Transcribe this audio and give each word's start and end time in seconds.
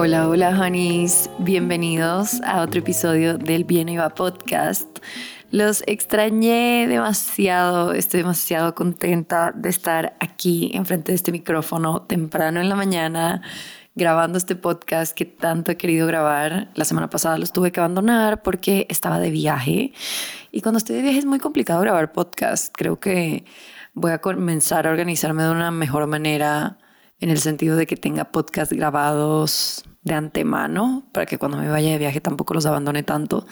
Hola, 0.00 0.28
hola, 0.28 0.50
honeys. 0.50 1.28
Bienvenidos 1.40 2.40
a 2.44 2.62
otro 2.62 2.78
episodio 2.78 3.36
del 3.36 3.64
Bien 3.64 3.88
Iba 3.88 4.10
Podcast. 4.10 4.86
Los 5.50 5.82
extrañé 5.88 6.86
demasiado, 6.86 7.92
estoy 7.92 8.20
demasiado 8.20 8.76
contenta 8.76 9.50
de 9.50 9.68
estar 9.68 10.16
aquí 10.20 10.70
enfrente 10.72 11.10
de 11.10 11.16
este 11.16 11.32
micrófono 11.32 12.02
temprano 12.02 12.60
en 12.60 12.68
la 12.68 12.76
mañana 12.76 13.42
grabando 13.96 14.38
este 14.38 14.54
podcast 14.54 15.16
que 15.16 15.24
tanto 15.24 15.72
he 15.72 15.76
querido 15.76 16.06
grabar. 16.06 16.70
La 16.76 16.84
semana 16.84 17.10
pasada 17.10 17.36
los 17.36 17.52
tuve 17.52 17.72
que 17.72 17.80
abandonar 17.80 18.44
porque 18.44 18.86
estaba 18.88 19.18
de 19.18 19.32
viaje 19.32 19.92
y 20.52 20.60
cuando 20.60 20.78
estoy 20.78 20.94
de 20.94 21.02
viaje 21.02 21.18
es 21.18 21.26
muy 21.26 21.40
complicado 21.40 21.80
grabar 21.80 22.12
podcast. 22.12 22.72
Creo 22.72 23.00
que 23.00 23.44
voy 23.94 24.12
a 24.12 24.18
comenzar 24.18 24.86
a 24.86 24.90
organizarme 24.90 25.42
de 25.42 25.50
una 25.50 25.72
mejor 25.72 26.06
manera 26.06 26.78
en 27.20 27.30
el 27.30 27.38
sentido 27.38 27.76
de 27.76 27.86
que 27.86 27.96
tenga 27.96 28.26
podcast 28.26 28.72
grabados 28.72 29.84
de 30.02 30.14
antemano 30.14 31.04
para 31.12 31.26
que 31.26 31.38
cuando 31.38 31.58
me 31.58 31.68
vaya 31.68 31.90
de 31.90 31.98
viaje 31.98 32.20
tampoco 32.20 32.54
los 32.54 32.66
abandone 32.66 33.02
tanto. 33.02 33.46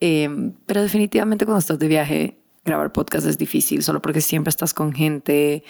Em, 0.00 0.54
pero 0.66 0.82
definitivamente 0.82 1.44
cuando 1.44 1.60
estás 1.60 1.78
de 1.78 1.88
viaje, 1.88 2.38
grabar 2.64 2.92
podcast 2.92 3.26
es 3.26 3.38
difícil, 3.38 3.82
solo 3.82 4.00
porque 4.02 4.20
siempre 4.20 4.48
estás 4.48 4.74
con 4.74 4.92
gente, 4.92 5.62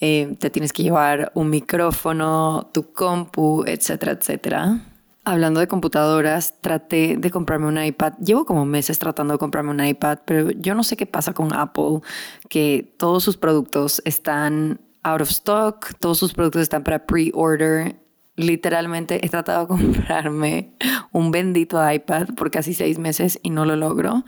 em, 0.00 0.36
te 0.36 0.50
tienes 0.50 0.72
que 0.72 0.82
llevar 0.82 1.32
un 1.34 1.50
micrófono, 1.50 2.70
tu 2.72 2.92
compu, 2.92 3.64
etcétera, 3.66 4.12
etcétera. 4.12 4.80
Hablando 5.24 5.60
de 5.60 5.68
computadoras, 5.68 6.60
traté 6.60 7.16
de 7.16 7.30
comprarme 7.30 7.68
un 7.68 7.82
iPad. 7.82 8.14
Llevo 8.18 8.44
como 8.44 8.64
meses 8.66 8.98
tratando 8.98 9.34
de 9.34 9.38
comprarme 9.38 9.70
un 9.70 9.84
iPad, 9.84 10.18
pero 10.24 10.50
yo 10.50 10.74
no 10.74 10.82
sé 10.82 10.96
qué 10.96 11.06
pasa 11.06 11.32
con 11.32 11.54
Apple, 11.54 12.00
que 12.48 12.92
todos 12.98 13.22
sus 13.22 13.36
productos 13.36 14.02
están 14.04 14.80
out 15.02 15.20
of 15.20 15.30
stock, 15.30 15.94
todos 15.98 16.18
sus 16.18 16.32
productos 16.32 16.62
están 16.62 16.84
para 16.84 17.06
pre-order 17.06 18.02
literalmente 18.36 19.24
he 19.24 19.28
tratado 19.28 19.62
de 19.62 19.68
comprarme 19.68 20.72
un 21.12 21.30
bendito 21.30 21.78
iPad 21.90 22.28
por 22.34 22.50
casi 22.50 22.74
seis 22.74 22.98
meses 22.98 23.38
y 23.42 23.50
no 23.50 23.64
lo 23.64 23.76
logro. 23.76 24.24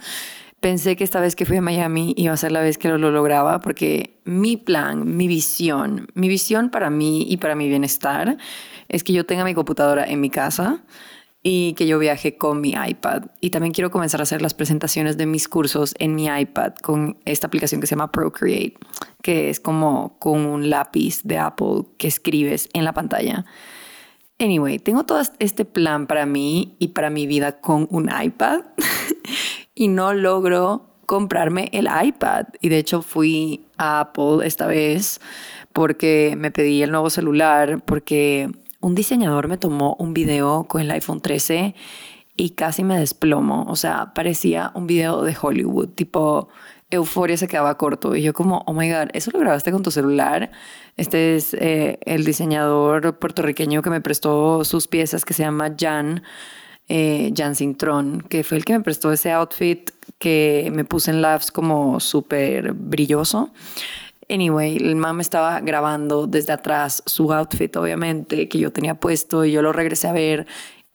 Pensé 0.61 0.97
que 0.97 1.05
esta 1.05 1.21
vez 1.21 1.37
que 1.37 1.45
fui 1.45 1.59
a 1.59 1.61
Miami 1.61 2.15
iba 2.17 2.33
a 2.33 2.39
ser 2.39 2.51
la 2.51 2.61
vez 2.61 2.79
que 2.79 2.89
lo, 2.89 2.97
lo 2.97 3.11
lograba 3.11 3.61
porque 3.61 4.19
mi 4.25 4.57
plan, 4.57 5.17
mi 5.17 5.29
visión, 5.29 6.09
mi 6.15 6.29
visión 6.29 6.71
para 6.71 6.89
mí 6.89 7.27
y 7.29 7.37
para 7.37 7.55
mi 7.55 7.69
bienestar 7.69 8.39
es 8.89 9.05
que 9.05 9.13
yo 9.13 9.27
tenga 9.27 9.45
mi 9.45 9.53
computadora 9.53 10.07
en 10.07 10.21
mi 10.21 10.31
casa 10.31 10.83
y 11.47 11.75
que 11.75 11.87
yo 11.87 11.99
viaje 11.99 12.39
con 12.39 12.63
mi 12.63 12.73
iPad. 12.73 13.27
Y 13.41 13.51
también 13.51 13.75
quiero 13.75 13.91
comenzar 13.91 14.21
a 14.21 14.23
hacer 14.23 14.41
las 14.41 14.55
presentaciones 14.55 15.19
de 15.19 15.27
mis 15.27 15.47
cursos 15.47 15.95
en 15.99 16.15
mi 16.15 16.27
iPad 16.27 16.75
con 16.83 17.19
esta 17.27 17.47
aplicación 17.47 17.83
que 17.83 17.87
se 17.87 17.95
llama 17.95 18.11
Procreate, 18.11 18.75
que 19.23 19.51
es 19.51 19.61
como 19.61 20.19
con 20.19 20.47
un 20.47 20.71
lápiz 20.71 21.23
de 21.23 21.39
Apple 21.39 21.83
que 21.99 22.09
escribes 22.09 22.71
en 22.73 22.85
la 22.85 22.95
pantalla. 22.95 23.45
Anyway, 24.39 24.79
tengo 24.79 25.05
todo 25.05 25.21
este 25.39 25.67
plan 25.67 26.07
para 26.07 26.25
mí 26.25 26.77
y 26.79 26.89
para 26.89 27.11
mi 27.11 27.27
vida 27.27 27.61
con 27.61 27.87
un 27.91 28.11
iPad 28.11 28.63
y 29.75 29.89
no 29.89 30.15
logro 30.15 30.97
comprarme 31.05 31.69
el 31.75 31.89
iPad. 32.05 32.47
Y 32.63 32.71
de 32.71 32.79
hecho 32.79 33.03
fui 33.03 33.67
a 33.77 34.01
Apple 34.01 34.47
esta 34.47 34.67
vez 34.67 35.21
porque 35.75 36.37
me 36.39 36.51
pedí 36.51 36.83
el 36.83 36.91
nuevo 36.91 37.11
celular, 37.11 37.83
porque 37.85 38.51
un 38.85 38.95
diseñador 38.95 39.49
me 39.49 39.57
tomó 39.57 39.97
un 39.99 40.13
video 40.13 40.65
con 40.65 40.83
el 40.83 40.91
iPhone 40.91 41.23
13 41.23 41.75
y 42.37 42.51
casi 42.51 42.85
me 42.85 42.99
desplomo. 42.99 43.65
O 43.69 43.77
sea, 43.77 44.13
parecía 44.13 44.73
un 44.75 44.87
video 44.87 45.23
de 45.23 45.35
Hollywood, 45.41 45.89
tipo 45.89 46.49
Euforia 46.91 47.39
se 47.39 47.49
quedaba 47.49 47.79
corto. 47.79 48.15
Y 48.15 48.21
yo 48.21 48.35
como, 48.35 48.63
oh 48.67 48.75
my 48.75 48.91
God, 48.91 49.09
¿eso 49.15 49.31
lo 49.31 49.39
grabaste 49.39 49.73
con 49.73 49.83
tu 49.83 49.91
celular? 49.91 50.51
Este 50.99 51.35
es 51.35 51.55
eh, 51.55 51.99
el 52.05 52.27
diseñador 52.27 53.19
puertorriqueño 53.19 53.81
que 53.81 53.89
me 53.89 54.03
prestó 54.03 54.65
sus 54.65 54.87
piezas, 54.87 55.25
que 55.25 55.33
se 55.33 55.45
llama 55.45 55.75
Jan, 55.81 56.23
eh, 56.89 57.33
Jan 57.35 57.55
Sintron, 57.55 58.21
que 58.21 58.45
fue 58.45 58.59
el 58.59 58.67
que 58.67 58.75
me 58.75 58.81
prestó 58.81 59.13
ese 59.13 59.33
outfit 59.33 59.91
que 60.19 60.71
me 60.75 60.85
puse 60.85 61.11
en 61.11 61.23
Labs 61.23 61.51
como 61.51 62.01
súper 62.01 62.75
brilloso. 62.75 63.51
Anyway, 64.29 64.77
el 64.77 64.97
mam 64.97 65.21
estaba 65.21 65.61
grabando 65.61 66.27
desde 66.27 66.53
atrás 66.53 67.03
su 67.07 67.33
outfit, 67.33 67.75
obviamente, 67.77 68.49
que 68.49 68.59
yo 68.59 68.73
tenía 68.73 68.95
puesto 68.95 69.45
y 69.45 69.53
yo 69.53 69.63
lo 69.63 69.73
regresé 69.73 70.09
a 70.09 70.13
ver 70.13 70.47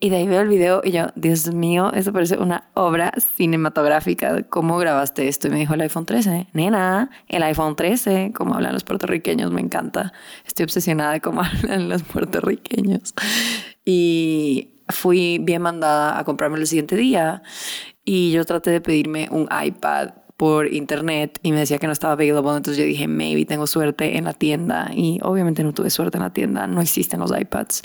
y 0.01 0.09
de 0.09 0.15
ahí 0.15 0.27
veo 0.27 0.39
el 0.39 0.47
video 0.47 0.81
y 0.81 0.91
yo, 0.91 1.07
Dios 1.15 1.53
mío, 1.53 1.91
eso 1.93 2.13
parece 2.13 2.37
una 2.37 2.69
obra 2.73 3.11
cinematográfica. 3.35 4.43
¿Cómo 4.43 4.77
grabaste 4.77 5.27
esto? 5.27 5.47
Y 5.47 5.51
me 5.51 5.57
dijo 5.57 5.73
el 5.73 5.81
iPhone 5.81 6.05
13. 6.05 6.47
Nena, 6.53 7.09
el 7.27 7.43
iPhone 7.43 7.75
13, 7.75 8.31
como 8.33 8.55
hablan 8.55 8.71
los 8.71 8.85
puertorriqueños, 8.85 9.51
me 9.51 9.59
encanta. 9.59 10.13
Estoy 10.45 10.63
obsesionada 10.63 11.11
de 11.11 11.21
cómo 11.21 11.41
hablan 11.63 11.89
los 11.89 12.03
puertorriqueños. 12.03 13.13
Y 13.83 14.83
fui 14.87 15.37
bien 15.39 15.61
mandada 15.61 16.17
a 16.17 16.23
comprarme 16.23 16.59
el 16.59 16.67
siguiente 16.67 16.95
día 16.95 17.43
y 18.05 18.31
yo 18.31 18.45
traté 18.45 18.71
de 18.71 18.79
pedirme 18.79 19.27
un 19.31 19.49
iPad 19.51 20.11
por 20.39 20.73
internet 20.73 21.37
y 21.43 21.51
me 21.51 21.59
decía 21.59 21.79
que 21.79 21.85
no 21.85 21.91
estaba 21.91 22.13
available. 22.13 22.55
Entonces 22.55 22.77
yo 22.77 22.85
dije, 22.85 23.09
maybe 23.09 23.43
tengo 23.43 23.67
suerte 23.67 24.17
en 24.17 24.23
la 24.23 24.31
tienda. 24.31 24.89
Y 24.95 25.19
obviamente 25.21 25.65
no 25.65 25.73
tuve 25.73 25.89
suerte 25.89 26.17
en 26.17 26.23
la 26.23 26.29
tienda. 26.29 26.65
No 26.65 26.79
existen 26.79 27.19
los 27.19 27.37
iPads. 27.37 27.81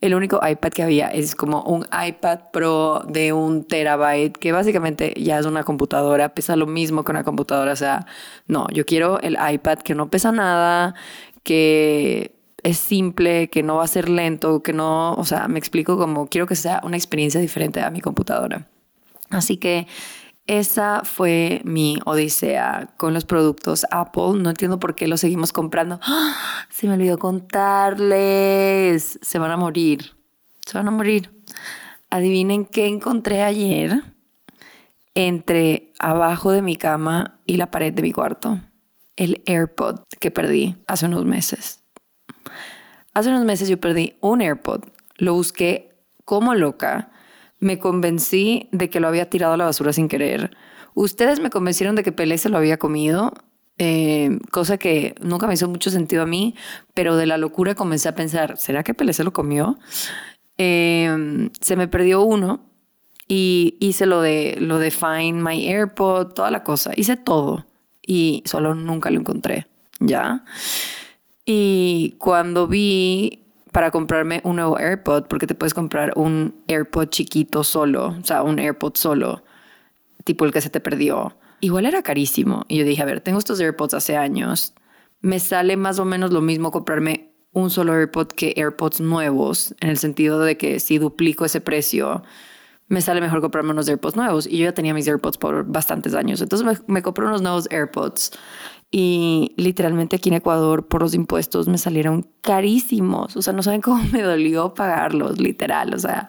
El 0.00 0.14
único 0.14 0.38
iPad 0.40 0.70
que 0.70 0.84
había 0.84 1.08
es 1.08 1.34
como 1.34 1.64
un 1.64 1.84
iPad 1.84 2.38
Pro 2.52 3.02
de 3.08 3.32
un 3.32 3.64
terabyte, 3.64 4.38
que 4.38 4.52
básicamente 4.52 5.14
ya 5.16 5.40
es 5.40 5.46
una 5.46 5.64
computadora. 5.64 6.28
Pesa 6.28 6.54
lo 6.54 6.68
mismo 6.68 7.02
que 7.02 7.10
una 7.10 7.24
computadora. 7.24 7.72
O 7.72 7.76
sea, 7.76 8.06
no, 8.46 8.68
yo 8.72 8.86
quiero 8.86 9.20
el 9.20 9.36
iPad 9.54 9.78
que 9.78 9.96
no 9.96 10.08
pesa 10.08 10.30
nada, 10.30 10.94
que 11.42 12.36
es 12.62 12.78
simple, 12.78 13.50
que 13.50 13.64
no 13.64 13.78
va 13.78 13.84
a 13.84 13.88
ser 13.88 14.08
lento, 14.08 14.62
que 14.62 14.72
no, 14.72 15.14
o 15.14 15.24
sea, 15.24 15.48
me 15.48 15.58
explico 15.58 15.98
como 15.98 16.28
quiero 16.28 16.46
que 16.46 16.54
sea 16.54 16.80
una 16.84 16.96
experiencia 16.96 17.40
diferente 17.40 17.80
a 17.80 17.90
mi 17.90 18.00
computadora. 18.00 18.68
Así 19.30 19.56
que 19.56 19.88
esa 20.46 21.02
fue 21.04 21.60
mi 21.64 21.98
odisea 22.04 22.90
con 22.96 23.14
los 23.14 23.24
productos 23.24 23.84
Apple. 23.90 24.38
No 24.38 24.50
entiendo 24.50 24.78
por 24.78 24.94
qué 24.94 25.08
los 25.08 25.20
seguimos 25.20 25.52
comprando. 25.52 25.98
¡Ah! 26.02 26.36
Se 26.70 26.86
me 26.86 26.94
olvidó 26.94 27.18
contarles. 27.18 29.18
Se 29.22 29.38
van 29.38 29.50
a 29.50 29.56
morir. 29.56 30.12
Se 30.64 30.78
van 30.78 30.86
a 30.86 30.92
morir. 30.92 31.32
Adivinen 32.10 32.64
qué 32.64 32.86
encontré 32.86 33.42
ayer 33.42 34.02
entre 35.14 35.92
abajo 35.98 36.52
de 36.52 36.62
mi 36.62 36.76
cama 36.76 37.40
y 37.46 37.56
la 37.56 37.70
pared 37.70 37.92
de 37.92 38.02
mi 38.02 38.12
cuarto. 38.12 38.60
El 39.16 39.42
AirPod 39.46 40.00
que 40.20 40.30
perdí 40.30 40.76
hace 40.86 41.06
unos 41.06 41.24
meses. 41.24 41.82
Hace 43.14 43.30
unos 43.30 43.44
meses 43.44 43.68
yo 43.68 43.80
perdí 43.80 44.16
un 44.20 44.42
AirPod. 44.42 44.84
Lo 45.16 45.34
busqué 45.34 45.98
como 46.24 46.54
loca 46.54 47.10
me 47.58 47.78
convencí 47.78 48.68
de 48.72 48.90
que 48.90 49.00
lo 49.00 49.08
había 49.08 49.30
tirado 49.30 49.54
a 49.54 49.56
la 49.56 49.64
basura 49.64 49.92
sin 49.92 50.08
querer. 50.08 50.56
Ustedes 50.94 51.40
me 51.40 51.50
convencieron 51.50 51.96
de 51.96 52.02
que 52.02 52.12
Pelé 52.12 52.38
se 52.38 52.48
lo 52.48 52.58
había 52.58 52.78
comido, 52.78 53.32
eh, 53.78 54.38
cosa 54.50 54.78
que 54.78 55.14
nunca 55.20 55.46
me 55.46 55.54
hizo 55.54 55.68
mucho 55.68 55.90
sentido 55.90 56.22
a 56.22 56.26
mí, 56.26 56.54
pero 56.94 57.16
de 57.16 57.26
la 57.26 57.36
locura 57.38 57.74
comencé 57.74 58.08
a 58.08 58.14
pensar, 58.14 58.56
¿será 58.56 58.82
que 58.82 58.94
Pelé 58.94 59.12
se 59.12 59.24
lo 59.24 59.32
comió? 59.32 59.78
Eh, 60.58 61.50
se 61.60 61.76
me 61.76 61.88
perdió 61.88 62.22
uno 62.22 62.70
y 63.28 63.76
hice 63.80 64.06
lo 64.06 64.22
de, 64.22 64.56
lo 64.60 64.78
de 64.78 64.90
Find 64.90 65.42
My 65.42 65.68
AirPod, 65.68 66.32
toda 66.32 66.50
la 66.50 66.62
cosa, 66.62 66.92
hice 66.96 67.16
todo 67.16 67.66
y 68.00 68.42
solo 68.46 68.74
nunca 68.74 69.10
lo 69.10 69.20
encontré, 69.20 69.66
¿ya? 69.98 70.44
Y 71.44 72.14
cuando 72.18 72.66
vi 72.66 73.45
para 73.76 73.90
comprarme 73.90 74.40
un 74.42 74.56
nuevo 74.56 74.78
AirPod, 74.78 75.24
porque 75.24 75.46
te 75.46 75.54
puedes 75.54 75.74
comprar 75.74 76.14
un 76.16 76.54
AirPod 76.66 77.08
chiquito 77.10 77.62
solo, 77.62 78.16
o 78.18 78.24
sea, 78.24 78.42
un 78.42 78.58
AirPod 78.58 78.94
solo, 78.94 79.44
tipo 80.24 80.46
el 80.46 80.52
que 80.52 80.62
se 80.62 80.70
te 80.70 80.80
perdió. 80.80 81.36
Igual 81.60 81.84
era 81.84 82.02
carísimo. 82.02 82.64
Y 82.68 82.78
yo 82.78 82.86
dije, 82.86 83.02
a 83.02 83.04
ver, 83.04 83.20
tengo 83.20 83.38
estos 83.38 83.60
AirPods 83.60 83.92
hace 83.92 84.16
años. 84.16 84.72
Me 85.20 85.40
sale 85.40 85.76
más 85.76 85.98
o 85.98 86.06
menos 86.06 86.32
lo 86.32 86.40
mismo 86.40 86.70
comprarme 86.70 87.34
un 87.52 87.68
solo 87.68 87.92
AirPod 87.92 88.28
que 88.28 88.54
AirPods 88.56 89.02
nuevos, 89.02 89.74
en 89.80 89.90
el 89.90 89.98
sentido 89.98 90.40
de 90.40 90.56
que 90.56 90.80
si 90.80 90.96
duplico 90.96 91.44
ese 91.44 91.60
precio, 91.60 92.22
me 92.88 93.02
sale 93.02 93.20
mejor 93.20 93.42
comprarme 93.42 93.72
unos 93.72 93.90
AirPods 93.90 94.16
nuevos. 94.16 94.46
Y 94.46 94.56
yo 94.56 94.64
ya 94.64 94.72
tenía 94.72 94.94
mis 94.94 95.06
AirPods 95.06 95.36
por 95.36 95.66
bastantes 95.66 96.14
años. 96.14 96.40
Entonces 96.40 96.66
me, 96.66 96.94
me 96.94 97.02
compré 97.02 97.26
unos 97.26 97.42
nuevos 97.42 97.68
AirPods 97.70 98.32
y 98.90 99.54
literalmente 99.56 100.16
aquí 100.16 100.28
en 100.28 100.36
Ecuador 100.36 100.86
por 100.86 101.02
los 101.02 101.14
impuestos 101.14 101.68
me 101.68 101.78
salieron 101.78 102.30
carísimos. 102.40 103.36
O 103.36 103.42
sea, 103.42 103.52
no 103.52 103.62
saben 103.62 103.80
cómo 103.80 104.02
me 104.12 104.22
dolió 104.22 104.74
pagarlos, 104.74 105.40
literal. 105.40 105.94
O 105.94 105.98
sea, 105.98 106.28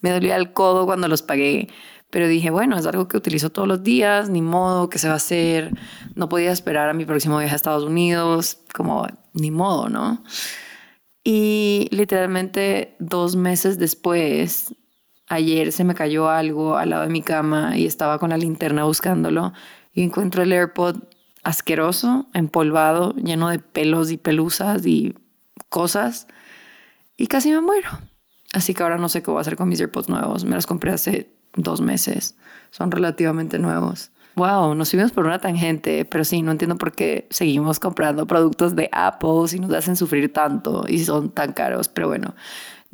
me 0.00 0.10
dolía 0.10 0.36
el 0.36 0.52
codo 0.52 0.86
cuando 0.86 1.08
los 1.08 1.22
pagué. 1.22 1.68
Pero 2.10 2.28
dije, 2.28 2.50
bueno, 2.50 2.76
es 2.76 2.86
algo 2.86 3.08
que 3.08 3.16
utilizo 3.16 3.50
todos 3.50 3.66
los 3.66 3.82
días, 3.82 4.30
ni 4.30 4.40
modo, 4.40 4.88
¿qué 4.88 4.98
se 4.98 5.08
va 5.08 5.14
a 5.14 5.16
hacer? 5.16 5.72
No 6.14 6.28
podía 6.28 6.52
esperar 6.52 6.88
a 6.88 6.94
mi 6.94 7.04
próximo 7.04 7.38
viaje 7.38 7.54
a 7.54 7.56
Estados 7.56 7.82
Unidos, 7.82 8.58
como 8.72 9.08
ni 9.32 9.50
modo, 9.50 9.88
¿no? 9.88 10.22
Y 11.24 11.88
literalmente 11.90 12.94
dos 13.00 13.34
meses 13.34 13.78
después, 13.78 14.76
ayer 15.26 15.72
se 15.72 15.82
me 15.82 15.94
cayó 15.96 16.28
algo 16.28 16.76
al 16.76 16.90
lado 16.90 17.02
de 17.02 17.08
mi 17.08 17.22
cama 17.22 17.76
y 17.76 17.86
estaba 17.86 18.20
con 18.20 18.30
la 18.30 18.36
linterna 18.36 18.84
buscándolo 18.84 19.52
y 19.92 20.02
encuentro 20.02 20.42
el 20.44 20.52
AirPod 20.52 20.98
asqueroso, 21.44 22.26
empolvado, 22.32 23.14
lleno 23.14 23.48
de 23.48 23.58
pelos 23.58 24.10
y 24.10 24.16
pelusas 24.16 24.84
y 24.86 25.14
cosas. 25.68 26.26
Y 27.16 27.28
casi 27.28 27.50
me 27.50 27.60
muero. 27.60 27.90
Así 28.52 28.74
que 28.74 28.82
ahora 28.82 28.98
no 28.98 29.08
sé 29.08 29.22
qué 29.22 29.30
voy 29.30 29.38
a 29.38 29.40
hacer 29.42 29.56
con 29.56 29.68
mis 29.68 29.80
AirPods 29.80 30.08
nuevos. 30.08 30.44
Me 30.44 30.54
los 30.54 30.66
compré 30.66 30.92
hace 30.92 31.30
dos 31.54 31.80
meses. 31.80 32.36
Son 32.70 32.90
relativamente 32.90 33.58
nuevos. 33.58 34.10
Wow, 34.36 34.74
nos 34.74 34.88
subimos 34.88 35.12
por 35.12 35.26
una 35.26 35.38
tangente, 35.38 36.04
pero 36.04 36.24
sí, 36.24 36.42
no 36.42 36.50
entiendo 36.50 36.76
por 36.76 36.90
qué 36.92 37.28
seguimos 37.30 37.78
comprando 37.78 38.26
productos 38.26 38.74
de 38.74 38.88
Apple 38.90 39.46
si 39.46 39.60
nos 39.60 39.72
hacen 39.72 39.94
sufrir 39.94 40.32
tanto 40.32 40.84
y 40.88 41.04
son 41.04 41.30
tan 41.30 41.52
caros. 41.52 41.88
Pero 41.88 42.08
bueno, 42.08 42.34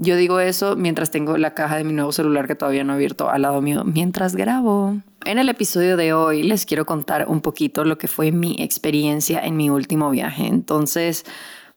yo 0.03 0.17
digo 0.17 0.41
eso 0.41 0.77
mientras 0.77 1.11
tengo 1.11 1.37
la 1.37 1.53
caja 1.53 1.77
de 1.77 1.85
mi 1.85 1.93
nuevo 1.93 2.11
celular 2.11 2.47
que 2.47 2.55
todavía 2.55 2.85
no 2.85 2.95
he 2.95 2.97
abierto 2.97 3.29
al 3.29 3.43
lado 3.43 3.61
mío 3.61 3.85
mientras 3.85 4.35
grabo. 4.35 4.97
En 5.27 5.39
el 5.39 5.51
episodio 5.51 5.99
de 5.99 6.15
hoy 6.15 6.43
les 6.43 6.65
quiero 6.65 6.87
contar 6.87 7.27
un 7.29 7.43
poquito 7.43 7.85
lo 7.85 7.99
que 7.99 8.09
fue 8.09 8.33
mi 8.33 8.57
experiencia 8.59 9.45
en 9.45 9.59
mi 9.59 9.69
último 9.69 10.09
viaje. 10.09 10.47
Entonces, 10.47 11.27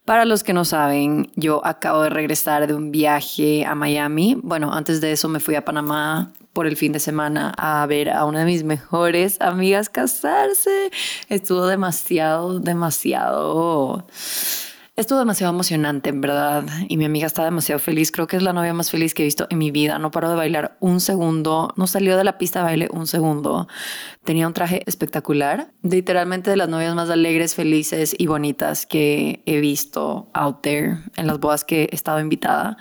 para 0.05 0.23
los 0.23 0.45
que 0.45 0.53
no 0.53 0.63
saben, 0.63 1.31
yo 1.35 1.65
acabo 1.65 2.01
de 2.03 2.09
regresar 2.09 2.65
de 2.65 2.73
un 2.73 2.91
viaje 2.91 3.65
a 3.65 3.75
Miami. 3.75 4.37
Bueno, 4.41 4.73
antes 4.73 5.01
de 5.01 5.11
eso 5.11 5.27
me 5.27 5.41
fui 5.41 5.55
a 5.55 5.65
Panamá 5.65 6.31
por 6.53 6.65
el 6.65 6.77
fin 6.77 6.93
de 6.93 6.99
semana 6.99 7.53
a 7.57 7.85
ver 7.87 8.09
a 8.09 8.23
una 8.23 8.39
de 8.39 8.45
mis 8.45 8.63
mejores 8.63 9.41
amigas 9.41 9.89
casarse. 9.89 10.91
Estuvo 11.27 11.67
demasiado, 11.67 12.61
demasiado 12.61 14.07
Estuvo 14.95 15.17
demasiado 15.17 15.51
emocionante, 15.51 16.11
en 16.11 16.21
verdad, 16.21 16.65
y 16.87 16.97
mi 16.97 17.05
amiga 17.05 17.25
está 17.25 17.43
demasiado 17.43 17.79
feliz. 17.79 18.11
Creo 18.11 18.27
que 18.27 18.37
es 18.37 18.43
la 18.43 18.53
novia 18.53 18.75
más 18.75 18.91
feliz 18.91 19.15
que 19.15 19.23
he 19.23 19.25
visto 19.25 19.47
en 19.49 19.57
mi 19.57 19.71
vida. 19.71 19.97
No 19.97 20.11
paró 20.11 20.29
de 20.29 20.35
bailar 20.35 20.77
un 20.81 20.99
segundo, 20.99 21.73
no 21.77 21.87
salió 21.87 22.15
de 22.15 22.23
la 22.23 22.37
pista 22.37 22.59
de 22.59 22.65
baile 22.65 22.89
un 22.91 23.07
segundo. 23.07 23.67
Tenía 24.23 24.45
un 24.45 24.53
traje 24.53 24.83
espectacular, 24.85 25.71
literalmente 25.81 26.51
de 26.51 26.57
las 26.57 26.69
novias 26.69 26.93
más 26.93 27.09
alegres, 27.09 27.55
felices 27.55 28.13
y 28.15 28.27
bonitas 28.27 28.85
que 28.85 29.41
he 29.47 29.59
visto 29.61 30.29
out 30.31 30.61
there 30.61 30.99
en 31.15 31.25
las 31.25 31.39
bodas 31.39 31.63
que 31.63 31.89
he 31.91 31.95
estado 31.95 32.19
invitada. 32.19 32.77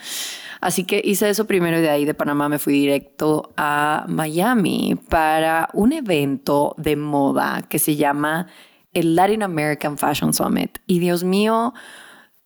Así 0.61 0.85
que 0.85 1.01
hice 1.03 1.31
eso 1.31 1.47
primero 1.47 1.79
y 1.79 1.81
de 1.81 1.89
ahí 1.89 2.05
de 2.05 2.13
Panamá 2.13 2.51
me 2.51 2.59
fui 2.59 2.75
directo 2.75 3.55
a 3.57 4.05
Miami 4.07 4.99
para 5.09 5.71
un 5.73 5.95
evento 5.95 6.75
de 6.77 6.95
moda 6.95 7.63
que 7.71 7.79
se 7.79 7.97
llama 7.97 8.49
el 8.93 9.17
Latin 9.17 9.43
American 9.43 9.99
Fashion 9.99 10.33
Summit. 10.33 10.79
Y 10.87 10.99
Dios 10.99 11.25
mío, 11.25 11.75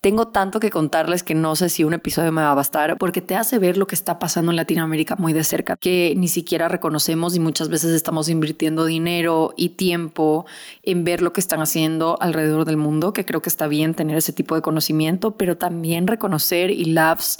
tengo 0.00 0.28
tanto 0.28 0.60
que 0.60 0.70
contarles 0.70 1.25
que 1.25 1.34
no 1.34 1.56
sé 1.56 1.69
si 1.69 1.82
un 1.82 1.93
episodio 1.93 2.31
me 2.31 2.43
va 2.43 2.52
a 2.52 2.54
bastar 2.54 2.96
porque 2.96 3.20
te 3.20 3.34
hace 3.34 3.58
ver 3.58 3.76
lo 3.76 3.88
que 3.88 3.96
está 3.96 4.20
pasando 4.20 4.52
en 4.52 4.56
Latinoamérica 4.56 5.16
muy 5.16 5.32
de 5.32 5.43
cerca, 5.43 5.76
que 5.76 6.14
ni 6.16 6.28
siquiera 6.28 6.69
reconocemos 6.69 7.34
y 7.34 7.40
muchas 7.40 7.69
veces 7.69 7.90
estamos 7.90 8.28
invirtiendo 8.28 8.84
dinero 8.84 9.52
y 9.56 9.70
tiempo 9.70 10.46
en 10.84 11.02
ver 11.02 11.22
lo 11.22 11.32
que 11.32 11.40
están 11.40 11.60
haciendo 11.60 12.19
alrededor 12.20 12.66
del 12.66 12.76
mundo, 12.76 13.12
que 13.12 13.25
creo 13.25 13.43
que 13.43 13.48
está 13.48 13.66
bien 13.66 13.94
tener 13.94 14.16
ese 14.16 14.32
tipo 14.32 14.54
de 14.54 14.62
conocimiento, 14.62 15.37
pero 15.37 15.56
también 15.56 16.06
reconocer 16.06 16.70
y 16.70 16.84
labs. 16.84 17.38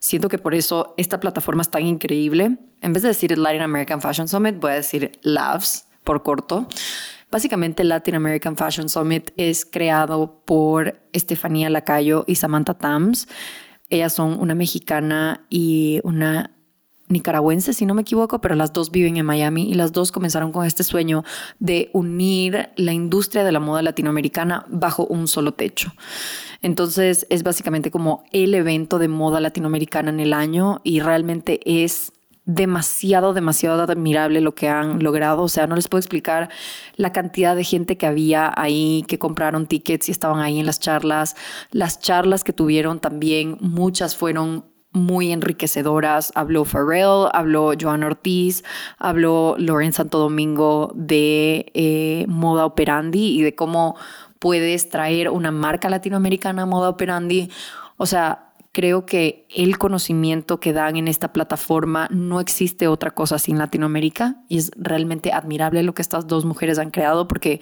Siento 0.00 0.28
que 0.28 0.38
por 0.38 0.54
eso 0.54 0.94
esta 0.96 1.20
plataforma 1.20 1.62
es 1.62 1.68
tan 1.68 1.86
increíble. 1.86 2.56
En 2.80 2.92
vez 2.92 3.02
de 3.02 3.10
decir 3.10 3.38
Latin 3.38 3.62
American 3.62 4.00
Fashion 4.00 4.26
Summit, 4.26 4.58
voy 4.58 4.72
a 4.72 4.74
decir 4.74 5.12
Labs 5.22 5.86
por 6.02 6.22
corto. 6.22 6.66
Básicamente, 7.30 7.84
Latin 7.84 8.16
American 8.16 8.56
Fashion 8.56 8.88
Summit 8.88 9.30
es 9.36 9.64
creado 9.64 10.42
por 10.44 11.00
Estefanía 11.12 11.70
Lacayo 11.70 12.24
y 12.26 12.34
Samantha 12.34 12.74
Tams. 12.74 13.28
Ellas 13.88 14.12
son 14.12 14.38
una 14.40 14.54
mexicana 14.54 15.46
y 15.48 16.00
una 16.02 16.56
nicaragüense, 17.10 17.72
si 17.72 17.86
no 17.86 17.94
me 17.94 18.02
equivoco, 18.02 18.40
pero 18.40 18.54
las 18.54 18.72
dos 18.72 18.90
viven 18.90 19.16
en 19.16 19.26
Miami 19.26 19.68
y 19.68 19.74
las 19.74 19.92
dos 19.92 20.12
comenzaron 20.12 20.52
con 20.52 20.64
este 20.64 20.84
sueño 20.84 21.24
de 21.58 21.90
unir 21.92 22.70
la 22.76 22.92
industria 22.92 23.44
de 23.44 23.52
la 23.52 23.60
moda 23.60 23.82
latinoamericana 23.82 24.64
bajo 24.68 25.06
un 25.06 25.28
solo 25.28 25.52
techo. 25.52 25.92
Entonces 26.62 27.26
es 27.30 27.42
básicamente 27.42 27.90
como 27.90 28.24
el 28.32 28.54
evento 28.54 28.98
de 28.98 29.08
moda 29.08 29.40
latinoamericana 29.40 30.10
en 30.10 30.20
el 30.20 30.32
año 30.32 30.80
y 30.84 31.00
realmente 31.00 31.60
es 31.64 32.12
demasiado, 32.44 33.34
demasiado 33.34 33.82
admirable 33.82 34.40
lo 34.40 34.54
que 34.54 34.68
han 34.68 35.02
logrado. 35.02 35.42
O 35.42 35.48
sea, 35.48 35.66
no 35.66 35.76
les 35.76 35.88
puedo 35.88 36.00
explicar 36.00 36.50
la 36.96 37.12
cantidad 37.12 37.54
de 37.54 37.64
gente 37.64 37.96
que 37.96 38.06
había 38.06 38.52
ahí, 38.56 39.04
que 39.08 39.18
compraron 39.18 39.66
tickets 39.66 40.08
y 40.08 40.12
estaban 40.12 40.40
ahí 40.40 40.58
en 40.58 40.66
las 40.66 40.80
charlas. 40.80 41.36
Las 41.70 42.00
charlas 42.00 42.44
que 42.44 42.52
tuvieron 42.52 43.00
también, 43.00 43.56
muchas 43.60 44.16
fueron 44.16 44.64
muy 44.92 45.32
enriquecedoras. 45.32 46.32
Habló 46.34 46.64
Pharrell, 46.64 47.28
habló 47.32 47.72
Joan 47.80 48.02
Ortiz, 48.02 48.64
habló 48.98 49.54
Lauren 49.58 49.92
Santo 49.92 50.18
Domingo 50.18 50.92
de 50.94 51.70
eh, 51.74 52.24
moda 52.28 52.66
operandi 52.66 53.38
y 53.38 53.42
de 53.42 53.54
cómo 53.54 53.96
puedes 54.38 54.88
traer 54.88 55.30
una 55.30 55.52
marca 55.52 55.88
latinoamericana 55.88 56.62
a 56.62 56.66
moda 56.66 56.88
operandi. 56.88 57.50
O 57.96 58.06
sea, 58.06 58.49
Creo 58.72 59.04
que 59.04 59.46
el 59.50 59.78
conocimiento 59.78 60.60
que 60.60 60.72
dan 60.72 60.96
en 60.96 61.08
esta 61.08 61.32
plataforma 61.32 62.08
no 62.12 62.40
existe 62.40 62.86
otra 62.86 63.10
cosa 63.10 63.38
sin 63.38 63.58
Latinoamérica 63.58 64.44
y 64.48 64.58
es 64.58 64.70
realmente 64.76 65.32
admirable 65.32 65.82
lo 65.82 65.92
que 65.92 66.02
estas 66.02 66.28
dos 66.28 66.44
mujeres 66.44 66.78
han 66.78 66.90
creado 66.90 67.26
porque 67.26 67.60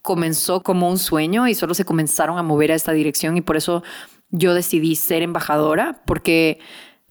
comenzó 0.00 0.62
como 0.62 0.88
un 0.88 0.98
sueño 0.98 1.46
y 1.48 1.54
solo 1.54 1.74
se 1.74 1.84
comenzaron 1.84 2.38
a 2.38 2.42
mover 2.42 2.72
a 2.72 2.74
esta 2.74 2.92
dirección 2.92 3.36
y 3.36 3.42
por 3.42 3.56
eso 3.56 3.82
yo 4.30 4.54
decidí 4.54 4.96
ser 4.96 5.22
embajadora 5.22 6.02
porque 6.06 6.58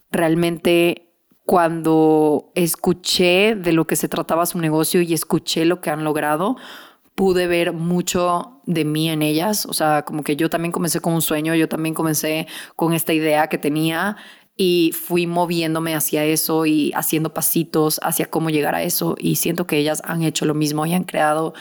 realmente 0.10 1.14
cuando 1.46 2.52
escuché 2.56 3.56
de 3.56 3.74
lo 3.74 3.86
que 3.86 3.96
se 3.96 4.10
trataba 4.10 4.48
su 4.48 4.58
negocio 4.58 5.02
y 5.02 5.14
escuché 5.14 5.66
lo 5.66 5.80
que 5.80 5.92
han 5.92 6.04
logrado, 6.04 6.56
pude 7.16 7.48
ver 7.48 7.74
mucho 7.74 8.62
de 8.66 8.86
mí 8.86 9.10
en 9.10 9.22
ellas. 9.22 9.66
O 9.66 9.74
sea, 9.74 10.04
como 10.04 10.24
que 10.24 10.36
yo 10.36 10.50
también 10.50 10.72
comencé 10.72 11.00
con 11.00 11.14
un 11.14 11.22
sueño, 11.22 11.56
yo 11.56 11.68
también 11.68 11.96
comencé 11.96 12.48
con 12.76 12.94
esta 12.94 13.14
idea 13.14 13.48
que 13.48 13.58
tenía 13.58 14.18
y 14.58 14.92
fui 14.94 15.28
moviéndome 15.28 15.96
hacia 15.96 16.24
eso 16.24 16.66
y 16.66 16.92
haciendo 16.94 17.34
pasitos 17.34 18.00
hacia 18.04 18.28
cómo 18.28 18.50
llegar 18.50 18.76
a 18.76 18.84
eso. 18.84 19.16
Y 19.20 19.38
siento 19.38 19.66
que 19.68 19.78
ellas 19.78 20.02
han 20.06 20.24
hecho 20.24 20.46
lo 20.46 20.54
mismo 20.54 20.86
y 20.86 20.94
han 20.94 21.04
creado 21.04 21.54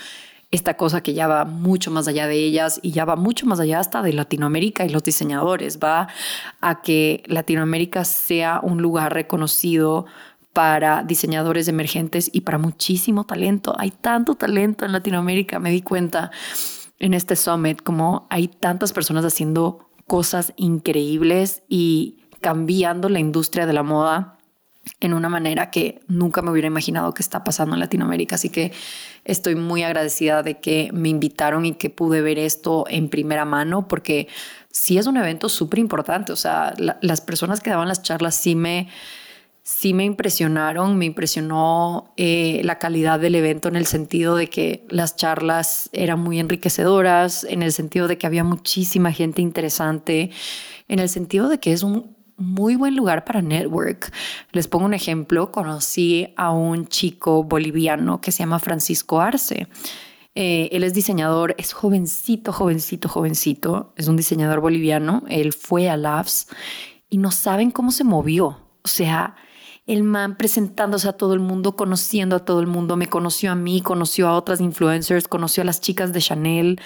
esta 0.51 0.77
cosa 0.77 1.03
que 1.03 1.15
ya 1.15 1.27
va 1.27 1.45
mucho 1.45 1.91
más 1.91 2.07
allá 2.07 2.29
de 2.29 2.37
ellas 2.37 2.79
y 2.81 2.93
ya 2.93 3.05
va 3.05 3.17
mucho 3.17 3.45
más 3.47 3.59
allá 3.59 3.81
hasta 3.81 4.03
de 4.03 4.13
Latinoamérica 4.13 4.85
y 4.85 4.89
los 4.89 5.03
diseñadores. 5.03 5.81
Va 5.83 6.09
a 6.61 6.83
que 6.83 7.25
Latinoamérica 7.27 8.05
sea 8.05 8.61
un 8.63 8.81
lugar 8.81 9.13
reconocido 9.13 10.07
para 10.55 11.03
diseñadores 11.03 11.67
emergentes 11.69 12.31
y 12.33 12.43
para 12.43 12.59
muchísimo 12.59 13.25
talento. 13.25 13.75
Hay 13.77 13.91
tanto 13.91 14.37
talento 14.37 14.87
en 14.87 14.93
Latinoamérica, 14.93 15.59
me 15.59 15.71
di 15.71 15.83
cuenta 15.83 16.31
en 17.01 17.13
este 17.13 17.35
summit, 17.37 17.83
como 17.83 18.27
hay 18.31 18.47
tantas 18.49 18.93
personas 18.93 19.25
haciendo 19.25 19.91
cosas 20.07 20.53
increíbles 20.57 21.65
y 21.69 22.21
cambiando 22.41 23.09
la 23.09 23.19
industria 23.19 23.67
de 23.67 23.73
la 23.73 23.83
moda 23.83 24.39
en 25.01 25.13
una 25.13 25.29
manera 25.29 25.71
que 25.71 26.03
nunca 26.07 26.41
me 26.41 26.51
hubiera 26.51 26.69
imaginado 26.69 27.15
que 27.15 27.23
está 27.23 27.43
pasando 27.43 27.75
en 27.75 27.81
Latinoamérica. 27.81 28.37
Así 28.37 28.49
que 28.49 28.73
estoy 29.25 29.57
muy 29.57 29.83
agradecida 29.83 30.45
de 30.45 30.61
que 30.61 30.91
me 30.93 31.09
invitaron 31.09 31.67
y 31.67 31.73
que 31.73 31.91
pude 31.91 32.23
ver 32.23 32.39
esto 32.39 32.85
en 32.89 33.09
primera 33.09 33.45
mano, 33.45 33.89
porque 33.89 34.29
sí 34.71 34.99
es 34.99 35.07
un 35.07 35.17
evento 35.17 35.49
súper 35.49 35.81
importante. 35.81 36.33
O 36.33 36.37
sea, 36.37 36.75
las 36.79 37.21
personas 37.23 37.61
que 37.61 37.71
daban 37.71 37.89
las 37.89 38.03
charlas 38.03 38.37
sí 38.37 38.55
me 38.55 38.89
sí 39.65 39.95
me 39.95 40.05
impresionaron, 40.05 40.99
me 40.99 41.07
impresionó 41.07 42.13
eh, 42.19 42.61
la 42.65 42.79
calidad 42.79 43.19
del 43.19 43.35
evento 43.35 43.69
en 43.69 43.77
el 43.77 43.87
sentido 43.87 44.37
de 44.37 44.49
que 44.49 44.87
las 44.91 45.17
charlas 45.17 45.89
eran 45.95 46.21
muy 46.21 46.39
enriquecedoras, 46.39 47.45
en 47.45 47.63
el 47.63 47.73
sentido 47.73 48.07
de 48.07 48.19
que 48.19 48.27
había 48.27 48.45
muchísima 48.45 49.11
gente 49.11 49.41
interesante, 49.41 50.31
en 50.87 50.99
el 50.99 51.09
sentido 51.09 51.49
de 51.49 51.59
que 51.59 51.73
es 51.73 51.83
un 51.83 52.15
muy 52.37 52.77
buen 52.77 52.95
lugar 52.95 53.25
para 53.25 53.41
network. 53.41 54.13
Les 54.53 54.69
pongo 54.69 54.85
un 54.85 54.93
ejemplo, 54.93 55.51
conocí 55.51 56.35
a 56.37 56.51
un 56.51 56.87
chico 56.87 57.43
boliviano 57.43 58.21
que 58.21 58.33
se 58.33 58.41
llama 58.41 58.59
Francisco 58.59 59.23
Arce. 59.23 59.69
Eh, 60.35 60.69
él 60.73 60.85
es 60.85 60.93
diseñador, 60.93 61.55
es 61.57 61.73
jovencito, 61.73 62.53
jovencito, 62.53 63.09
jovencito, 63.09 63.95
es 63.97 64.09
un 64.09 64.17
diseñador 64.17 64.61
boliviano, 64.61 65.23
él 65.29 65.55
fue 65.55 65.89
a 65.89 65.97
Labs 65.97 66.49
y 67.09 67.17
no 67.17 67.31
saben 67.31 67.71
cómo 67.71 67.93
se 67.93 68.05
movió. 68.05 68.61
O 68.83 68.89
sea, 68.89 69.37
el 69.87 70.03
man 70.03 70.37
presentándose 70.37 71.09
a 71.09 71.13
todo 71.13 71.35
el 71.35 71.41
mundo, 71.41 71.77
conociendo 71.77 72.37
a 72.37 72.45
todo 72.45 72.61
el 72.61 72.67
mundo, 72.67 72.97
me 72.97 73.07
conoció 73.07 73.53
a 73.53 73.55
mí, 73.55 73.83
conoció 73.83 74.29
a 74.29 74.37
otras 74.37 74.61
influencers, 74.63 75.29
conoció 75.29 75.63
a 75.63 75.67
las 75.67 75.81
chicas 75.81 76.13
de 76.15 76.21
Chanel, 76.21 76.81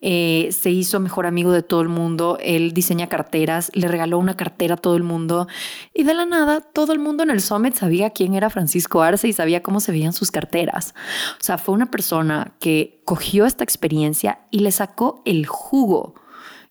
eh, 0.00 0.48
se 0.50 0.70
hizo 0.70 0.98
mejor 0.98 1.26
amigo 1.26 1.52
de 1.52 1.62
todo 1.62 1.82
el 1.82 1.88
mundo, 1.88 2.38
él 2.40 2.72
diseña 2.72 3.08
carteras, 3.08 3.70
le 3.74 3.86
regaló 3.86 4.18
una 4.18 4.34
cartera 4.34 4.74
a 4.74 4.78
todo 4.78 4.96
el 4.96 5.02
mundo. 5.02 5.46
Y 5.92 6.04
de 6.04 6.14
la 6.14 6.24
nada 6.24 6.62
todo 6.62 6.92
el 6.92 6.98
mundo 6.98 7.22
en 7.22 7.30
el 7.30 7.42
summit 7.42 7.74
sabía 7.74 8.10
quién 8.10 8.34
era 8.34 8.48
Francisco 8.48 9.02
Arce 9.02 9.28
y 9.28 9.34
sabía 9.34 9.62
cómo 9.62 9.80
se 9.80 9.92
veían 9.92 10.14
sus 10.14 10.30
carteras. 10.30 10.94
O 11.34 11.44
sea, 11.44 11.58
fue 11.58 11.74
una 11.74 11.90
persona 11.90 12.54
que 12.60 13.02
cogió 13.04 13.44
esta 13.44 13.64
experiencia 13.64 14.40
y 14.50 14.60
le 14.60 14.72
sacó 14.72 15.22
el 15.26 15.46
jugo 15.46 16.14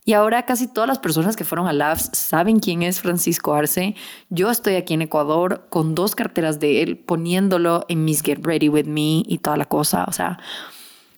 y 0.07 0.13
ahora 0.13 0.45
casi 0.45 0.69
todas 0.69 0.87
las 0.87 0.99
personas 0.99 1.35
que 1.35 1.43
fueron 1.43 1.67
a 1.67 1.73
Labs 1.73 2.09
saben 2.13 2.59
quién 2.59 2.81
es 2.81 3.01
Francisco 3.01 3.53
Arce. 3.53 3.93
Yo 4.29 4.49
estoy 4.49 4.75
aquí 4.75 4.93
en 4.93 5.01
Ecuador 5.01 5.67
con 5.69 5.95
dos 5.95 6.15
carteras 6.15 6.61
de 6.61 6.81
él, 6.81 6.97
poniéndolo 6.97 7.83
en 7.89 8.05
mis 8.05 8.21
Get 8.21 8.39
Ready 8.41 8.69
With 8.69 8.85
Me 8.85 9.23
y 9.27 9.39
toda 9.43 9.57
la 9.57 9.65
cosa. 9.65 10.05
O 10.07 10.13
sea, 10.13 10.39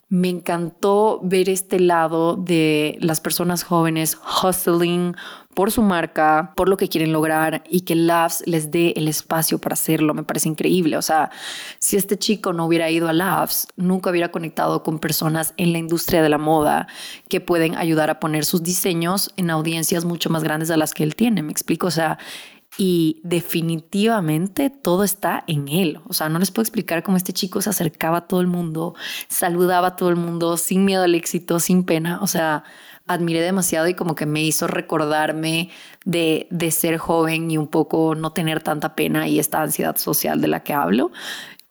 me 0.10 0.28
encantó 0.28 1.20
ver 1.22 1.50
este 1.50 1.80
lado 1.80 2.36
de 2.36 2.98
las 3.00 3.22
personas 3.22 3.64
jóvenes 3.64 4.18
hustling 4.44 5.16
por 5.54 5.72
su 5.72 5.84
marca, 5.84 6.54
por 6.56 6.68
lo 6.68 6.78
que 6.78 6.90
quieren 6.90 7.12
lograr 7.12 7.64
y 7.70 7.82
que 7.82 7.94
Labs 7.94 8.44
les 8.48 8.72
dé 8.72 8.94
el 8.96 9.08
espacio 9.08 9.60
para 9.60 9.74
hacerlo. 9.74 10.16
Me 10.16 10.24
parece 10.24 10.50
increíble. 10.50 10.98
O 10.98 11.02
sea, 11.04 11.30
si 11.78 11.96
este 11.96 12.18
chico 12.18 12.54
no 12.54 12.66
hubiera 12.66 12.90
ido 12.90 13.08
a 13.08 13.14
Labs, 13.14 13.68
nunca 13.76 14.10
hubiera 14.10 14.32
conectado 14.32 14.82
con 14.82 14.98
personas 14.98 15.54
en 15.58 15.74
la 15.74 15.78
industria 15.78 16.24
de 16.24 16.30
la 16.30 16.38
moda 16.40 16.88
que 17.28 17.40
pueden 17.40 17.76
ayudar 17.76 18.10
a 18.10 18.20
poner 18.20 18.46
sus 18.46 18.64
diseños 18.64 19.32
en 19.38 19.52
audiencias 19.52 20.06
mucho 20.06 20.32
más 20.32 20.44
grandes 20.44 20.72
a 20.72 20.78
las 20.78 20.94
que 20.94 21.04
él 21.04 21.16
tiene. 21.16 21.44
Me 21.44 21.52
explico. 21.52 21.88
O 21.88 21.92
sea, 21.92 22.18
y 22.78 23.20
definitivamente 23.24 24.70
todo 24.70 25.04
está 25.04 25.44
en 25.48 25.68
él. 25.68 26.00
O 26.08 26.14
sea, 26.14 26.30
no 26.30 26.40
les 26.40 26.52
puedo 26.52 26.64
explicar 26.64 27.04
cómo 27.04 27.18
este 27.18 27.34
chico 27.34 27.62
se 27.62 27.70
acercaba 27.70 28.20
a 28.20 28.28
todo 28.28 28.42
el 28.42 28.48
mundo, 28.48 28.96
saludaba 29.28 29.90
a 29.90 29.96
todo 29.96 30.10
el 30.10 30.16
mundo 30.16 30.58
sin 30.58 30.86
miedo 30.86 31.04
al 31.04 31.16
éxito, 31.16 31.60
sin 31.60 31.84
pena. 31.84 32.20
O 32.22 32.28
sea, 32.28 32.64
admiré 33.08 33.42
demasiado 33.42 33.88
y 33.88 33.96
como 33.96 34.16
que 34.16 34.26
me 34.26 34.44
hizo 34.44 34.68
recordarme 34.68 35.70
de, 36.06 36.48
de 36.52 36.72
ser 36.72 36.98
joven 36.98 37.50
y 37.52 37.58
un 37.58 37.68
poco 37.68 38.16
no 38.16 38.32
tener 38.32 38.62
tanta 38.62 38.96
pena 38.96 39.28
y 39.28 39.40
esta 39.40 39.62
ansiedad 39.62 39.98
social 39.98 40.40
de 40.42 40.48
la 40.48 40.62
que 40.62 40.74
hablo. 40.74 41.12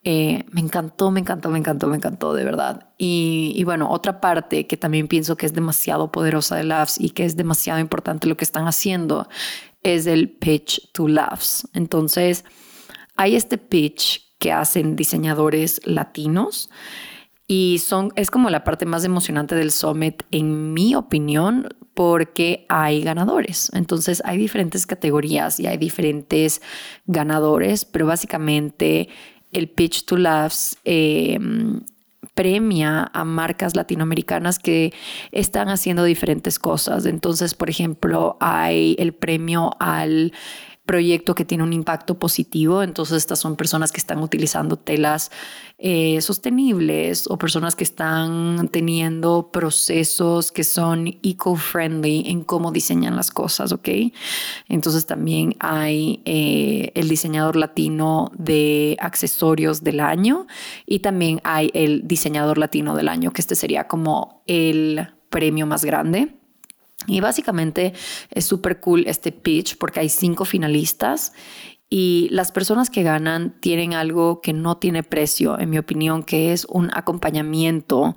Eh, 0.04 0.44
me 0.52 0.60
encantó, 0.60 1.10
me 1.10 1.20
encantó, 1.20 1.50
me 1.50 1.58
encantó, 1.58 1.86
me 1.88 1.96
encantó, 1.96 2.32
de 2.32 2.44
verdad. 2.44 2.88
Y, 2.96 3.52
y, 3.56 3.64
bueno, 3.64 3.90
otra 3.90 4.20
parte 4.20 4.66
que 4.66 4.76
también 4.76 5.06
pienso 5.08 5.36
que 5.36 5.44
es 5.44 5.52
demasiado 5.52 6.12
poderosa 6.12 6.56
de 6.56 6.64
Labs 6.64 7.00
y 7.00 7.10
que 7.10 7.24
es 7.24 7.36
demasiado 7.36 7.80
importante 7.80 8.26
lo 8.26 8.36
que 8.36 8.44
están 8.44 8.66
haciendo 8.66 9.28
es 9.82 10.06
el 10.06 10.30
pitch 10.30 10.92
to 10.92 11.08
laughs. 11.08 11.68
Entonces, 11.74 12.44
hay 13.16 13.36
este 13.36 13.58
pitch 13.58 14.36
que 14.38 14.52
hacen 14.52 14.96
diseñadores 14.96 15.80
latinos 15.84 16.70
y 17.46 17.78
son, 17.78 18.12
es 18.14 18.30
como 18.30 18.50
la 18.50 18.62
parte 18.62 18.84
más 18.84 19.04
emocionante 19.04 19.54
del 19.54 19.72
summit, 19.72 20.22
en 20.30 20.74
mi 20.74 20.94
opinión, 20.94 21.68
porque 21.94 22.66
hay 22.68 23.02
ganadores. 23.02 23.70
Entonces, 23.72 24.22
hay 24.24 24.36
diferentes 24.36 24.86
categorías 24.86 25.58
y 25.58 25.66
hay 25.66 25.78
diferentes 25.78 26.60
ganadores, 27.06 27.84
pero 27.86 28.06
básicamente 28.06 29.08
el 29.50 29.70
pitch 29.70 30.04
to 30.04 30.16
laughs. 30.18 30.76
Eh, 30.84 31.38
premia 32.38 33.10
a 33.12 33.24
marcas 33.24 33.74
latinoamericanas 33.74 34.60
que 34.60 34.92
están 35.32 35.70
haciendo 35.70 36.04
diferentes 36.04 36.60
cosas. 36.60 37.04
Entonces, 37.04 37.54
por 37.54 37.68
ejemplo, 37.68 38.36
hay 38.38 38.94
el 39.00 39.12
premio 39.12 39.72
al 39.80 40.32
proyecto 40.88 41.34
que 41.34 41.44
tiene 41.44 41.64
un 41.64 41.74
impacto 41.74 42.18
positivo. 42.18 42.82
Entonces, 42.82 43.18
estas 43.18 43.38
son 43.38 43.56
personas 43.56 43.92
que 43.92 43.98
están 43.98 44.22
utilizando 44.22 44.78
telas 44.78 45.30
eh, 45.76 46.18
sostenibles 46.22 47.26
o 47.28 47.36
personas 47.36 47.76
que 47.76 47.84
están 47.84 48.68
teniendo 48.68 49.50
procesos 49.52 50.50
que 50.50 50.64
son 50.64 51.18
eco-friendly 51.22 52.30
en 52.30 52.42
cómo 52.42 52.72
diseñan 52.72 53.16
las 53.16 53.30
cosas, 53.30 53.70
¿ok? 53.72 53.88
Entonces, 54.70 55.04
también 55.04 55.56
hay 55.60 56.22
eh, 56.24 56.90
el 56.94 57.10
diseñador 57.10 57.56
latino 57.56 58.32
de 58.38 58.96
accesorios 58.98 59.84
del 59.84 60.00
año 60.00 60.46
y 60.86 61.00
también 61.00 61.42
hay 61.44 61.70
el 61.74 62.08
diseñador 62.08 62.56
latino 62.56 62.96
del 62.96 63.08
año, 63.08 63.30
que 63.34 63.42
este 63.42 63.56
sería 63.56 63.86
como 63.88 64.42
el 64.46 65.06
premio 65.28 65.66
más 65.66 65.84
grande. 65.84 66.37
Y 67.08 67.20
básicamente 67.20 67.94
es 68.30 68.44
súper 68.44 68.78
cool 68.78 69.04
este 69.06 69.32
pitch 69.32 69.76
porque 69.78 70.00
hay 70.00 70.08
cinco 70.08 70.44
finalistas 70.44 71.32
y 71.90 72.28
las 72.30 72.52
personas 72.52 72.90
que 72.90 73.02
ganan 73.02 73.58
tienen 73.60 73.94
algo 73.94 74.42
que 74.42 74.52
no 74.52 74.76
tiene 74.76 75.02
precio, 75.02 75.58
en 75.58 75.70
mi 75.70 75.78
opinión, 75.78 76.22
que 76.22 76.52
es 76.52 76.66
un 76.66 76.90
acompañamiento 76.92 78.14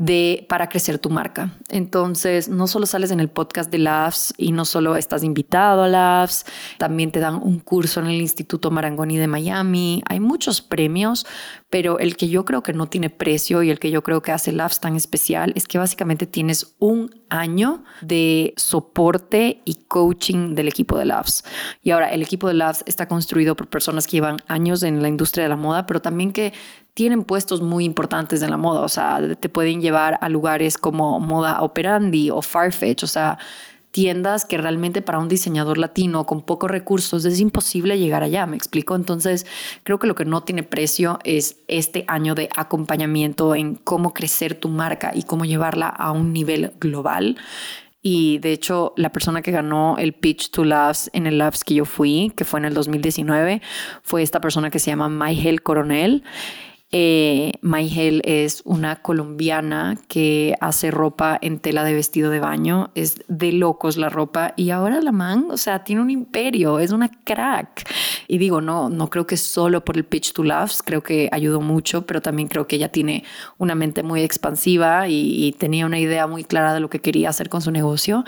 de, 0.00 0.46
para 0.48 0.70
crecer 0.70 0.98
tu 0.98 1.10
marca. 1.10 1.52
Entonces, 1.68 2.48
no 2.48 2.66
solo 2.66 2.86
sales 2.86 3.10
en 3.10 3.20
el 3.20 3.28
podcast 3.28 3.70
de 3.70 3.76
Labs 3.76 4.32
y 4.38 4.52
no 4.52 4.64
solo 4.64 4.96
estás 4.96 5.22
invitado 5.22 5.82
a 5.82 5.88
Labs, 5.88 6.46
también 6.78 7.12
te 7.12 7.20
dan 7.20 7.34
un 7.34 7.60
curso 7.60 8.00
en 8.00 8.06
el 8.06 8.18
Instituto 8.18 8.70
Marangoni 8.70 9.18
de 9.18 9.26
Miami. 9.26 10.02
Hay 10.08 10.18
muchos 10.18 10.62
premios, 10.62 11.26
pero 11.68 11.98
el 11.98 12.16
que 12.16 12.30
yo 12.30 12.46
creo 12.46 12.62
que 12.62 12.72
no 12.72 12.86
tiene 12.86 13.10
precio 13.10 13.62
y 13.62 13.68
el 13.68 13.78
que 13.78 13.90
yo 13.90 14.02
creo 14.02 14.22
que 14.22 14.32
hace 14.32 14.52
Labs 14.52 14.80
tan 14.80 14.96
especial 14.96 15.52
es 15.54 15.68
que 15.68 15.76
básicamente 15.76 16.26
tienes 16.26 16.76
un 16.78 17.14
año 17.28 17.84
de 18.00 18.54
soporte 18.56 19.60
y 19.66 19.84
coaching 19.86 20.54
del 20.54 20.68
equipo 20.68 20.96
de 20.96 21.04
Labs. 21.04 21.44
Y 21.82 21.90
ahora 21.90 22.08
el 22.10 22.22
equipo 22.22 22.48
de 22.48 22.54
Labs 22.54 22.82
está 22.86 23.06
construido 23.06 23.54
por 23.54 23.68
personas 23.68 24.06
que 24.06 24.12
llevan 24.12 24.38
años 24.48 24.82
en 24.82 25.02
la 25.02 25.08
industria 25.08 25.42
de 25.42 25.50
la 25.50 25.56
moda, 25.56 25.84
pero 25.84 26.00
también 26.00 26.32
que 26.32 26.54
tienen 27.00 27.24
puestos 27.24 27.62
muy 27.62 27.86
importantes 27.86 28.42
en 28.42 28.50
la 28.50 28.58
moda, 28.58 28.82
o 28.82 28.88
sea, 28.90 29.34
te 29.34 29.48
pueden 29.48 29.80
llevar 29.80 30.18
a 30.20 30.28
lugares 30.28 30.76
como 30.76 31.18
Moda 31.18 31.62
Operandi 31.62 32.28
o 32.28 32.42
Farfetch, 32.42 33.04
o 33.04 33.06
sea, 33.06 33.38
tiendas 33.90 34.44
que 34.44 34.58
realmente 34.58 35.00
para 35.00 35.18
un 35.18 35.26
diseñador 35.30 35.78
latino 35.78 36.26
con 36.26 36.42
pocos 36.42 36.70
recursos 36.70 37.24
es 37.24 37.40
imposible 37.40 37.98
llegar 37.98 38.22
allá, 38.22 38.44
me 38.44 38.54
explico. 38.54 38.96
Entonces, 38.96 39.46
creo 39.82 39.98
que 39.98 40.06
lo 40.06 40.14
que 40.14 40.26
no 40.26 40.42
tiene 40.42 40.62
precio 40.62 41.18
es 41.24 41.56
este 41.68 42.04
año 42.06 42.34
de 42.34 42.50
acompañamiento 42.54 43.54
en 43.54 43.76
cómo 43.76 44.12
crecer 44.12 44.54
tu 44.54 44.68
marca 44.68 45.12
y 45.14 45.22
cómo 45.22 45.46
llevarla 45.46 45.88
a 45.88 46.12
un 46.12 46.34
nivel 46.34 46.74
global. 46.78 47.38
Y 48.02 48.40
de 48.40 48.52
hecho, 48.52 48.92
la 48.98 49.10
persona 49.10 49.40
que 49.40 49.52
ganó 49.52 49.96
el 49.96 50.12
Pitch 50.12 50.50
to 50.50 50.64
Labs 50.64 51.08
en 51.14 51.26
el 51.26 51.38
Labs 51.38 51.64
que 51.64 51.72
yo 51.72 51.86
fui, 51.86 52.30
que 52.36 52.44
fue 52.44 52.60
en 52.60 52.66
el 52.66 52.74
2019, 52.74 53.62
fue 54.02 54.22
esta 54.22 54.42
persona 54.42 54.68
que 54.68 54.78
se 54.78 54.90
llama 54.90 55.08
Maihel 55.08 55.62
Coronel. 55.62 56.24
Eh, 56.92 57.52
Maigel 57.60 58.20
es 58.24 58.62
una 58.64 58.96
colombiana 58.96 59.96
que 60.08 60.56
hace 60.60 60.90
ropa 60.90 61.38
en 61.40 61.60
tela 61.60 61.84
de 61.84 61.94
vestido 61.94 62.30
de 62.30 62.40
baño. 62.40 62.90
Es 62.94 63.22
de 63.28 63.52
locos 63.52 63.96
la 63.96 64.08
ropa. 64.08 64.54
Y 64.56 64.70
ahora 64.70 65.00
la 65.00 65.12
man, 65.12 65.46
o 65.50 65.56
sea, 65.56 65.84
tiene 65.84 66.02
un 66.02 66.10
imperio, 66.10 66.80
es 66.80 66.90
una 66.90 67.08
crack. 67.08 67.88
Y 68.26 68.38
digo, 68.38 68.60
no, 68.60 68.90
no 68.90 69.08
creo 69.08 69.26
que 69.26 69.36
solo 69.36 69.84
por 69.84 69.96
el 69.96 70.04
pitch 70.04 70.32
to 70.32 70.42
laughs, 70.42 70.82
creo 70.82 71.02
que 71.02 71.28
ayudó 71.32 71.60
mucho, 71.60 72.06
pero 72.06 72.20
también 72.20 72.48
creo 72.48 72.66
que 72.66 72.76
ella 72.76 72.90
tiene 72.90 73.24
una 73.58 73.74
mente 73.74 74.02
muy 74.02 74.22
expansiva 74.22 75.06
y, 75.08 75.46
y 75.46 75.52
tenía 75.52 75.86
una 75.86 75.98
idea 76.00 76.26
muy 76.26 76.44
clara 76.44 76.74
de 76.74 76.80
lo 76.80 76.90
que 76.90 77.00
quería 77.00 77.28
hacer 77.30 77.48
con 77.48 77.62
su 77.62 77.70
negocio 77.70 78.24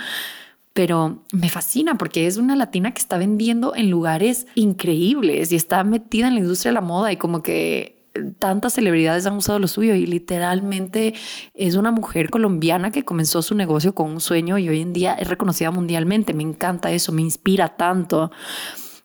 pero 0.74 1.22
me 1.32 1.50
fascina 1.50 1.98
porque 1.98 2.26
es 2.26 2.38
una 2.38 2.56
latina 2.56 2.92
que 2.94 3.00
está 3.00 3.18
vendiendo 3.18 3.74
en 3.76 3.90
lugares 3.90 4.46
increíbles 4.54 5.52
y 5.52 5.56
está 5.56 5.84
metida 5.84 6.28
en 6.28 6.34
la 6.34 6.40
industria 6.40 6.70
de 6.70 6.74
la 6.74 6.80
moda 6.80 7.12
y 7.12 7.18
como 7.18 7.42
que 7.42 7.91
tantas 8.38 8.74
celebridades 8.74 9.26
han 9.26 9.36
usado 9.36 9.58
lo 9.58 9.68
suyo 9.68 9.94
y 9.94 10.06
literalmente 10.06 11.14
es 11.54 11.76
una 11.76 11.90
mujer 11.90 12.30
colombiana 12.30 12.90
que 12.90 13.04
comenzó 13.04 13.42
su 13.42 13.54
negocio 13.54 13.94
con 13.94 14.10
un 14.10 14.20
sueño 14.20 14.58
y 14.58 14.68
hoy 14.68 14.80
en 14.80 14.92
día 14.92 15.14
es 15.14 15.28
reconocida 15.28 15.70
mundialmente. 15.70 16.34
Me 16.34 16.42
encanta 16.42 16.90
eso, 16.90 17.12
me 17.12 17.22
inspira 17.22 17.76
tanto. 17.76 18.30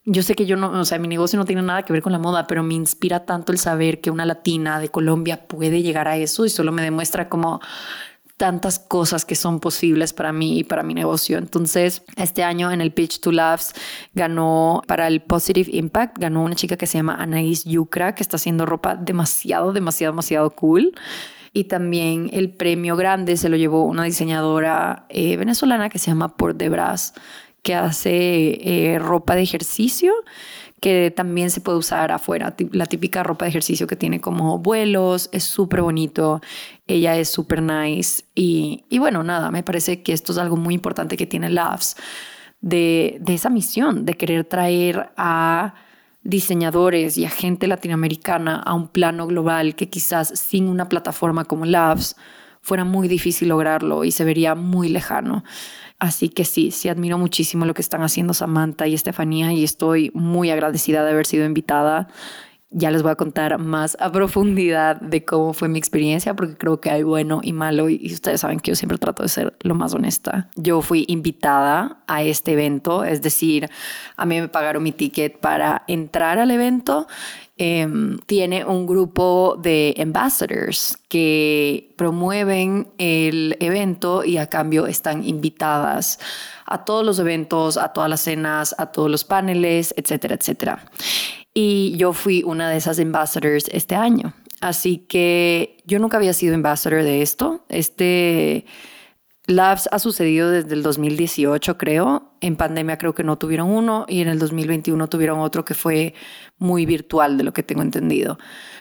Yo 0.06 0.24
sé 0.24 0.36
que 0.36 0.46
yo 0.46 0.56
no, 0.56 0.70
o 0.72 0.86
sea, 0.86 1.00
mi 1.00 1.08
negocio 1.08 1.38
no 1.38 1.46
tiene 1.46 1.62
nada 1.62 1.84
que 1.84 1.92
ver 1.92 2.02
con 2.02 2.14
la 2.14 2.20
moda, 2.20 2.48
pero 2.48 2.64
me 2.64 2.74
inspira 2.74 3.26
tanto 3.26 3.52
el 3.52 3.58
saber 3.58 4.00
que 4.00 4.10
una 4.10 4.26
latina 4.26 4.80
de 4.80 4.90
Colombia 4.90 5.48
puede 5.48 5.82
llegar 5.82 6.08
a 6.08 6.16
eso 6.16 6.46
y 6.46 6.50
solo 6.50 6.72
me 6.72 6.82
demuestra 6.82 7.28
como 7.28 7.60
tantas 8.38 8.78
cosas 8.78 9.26
que 9.26 9.36
son 9.36 9.60
posibles 9.60 10.14
para 10.14 10.32
mí 10.32 10.60
y 10.60 10.64
para 10.64 10.84
mi 10.84 10.94
negocio. 10.94 11.40
Entonces, 11.40 12.04
este 12.16 12.44
año 12.44 12.72
en 12.72 12.82
el 12.82 12.94
Pitch 12.94 13.20
to 13.20 13.32
Labs 13.32 13.74
ganó 14.14 14.84
para 14.88 15.08
el 15.08 15.22
Positive 15.22 15.70
Impact, 15.74 16.20
ganó 16.20 16.44
una 16.44 16.56
chica 16.56 16.78
que 16.78 16.86
se 16.86 17.00
llama 17.00 17.16
Anaís 17.16 17.66
Yucra, 17.66 18.14
que 18.14 18.22
está 18.22 18.38
haciendo 18.38 18.68
ropa 18.68 18.96
demasiado, 18.96 19.74
demasiado, 19.74 20.14
demasiado 20.14 20.52
cool. 20.52 20.94
Y 21.52 21.64
también 21.64 22.30
el 22.32 22.52
premio 22.52 22.96
grande 22.96 23.36
se 23.38 23.50
lo 23.50 23.58
llevó 23.58 23.84
una 23.86 24.04
diseñadora 24.04 25.08
eh, 25.10 25.36
venezolana 25.38 25.90
que 25.90 25.98
se 25.98 26.12
llama 26.12 26.38
Por 26.38 26.54
Debras, 26.54 27.16
que 27.64 27.74
hace 27.74 28.60
eh, 28.62 29.00
ropa 29.00 29.34
de 29.36 29.42
ejercicio 29.42 30.14
que 30.80 31.12
también 31.16 31.50
se 31.50 31.62
puede 31.62 31.78
usar 31.78 32.12
afuera. 32.12 32.56
La 32.72 32.86
típica 32.86 33.24
ropa 33.24 33.46
de 33.46 33.50
ejercicio 33.50 33.88
que 33.88 33.96
tiene 33.96 34.22
como 34.22 34.60
vuelos, 34.60 35.30
es 35.32 35.44
súper 35.44 35.82
bonito, 35.82 36.42
ella 36.86 37.18
es 37.18 37.30
súper 37.30 37.62
nice 37.62 38.24
y, 38.36 38.86
y, 38.90 39.00
bueno, 39.00 39.24
nada, 39.24 39.52
me 39.52 39.64
parece 39.64 40.04
que 40.04 40.14
esto 40.14 40.32
es 40.32 40.38
algo 40.38 40.56
muy 40.56 40.74
importante 40.74 41.18
que 41.18 41.26
tiene 41.26 41.50
Labs 41.50 41.96
de, 42.62 43.18
de 43.22 43.34
esa 43.34 43.50
misión, 43.50 44.06
de 44.06 44.14
querer 44.16 44.44
traer 44.46 45.10
a 45.18 45.74
diseñadores 46.24 47.18
y 47.18 47.26
a 47.26 47.30
gente 47.30 47.68
latinoamericana 47.68 48.58
a 48.58 48.74
un 48.74 48.90
plano 48.90 49.28
global 49.28 49.76
que 49.76 49.90
quizás 49.90 50.28
sin 50.38 50.68
una 50.68 50.90
plataforma 50.90 51.46
como 51.46 51.66
Labs 51.66 52.16
fuera 52.62 52.84
muy 52.84 53.08
difícil 53.08 53.48
lograrlo 53.48 54.04
y 54.04 54.12
se 54.12 54.26
vería 54.26 54.54
muy 54.54 54.90
lejano. 54.90 55.46
Así 56.00 56.30
que 56.30 56.46
sí, 56.46 56.72
sí 56.72 56.90
admiro 56.90 57.18
muchísimo 57.18 57.66
lo 57.66 57.74
que 57.74 57.82
están 57.82 58.04
haciendo 58.04 58.34
Samantha 58.34 58.86
y 58.88 58.94
Estefanía 58.94 59.52
y 59.52 59.64
estoy 59.64 60.12
muy 60.14 60.52
agradecida 60.52 61.04
de 61.04 61.12
haber 61.12 61.26
sido 61.26 61.46
invitada. 61.46 62.08
Ya 62.70 62.92
les 62.92 63.02
voy 63.02 63.12
a 63.12 63.16
contar 63.16 63.58
más 63.58 63.98
a 64.00 64.12
profundidad 64.12 65.00
de 65.00 65.24
cómo 65.24 65.54
fue 65.54 65.70
mi 65.70 65.80
experiencia, 65.80 66.36
porque 66.36 66.56
creo 66.56 66.82
que 66.82 66.92
hay 66.92 67.02
bueno 67.02 67.40
y 67.42 67.54
malo, 67.54 67.90
y 67.90 68.12
ustedes 68.14 68.42
saben 68.42 68.60
que 68.60 68.72
yo 68.72 68.76
siempre 68.76 68.98
trato 68.98 69.24
de 69.24 69.30
ser 69.30 69.58
lo 69.62 69.74
más 69.74 69.94
honesta. 69.94 70.50
Yo 70.58 70.82
fui 70.82 71.06
invitada 71.08 72.04
a 72.08 72.24
este 72.24 72.52
evento, 72.52 73.06
es 73.06 73.22
decir, 73.22 73.70
a 74.18 74.26
mí 74.26 74.42
me 74.42 74.50
pagaron 74.50 74.84
mi 74.84 74.92
ticket 74.92 75.40
para 75.40 75.84
entrar 75.88 76.40
al 76.40 76.52
evento 76.52 77.08
em, 77.58 78.20
tiene 78.26 78.66
un 78.66 78.86
grupo 78.86 79.58
de 79.62 79.96
ambassadors 80.00 80.98
que 81.10 81.94
promueven 81.98 82.88
el 82.98 83.58
evento 83.60 84.24
y 84.24 84.38
a 84.38 84.48
cambio 84.48 84.88
están 84.88 85.24
invitadas 85.24 86.20
a 86.66 86.86
todos 86.86 87.06
los 87.06 87.20
eventos, 87.20 87.78
a 87.78 87.94
todas 87.94 88.10
las 88.10 88.22
cenas, 88.22 88.76
a 88.78 88.88
todos 88.92 89.10
los 89.10 89.24
paneles, 89.24 89.94
etcétera, 89.98 90.36
etcétera. 90.36 90.86
Y 91.54 91.96
yo 91.98 92.14
fui 92.14 92.44
una 92.44 92.70
de 92.70 92.78
esas 92.78 93.00
ambassadors 93.00 93.68
este 93.72 93.96
año. 93.96 94.34
Así 94.62 94.98
que 94.98 95.78
yo 95.86 96.00
nunca 96.00 96.18
había 96.18 96.34
sido 96.34 96.56
ambassador 96.56 97.04
de 97.04 97.22
esto. 97.22 97.66
Este 97.70 98.66
Labs 99.48 99.88
ha 99.94 100.00
sucedido 100.00 100.52
desde 100.52 100.74
el 100.74 100.84
2018, 100.84 101.78
creo. 101.78 102.34
En 102.42 102.58
pandemia 102.58 102.98
creo 102.98 103.16
que 103.16 103.24
no 103.24 103.38
tuvieron 103.38 103.70
uno 103.70 104.06
y 104.10 104.20
en 104.20 104.28
el 104.28 104.40
2021 104.40 105.08
tuvieron 105.08 105.40
otro 105.40 105.64
que 105.64 105.74
fue 105.74 106.14
muy 106.58 106.86
virtual, 106.86 107.38
de 107.38 107.46
lo 107.46 107.54
que 107.54 107.64
tengo 107.64 107.82
entendido. 107.82 108.38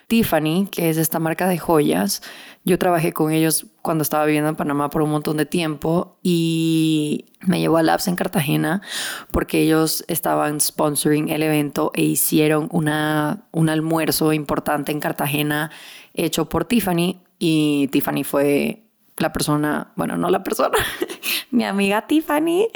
Tiffany, 0.09 0.67
que 0.69 0.91
es 0.91 0.97
esta 0.97 1.21
marca 1.21 1.47
de 1.47 1.59
joyas, 1.59 2.21
yo 2.65 2.81
trabajé 2.81 3.13
con 3.13 3.31
ellos 3.31 3.67
cuando 3.81 4.03
estaba 4.03 4.25
viviendo 4.25 4.51
en 4.51 4.57
Panamá 4.57 4.91
por 4.91 5.03
un 5.03 5.11
montón 5.11 5.37
de 5.37 5.47
tiempo 5.47 6.19
y 6.21 7.27
me 7.43 7.61
llevó 7.61 7.77
a 7.77 7.85
Labs 7.85 8.09
en 8.09 8.17
Cartagena 8.17 8.83
porque 9.31 9.61
ellos 9.61 10.05
estaban 10.09 10.61
sponsoring 10.61 11.29
el 11.29 11.45
evento 11.45 11.93
e 11.95 12.03
hicieron 12.03 12.69
una, 12.73 13.47
un 13.53 13.69
almuerzo 13.69 14.33
importante 14.33 14.91
en 14.91 14.99
Cartagena 14.99 15.71
hecho 16.13 16.49
por 16.49 16.65
Tiffany 16.65 17.21
y 17.39 17.87
Tiffany 17.93 18.25
fue 18.25 18.86
la 19.19 19.33
persona, 19.33 19.89
bueno, 19.97 20.17
no 20.17 20.31
la 20.31 20.43
persona, 20.43 20.79
mi 21.51 21.65
amiga 21.65 22.07
Tiffany, 22.07 22.69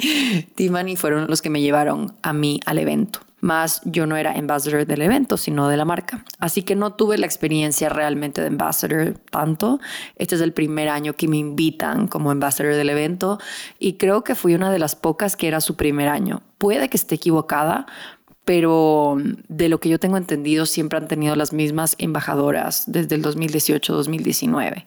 Tiffany 0.55 0.95
fueron 0.95 1.27
los 1.27 1.41
que 1.41 1.49
me 1.49 1.61
llevaron 1.61 2.15
a 2.21 2.33
mí 2.33 2.59
al 2.65 2.79
evento. 2.79 3.19
Más 3.41 3.81
yo 3.85 4.05
no 4.05 4.17
era 4.17 4.33
ambassador 4.33 4.85
del 4.85 5.01
evento, 5.01 5.35
sino 5.35 5.67
de 5.67 5.75
la 5.75 5.83
marca. 5.83 6.23
Así 6.37 6.61
que 6.61 6.75
no 6.75 6.93
tuve 6.93 7.17
la 7.17 7.25
experiencia 7.25 7.89
realmente 7.89 8.39
de 8.39 8.47
ambassador 8.47 9.15
tanto. 9.31 9.79
Este 10.15 10.35
es 10.35 10.41
el 10.41 10.53
primer 10.53 10.89
año 10.89 11.13
que 11.13 11.27
me 11.27 11.37
invitan 11.37 12.07
como 12.07 12.29
ambassador 12.29 12.75
del 12.75 12.89
evento 12.89 13.39
y 13.79 13.93
creo 13.93 14.23
que 14.23 14.35
fui 14.35 14.53
una 14.53 14.71
de 14.71 14.77
las 14.77 14.95
pocas 14.95 15.35
que 15.35 15.47
era 15.47 15.59
su 15.59 15.75
primer 15.75 16.07
año. 16.07 16.43
Puede 16.59 16.87
que 16.87 16.97
esté 16.97 17.15
equivocada, 17.15 17.87
pero 18.45 19.17
de 19.47 19.69
lo 19.69 19.79
que 19.79 19.89
yo 19.89 19.99
tengo 19.99 20.17
entendido 20.17 20.65
siempre 20.65 20.97
han 20.97 21.07
tenido 21.07 21.35
las 21.35 21.53
mismas 21.53 21.95
embajadoras 21.99 22.83
desde 22.87 23.15
el 23.15 23.23
2018-2019. 23.23 24.85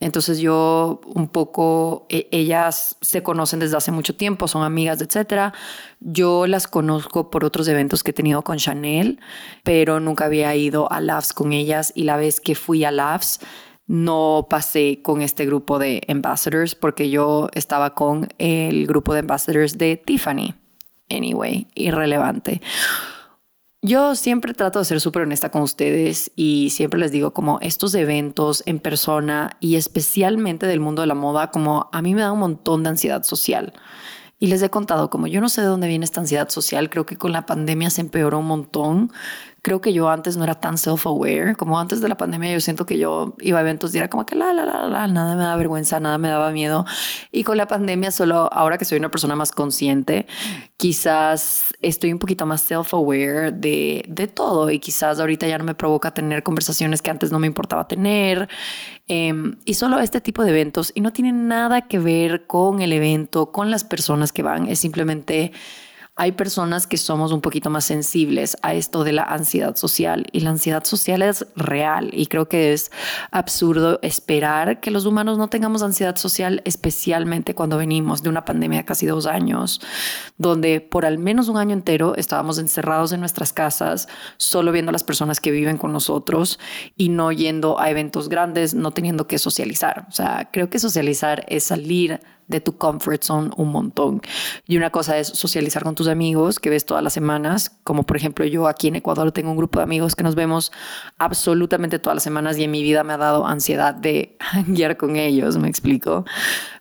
Entonces 0.00 0.40
yo 0.40 1.00
un 1.06 1.28
poco, 1.28 2.06
e, 2.08 2.28
ellas 2.32 2.96
se 3.00 3.22
conocen 3.22 3.60
desde 3.60 3.76
hace 3.76 3.92
mucho 3.92 4.16
tiempo, 4.16 4.48
son 4.48 4.64
amigas, 4.64 5.00
etcétera. 5.00 5.54
Yo 6.00 6.48
las 6.48 6.66
conozco 6.66 7.30
por 7.30 7.44
otros 7.44 7.68
eventos 7.68 8.02
que 8.02 8.10
he 8.10 8.14
tenido 8.14 8.42
con 8.42 8.58
Chanel, 8.58 9.20
pero 9.62 10.00
nunca 10.00 10.24
había 10.24 10.54
ido 10.56 10.90
a 10.90 11.00
Labs 11.00 11.32
con 11.32 11.52
ellas 11.52 11.92
y 11.94 12.02
la 12.02 12.16
vez 12.16 12.40
que 12.40 12.56
fui 12.56 12.84
a 12.84 12.90
Labs 12.90 13.38
no 13.86 14.46
pasé 14.50 15.02
con 15.02 15.22
este 15.22 15.46
grupo 15.46 15.78
de 15.78 16.02
ambassadors 16.08 16.74
porque 16.74 17.08
yo 17.08 17.48
estaba 17.52 17.94
con 17.94 18.28
el 18.38 18.86
grupo 18.86 19.12
de 19.12 19.20
ambassadors 19.20 19.78
de 19.78 19.96
Tiffany. 19.96 20.61
Anyway, 21.14 21.66
irrelevante. 21.74 22.60
Yo 23.84 24.14
siempre 24.14 24.54
trato 24.54 24.78
de 24.78 24.84
ser 24.84 25.00
súper 25.00 25.22
honesta 25.22 25.50
con 25.50 25.62
ustedes 25.62 26.30
y 26.36 26.70
siempre 26.70 27.00
les 27.00 27.10
digo 27.10 27.32
como 27.32 27.58
estos 27.60 27.94
eventos 27.96 28.62
en 28.64 28.78
persona 28.78 29.56
y 29.58 29.74
especialmente 29.74 30.66
del 30.66 30.78
mundo 30.78 31.02
de 31.02 31.08
la 31.08 31.16
moda, 31.16 31.50
como 31.50 31.90
a 31.90 32.00
mí 32.00 32.14
me 32.14 32.20
da 32.20 32.30
un 32.30 32.38
montón 32.38 32.84
de 32.84 32.90
ansiedad 32.90 33.24
social. 33.24 33.72
Y 34.38 34.46
les 34.46 34.62
he 34.62 34.70
contado 34.70 35.10
como 35.10 35.26
yo 35.26 35.40
no 35.40 35.48
sé 35.48 35.62
de 35.62 35.66
dónde 35.66 35.88
viene 35.88 36.04
esta 36.04 36.20
ansiedad 36.20 36.48
social, 36.48 36.90
creo 36.90 37.06
que 37.06 37.16
con 37.16 37.32
la 37.32 37.44
pandemia 37.44 37.90
se 37.90 38.02
empeoró 38.02 38.38
un 38.38 38.46
montón 38.46 39.12
creo 39.62 39.80
que 39.80 39.92
yo 39.92 40.10
antes 40.10 40.36
no 40.36 40.42
era 40.42 40.56
tan 40.56 40.76
self-aware, 40.76 41.54
como 41.56 41.78
antes 41.78 42.00
de 42.00 42.08
la 42.08 42.16
pandemia 42.16 42.52
yo 42.52 42.60
siento 42.60 42.84
que 42.84 42.98
yo 42.98 43.36
iba 43.40 43.58
a 43.58 43.62
eventos 43.62 43.94
y 43.94 43.98
era 43.98 44.10
como 44.10 44.26
que 44.26 44.34
la, 44.34 44.52
la, 44.52 44.64
la, 44.64 44.88
la, 44.88 45.06
nada 45.06 45.36
me 45.36 45.42
daba 45.42 45.56
vergüenza, 45.56 46.00
nada 46.00 46.18
me 46.18 46.28
daba 46.28 46.50
miedo. 46.50 46.84
Y 47.30 47.44
con 47.44 47.56
la 47.56 47.68
pandemia 47.68 48.10
solo 48.10 48.52
ahora 48.52 48.76
que 48.76 48.84
soy 48.84 48.98
una 48.98 49.10
persona 49.10 49.36
más 49.36 49.52
consciente, 49.52 50.26
quizás 50.76 51.72
estoy 51.80 52.12
un 52.12 52.18
poquito 52.18 52.44
más 52.44 52.68
self-aware 52.68 53.52
de, 53.52 54.04
de 54.08 54.26
todo 54.26 54.68
y 54.68 54.80
quizás 54.80 55.20
ahorita 55.20 55.46
ya 55.46 55.58
no 55.58 55.64
me 55.64 55.76
provoca 55.76 56.12
tener 56.12 56.42
conversaciones 56.42 57.00
que 57.00 57.12
antes 57.12 57.30
no 57.30 57.38
me 57.38 57.46
importaba 57.46 57.86
tener. 57.86 58.48
Em, 59.06 59.56
y 59.64 59.74
solo 59.74 60.00
este 60.00 60.20
tipo 60.20 60.42
de 60.42 60.50
eventos, 60.50 60.90
y 60.94 61.00
no 61.02 61.12
tiene 61.12 61.32
nada 61.32 61.82
que 61.82 62.00
ver 62.00 62.46
con 62.46 62.80
el 62.80 62.92
evento, 62.92 63.52
con 63.52 63.70
las 63.70 63.84
personas 63.84 64.32
que 64.32 64.42
van, 64.42 64.68
es 64.68 64.80
simplemente 64.80 65.52
hay 66.22 66.30
personas 66.30 66.86
que 66.86 66.98
somos 66.98 67.32
un 67.32 67.40
poquito 67.40 67.68
más 67.68 67.84
sensibles 67.84 68.56
a 68.62 68.74
esto 68.74 69.02
de 69.02 69.10
la 69.10 69.24
ansiedad 69.24 69.74
social 69.74 70.28
y 70.30 70.38
la 70.38 70.50
ansiedad 70.50 70.84
social 70.84 71.20
es 71.20 71.48
real 71.56 72.10
y 72.12 72.26
creo 72.26 72.46
que 72.48 72.72
es 72.72 72.92
absurdo 73.32 73.98
esperar 74.02 74.78
que 74.78 74.92
los 74.92 75.04
humanos 75.04 75.36
no 75.36 75.48
tengamos 75.48 75.82
ansiedad 75.82 76.14
social, 76.14 76.62
especialmente 76.64 77.56
cuando 77.56 77.76
venimos 77.76 78.22
de 78.22 78.28
una 78.28 78.44
pandemia 78.44 78.78
de 78.78 78.84
casi 78.84 79.04
dos 79.04 79.26
años, 79.26 79.80
donde 80.38 80.80
por 80.80 81.06
al 81.06 81.18
menos 81.18 81.48
un 81.48 81.56
año 81.56 81.72
entero 81.72 82.14
estábamos 82.14 82.60
encerrados 82.60 83.10
en 83.10 83.18
nuestras 83.18 83.52
casas, 83.52 84.06
solo 84.36 84.70
viendo 84.70 84.90
a 84.90 84.92
las 84.92 85.02
personas 85.02 85.40
que 85.40 85.50
viven 85.50 85.76
con 85.76 85.92
nosotros 85.92 86.60
y 86.96 87.08
no 87.08 87.32
yendo 87.32 87.80
a 87.80 87.90
eventos 87.90 88.28
grandes, 88.28 88.74
no 88.74 88.92
teniendo 88.92 89.26
que 89.26 89.38
socializar. 89.38 90.06
O 90.08 90.12
sea, 90.12 90.50
creo 90.52 90.70
que 90.70 90.78
socializar 90.78 91.44
es 91.48 91.64
salir 91.64 92.20
de 92.52 92.60
tu 92.60 92.76
comfort 92.76 93.24
zone 93.24 93.50
un 93.56 93.70
montón. 93.70 94.22
Y 94.66 94.76
una 94.76 94.90
cosa 94.90 95.18
es 95.18 95.26
socializar 95.26 95.82
con 95.82 95.96
tus 95.96 96.06
amigos 96.06 96.60
que 96.60 96.70
ves 96.70 96.86
todas 96.86 97.02
las 97.02 97.12
semanas, 97.12 97.76
como 97.82 98.04
por 98.04 98.16
ejemplo 98.16 98.44
yo 98.44 98.68
aquí 98.68 98.88
en 98.88 98.96
Ecuador 98.96 99.32
tengo 99.32 99.50
un 99.50 99.56
grupo 99.56 99.80
de 99.80 99.84
amigos 99.84 100.14
que 100.14 100.22
nos 100.22 100.36
vemos 100.36 100.70
absolutamente 101.18 101.98
todas 101.98 102.16
las 102.16 102.22
semanas 102.22 102.58
y 102.58 102.64
en 102.64 102.70
mi 102.70 102.82
vida 102.82 103.02
me 103.02 103.14
ha 103.14 103.16
dado 103.18 103.46
ansiedad 103.46 103.94
de 103.94 104.36
guiar 104.68 104.96
con 104.96 105.16
ellos, 105.16 105.58
me 105.58 105.68
explico. 105.68 106.24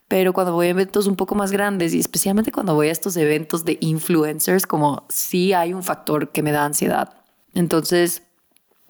Pero 0.07 0.33
cuando 0.33 0.53
voy 0.53 0.67
a 0.67 0.71
eventos 0.71 1.07
un 1.07 1.15
poco 1.15 1.35
más 1.35 1.51
grandes 1.51 1.93
y 1.93 1.99
especialmente 1.99 2.51
cuando 2.51 2.75
voy 2.75 2.89
a 2.89 2.91
estos 2.91 3.15
eventos 3.15 3.63
de 3.63 3.77
influencers, 3.79 4.67
como 4.67 5.05
sí 5.07 5.53
hay 5.53 5.73
un 5.73 5.83
factor 5.83 6.31
que 6.33 6.43
me 6.43 6.51
da 6.51 6.65
ansiedad. 6.65 7.13
Entonces, 7.53 8.23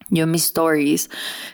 yo 0.09 0.23
en 0.23 0.31
mis 0.31 0.45
stories 0.45 1.09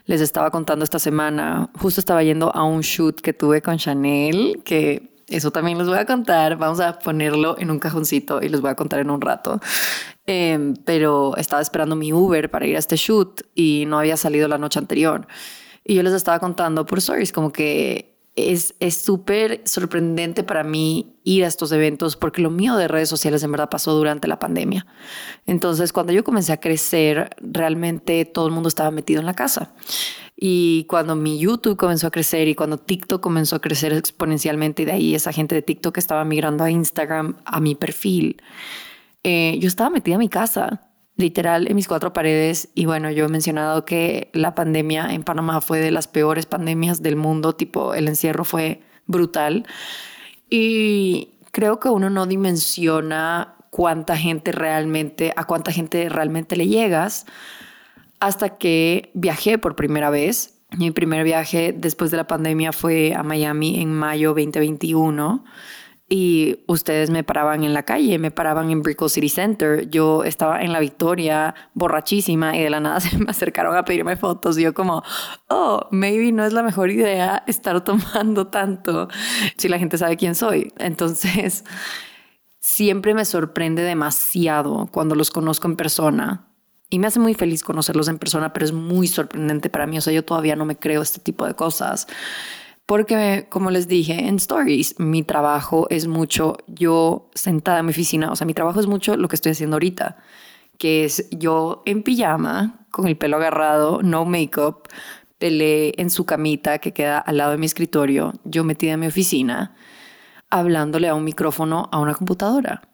les 0.06 0.22
estaba 0.22 0.52
contando 0.52 0.84
esta 0.84 1.00
semana, 1.00 1.70
justo 1.78 2.00
estaba 2.00 2.24
yendo 2.24 2.54
a 2.56 2.64
un 2.64 2.82
shoot 2.82 3.22
que 3.22 3.34
tuve 3.34 3.62
con 3.62 3.78
Chanel, 3.78 4.62
que 4.64 5.17
eso 5.28 5.52
también 5.52 5.78
les 5.78 5.88
voy 5.88 5.98
a 5.98 6.06
contar. 6.06 6.58
Vamos 6.58 6.80
a 6.80 7.00
ponerlo 7.00 7.58
en 7.60 7.70
un 7.72 7.80
cajoncito 7.80 8.42
y 8.42 8.50
les 8.50 8.62
voy 8.62 8.72
a 8.72 8.76
contar 8.76 9.00
en 9.00 9.10
un 9.10 9.22
rato. 9.22 9.60
Em, 10.26 10.74
pero 10.86 11.36
estaba 11.38 11.62
esperando 11.62 11.96
mi 11.96 12.14
Uber 12.14 12.50
para 12.50 12.66
ir 12.66 12.76
a 12.76 12.80
este 12.80 12.96
shoot 12.96 13.42
y 13.56 13.86
no 13.88 14.00
había 14.00 14.18
salido 14.18 14.48
la 14.48 14.58
noche 14.58 14.80
anterior. 14.80 15.28
Y 15.84 15.96
yo 15.96 16.04
les 16.04 16.14
estaba 16.14 16.40
contando 16.40 16.86
por 16.86 17.00
stories 17.00 17.32
como 17.32 17.52
que 17.52 18.17
es 18.38 19.02
súper 19.02 19.62
sorprendente 19.66 20.44
para 20.44 20.64
mí 20.64 21.16
ir 21.24 21.44
a 21.44 21.48
estos 21.48 21.72
eventos 21.72 22.16
porque 22.16 22.42
lo 22.42 22.52
mío 22.52 22.76
de 22.76 22.88
redes 22.88 23.10
sociales 23.10 23.42
en 23.44 23.52
verdad 23.52 23.70
pasó 23.70 23.94
durante 23.94 24.28
la 24.28 24.38
pandemia. 24.38 24.86
Entonces, 25.48 25.92
cuando 25.92 26.14
yo 26.14 26.24
comencé 26.24 26.54
a 26.54 26.60
crecer, 26.60 27.36
realmente 27.42 28.24
todo 28.26 28.46
el 28.46 28.54
mundo 28.54 28.70
estaba 28.70 28.92
metido 28.92 29.20
en 29.20 29.26
la 29.26 29.34
casa. 29.34 29.74
Y 30.36 30.86
cuando 30.88 31.16
mi 31.16 31.40
YouTube 31.40 31.78
comenzó 31.78 32.06
a 32.08 32.12
crecer 32.12 32.48
y 32.48 32.54
cuando 32.54 32.78
TikTok 32.78 33.20
comenzó 33.20 33.56
a 33.56 33.60
crecer 33.60 33.92
exponencialmente 33.94 34.84
y 34.84 34.86
de 34.86 34.92
ahí 34.92 35.16
esa 35.16 35.34
gente 35.34 35.56
de 35.56 35.64
TikTok 35.64 35.98
estaba 35.98 36.24
migrando 36.24 36.64
a 36.64 36.70
Instagram, 36.70 37.38
a 37.44 37.60
mi 37.60 37.74
perfil, 37.74 38.42
eh, 39.24 39.58
yo 39.60 39.68
estaba 39.68 39.90
metida 39.90 40.14
en 40.14 40.20
mi 40.20 40.30
casa 40.30 40.87
literal 41.18 41.68
en 41.68 41.76
mis 41.76 41.88
cuatro 41.88 42.14
paredes. 42.14 42.70
Y 42.74 42.86
bueno, 42.86 43.12
yo 43.12 43.26
he 43.26 43.30
mencionado 43.30 43.84
que 43.84 44.30
la 44.34 44.56
pandemia 44.56 45.14
en 45.14 45.24
Panamá 45.24 45.60
fue 45.62 45.80
de 45.80 45.92
las 45.92 46.08
peores 46.08 46.46
pandemias 46.46 47.02
del 47.02 47.16
mundo, 47.16 47.54
tipo 47.54 47.94
el 47.94 48.08
encierro 48.08 48.46
fue 48.46 48.82
brutal. 49.08 49.66
Y 50.50 51.32
creo 51.52 51.80
que 51.80 51.90
uno 51.90 52.10
no 52.10 52.26
dimensiona 52.26 53.56
cuánta 53.72 54.16
gente 54.16 54.52
realmente, 54.52 55.34
a 55.36 55.44
cuánta 55.44 55.72
gente 55.72 56.08
realmente 56.08 56.56
le 56.56 56.68
llegas 56.68 57.26
hasta 58.20 58.58
que 58.58 59.12
viajé 59.14 59.58
por 59.58 59.76
primera 59.76 60.10
vez. 60.10 60.54
Mi 60.78 60.92
primer 60.92 61.24
viaje 61.24 61.74
después 61.76 62.12
de 62.12 62.18
la 62.18 62.28
pandemia 62.28 62.74
fue 62.74 63.14
a 63.14 63.24
Miami 63.24 63.82
en 63.82 63.94
mayo 63.94 64.30
2021 64.30 65.44
y 66.10 66.64
ustedes 66.68 67.10
me 67.10 67.26
paraban 67.26 67.66
en 67.66 67.74
la 67.74 67.84
calle, 67.84 68.18
me 68.18 68.32
paraban 68.32 68.72
en 68.72 68.82
Brickell 68.82 69.10
City 69.10 69.28
Center. 69.28 69.90
Yo 69.90 70.24
estaba 70.24 70.62
en 70.62 70.72
la 70.72 70.80
Victoria 70.80 71.54
borrachísima 71.74 72.56
y 72.56 72.62
de 72.62 72.70
la 72.70 72.80
nada 72.80 73.00
se 73.02 73.18
me 73.18 73.30
acercaron 73.30 73.76
a 73.76 73.84
pedirme 73.84 74.16
fotos. 74.16 74.58
Y 74.58 74.62
yo 74.62 74.74
como, 74.74 75.04
oh, 75.50 75.88
maybe 75.92 76.32
no 76.32 76.46
es 76.46 76.54
la 76.54 76.64
mejor 76.64 76.92
idea 76.92 77.44
estar 77.46 77.84
tomando 77.84 78.48
tanto 78.48 79.10
si 79.58 79.68
la 79.68 79.80
gente 79.80 79.98
sabe 79.98 80.16
quién 80.16 80.36
soy. 80.36 80.72
Entonces, 80.78 81.66
siempre 82.60 83.14
me 83.14 83.26
sorprende 83.26 83.82
demasiado 83.82 84.88
cuando 84.90 85.14
los 85.14 85.30
conozco 85.30 85.68
en 85.68 85.76
persona. 85.76 86.48
Y 86.90 87.00
me 87.00 87.08
hace 87.08 87.20
muy 87.20 87.34
feliz 87.34 87.64
conocerlos 87.64 88.08
en 88.08 88.18
persona, 88.18 88.54
pero 88.54 88.66
es 88.66 88.72
muy 88.72 89.08
sorprendente 89.08 89.70
para 89.70 89.88
mí. 89.88 89.98
O 89.98 90.02
sea, 90.02 90.14
yo 90.14 90.24
todavía 90.24 90.56
no 90.56 90.64
me 90.64 90.78
creo 90.78 91.02
este 91.02 91.20
tipo 91.20 91.46
de 91.46 91.54
cosas. 91.54 92.08
Porque, 92.88 93.48
como 93.50 93.70
les 93.70 93.90
dije 93.90 94.28
en 94.28 94.38
stories, 94.38 94.98
mi 94.98 95.22
trabajo 95.22 95.88
es 95.90 96.08
mucho 96.08 96.56
yo 96.68 97.30
sentada 97.36 97.80
en 97.80 97.86
mi 97.86 97.92
oficina. 97.92 98.32
O 98.32 98.36
sea, 98.38 98.48
mi 98.48 98.54
trabajo 98.54 98.80
es 98.80 98.88
mucho 98.88 99.18
lo 99.18 99.28
que 99.28 99.36
estoy 99.36 99.52
haciendo 99.52 99.76
ahorita, 99.76 100.16
que 100.78 101.04
es 101.04 101.28
yo 101.32 101.84
en 101.86 102.02
pijama, 102.02 102.88
con 102.90 103.10
el 103.10 103.18
pelo 103.18 103.36
agarrado, 103.36 104.02
no 104.04 104.24
make-up, 104.24 104.88
peleé 105.38 105.96
en 105.98 106.10
su 106.10 106.26
camita 106.26 106.80
que 106.80 106.94
queda 106.94 107.20
al 107.20 107.36
lado 107.36 107.52
de 107.52 107.58
mi 107.58 107.66
escritorio, 107.66 108.34
yo 108.46 108.64
metida 108.64 108.94
en 108.94 109.02
mi 109.02 109.08
oficina, 109.08 109.76
hablándole 110.50 111.10
a 111.10 111.14
un 111.14 111.26
micrófono 111.26 111.90
a 111.92 112.00
una 112.00 112.16
computadora. 112.16 112.88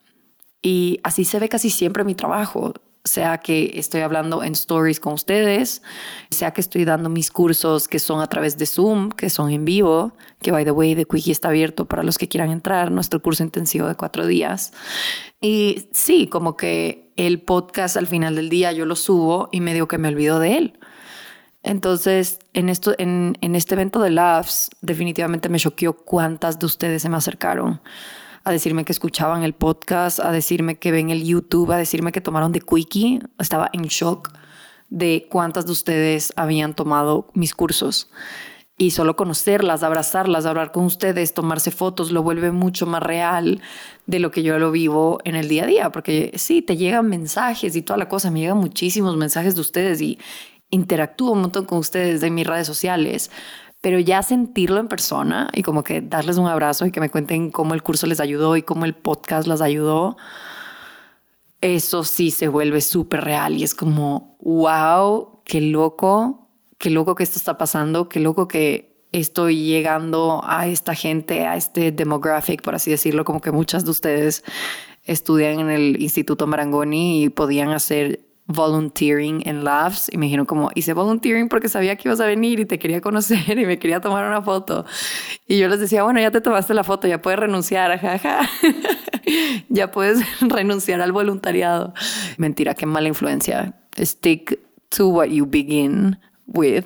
Y 0.63 1.01
así 1.03 1.23
se 1.23 1.37
ve 1.37 1.49
casi 1.49 1.69
siempre 1.69 2.03
mi 2.03 2.15
trabajo 2.15 2.73
sea 3.05 3.39
que 3.39 3.71
estoy 3.75 4.01
hablando 4.01 4.43
en 4.43 4.53
stories 4.53 4.99
con 4.99 5.13
ustedes, 5.13 5.81
sea 6.29 6.51
que 6.51 6.61
estoy 6.61 6.85
dando 6.85 7.09
mis 7.09 7.31
cursos 7.31 7.87
que 7.87 7.99
son 7.99 8.21
a 8.21 8.27
través 8.27 8.57
de 8.57 8.65
Zoom, 8.65 9.09
que 9.09 9.29
son 9.29 9.51
en 9.51 9.65
vivo, 9.65 10.13
que 10.41 10.51
by 10.51 10.63
the 10.63 10.71
way, 10.71 10.95
The 10.95 11.05
Quickie 11.05 11.31
está 11.31 11.49
abierto 11.49 11.85
para 11.85 12.03
los 12.03 12.17
que 12.17 12.29
quieran 12.29 12.49
entrar, 12.49 12.91
nuestro 12.91 13.21
curso 13.21 13.43
intensivo 13.43 13.87
de 13.87 13.95
cuatro 13.95 14.25
días. 14.25 14.71
Y 15.41 15.89
sí, 15.91 16.27
como 16.27 16.55
que 16.55 17.11
el 17.17 17.41
podcast 17.41 17.97
al 17.97 18.07
final 18.07 18.35
del 18.35 18.49
día 18.49 18.71
yo 18.71 18.85
lo 18.85 18.95
subo 18.95 19.49
y 19.51 19.59
medio 19.59 19.87
que 19.87 19.97
me 19.97 20.07
olvido 20.07 20.39
de 20.39 20.57
él. 20.57 20.79
Entonces, 21.61 22.39
en, 22.53 22.69
esto, 22.69 22.93
en, 22.97 23.37
en 23.41 23.55
este 23.55 23.75
evento 23.75 24.01
de 24.01 24.11
Laughs, 24.11 24.69
definitivamente 24.81 25.49
me 25.49 25.59
choqueó 25.59 25.93
cuántas 25.93 26.59
de 26.59 26.65
ustedes 26.65 27.01
se 27.01 27.09
me 27.09 27.17
acercaron 27.17 27.81
a 28.43 28.51
decirme 28.51 28.85
que 28.85 28.91
escuchaban 28.91 29.43
el 29.43 29.53
podcast, 29.53 30.19
a 30.19 30.31
decirme 30.31 30.77
que 30.77 30.91
ven 30.91 31.09
el 31.09 31.23
YouTube, 31.23 31.71
a 31.71 31.77
decirme 31.77 32.11
que 32.11 32.21
tomaron 32.21 32.51
de 32.51 32.61
Quickie. 32.61 33.21
Estaba 33.39 33.69
en 33.71 33.83
shock 33.83 34.31
de 34.89 35.27
cuántas 35.29 35.65
de 35.65 35.71
ustedes 35.71 36.33
habían 36.35 36.73
tomado 36.73 37.29
mis 37.33 37.55
cursos. 37.55 38.09
Y 38.77 38.91
solo 38.91 39.15
conocerlas, 39.15 39.83
abrazarlas, 39.83 40.45
hablar 40.45 40.71
con 40.71 40.83
ustedes, 40.85 41.33
tomarse 41.33 41.71
fotos, 41.71 42.11
lo 42.11 42.23
vuelve 42.23 42.51
mucho 42.51 42.85
más 42.85 43.03
real 43.03 43.61
de 44.07 44.19
lo 44.19 44.31
que 44.31 44.43
yo 44.43 44.57
lo 44.59 44.71
vivo 44.71 45.19
en 45.23 45.35
el 45.35 45.47
día 45.47 45.63
a 45.63 45.67
día. 45.67 45.91
Porque 45.91 46.33
sí, 46.35 46.61
te 46.61 46.75
llegan 46.75 47.07
mensajes 47.07 47.75
y 47.75 47.81
toda 47.81 47.97
la 47.97 48.09
cosa, 48.09 48.29
me 48.29 48.41
llegan 48.41 48.57
muchísimos 48.57 49.15
mensajes 49.15 49.55
de 49.55 49.61
ustedes 49.61 50.01
y 50.01 50.19
interactúo 50.69 51.31
un 51.31 51.41
montón 51.41 51.65
con 51.65 51.77
ustedes 51.77 52.23
en 52.23 52.33
mis 52.33 52.47
redes 52.47 52.67
sociales 52.67 53.29
pero 53.83 53.99
ya 53.99 54.23
sentirlo 54.23 54.79
en 54.79 54.87
persona 54.87 55.49
y 55.53 55.61
como 55.61 55.83
que 55.83 55.99
darles 55.99 56.37
un 56.37 56.47
abrazo 56.47 56.85
y 56.85 56.91
que 56.91 57.01
me 57.01 57.09
cuenten 57.09 57.51
cómo 57.51 57.73
el 57.73 57.83
curso 57.83 58.07
les 58.07 58.21
ayudó 58.21 58.55
y 58.55 58.61
cómo 58.61 58.85
el 58.85 58.95
podcast 58.95 59.45
las 59.45 59.59
ayudó, 59.59 60.15
eso 61.59 62.05
sí 62.05 62.31
se 62.31 62.47
vuelve 62.47 62.79
súper 62.79 63.25
real 63.25 63.57
y 63.57 63.63
es 63.65 63.75
como, 63.75 64.37
wow, 64.39 65.41
qué 65.43 65.59
loco, 65.59 66.47
qué 66.77 66.91
loco 66.91 67.13
que 67.15 67.23
esto 67.23 67.37
está 67.37 67.57
pasando, 67.57 68.07
qué 68.07 68.21
loco 68.21 68.47
que 68.47 69.05
estoy 69.11 69.65
llegando 69.65 70.39
a 70.45 70.65
esta 70.67 70.95
gente, 70.95 71.45
a 71.45 71.57
este 71.57 71.91
demographic, 71.91 72.61
por 72.61 72.75
así 72.75 72.89
decirlo, 72.89 73.25
como 73.25 73.41
que 73.41 73.51
muchas 73.51 73.83
de 73.83 73.91
ustedes 73.91 74.45
estudian 75.03 75.59
en 75.59 75.69
el 75.69 76.01
Instituto 76.01 76.47
Marangoni 76.47 77.25
y 77.25 77.29
podían 77.29 77.71
hacer 77.71 78.21
volunteering 78.47 79.41
en 79.47 79.63
Labs. 79.63 80.09
Y 80.11 80.17
me 80.17 80.25
dijeron 80.25 80.45
como 80.45 80.69
hice 80.75 80.93
volunteering 80.93 81.49
porque 81.49 81.69
sabía 81.69 81.95
que 81.95 82.07
ibas 82.07 82.19
a 82.19 82.25
venir 82.25 82.59
y 82.59 82.65
te 82.65 82.79
quería 82.79 83.01
conocer 83.01 83.57
y 83.57 83.65
me 83.65 83.79
quería 83.79 84.01
tomar 84.01 84.25
una 84.25 84.41
foto 84.41 84.85
y 85.47 85.57
yo 85.57 85.67
les 85.67 85.79
decía 85.79 86.03
bueno 86.03 86.19
ya 86.19 86.31
te 86.31 86.41
tomaste 86.41 86.73
la 86.73 86.83
foto 86.83 87.07
ya 87.07 87.21
puedes 87.21 87.39
renunciar 87.39 87.97
jaja 87.99 88.49
ya 89.69 89.91
puedes 89.91 90.19
renunciar 90.41 91.01
al 91.01 91.11
voluntariado 91.11 91.93
mentira 92.37 92.73
qué 92.73 92.85
mala 92.85 93.07
influencia. 93.07 93.75
Stick 93.97 94.59
to 94.89 95.07
what 95.07 95.27
you 95.27 95.45
begin 95.45 96.17
with. 96.47 96.85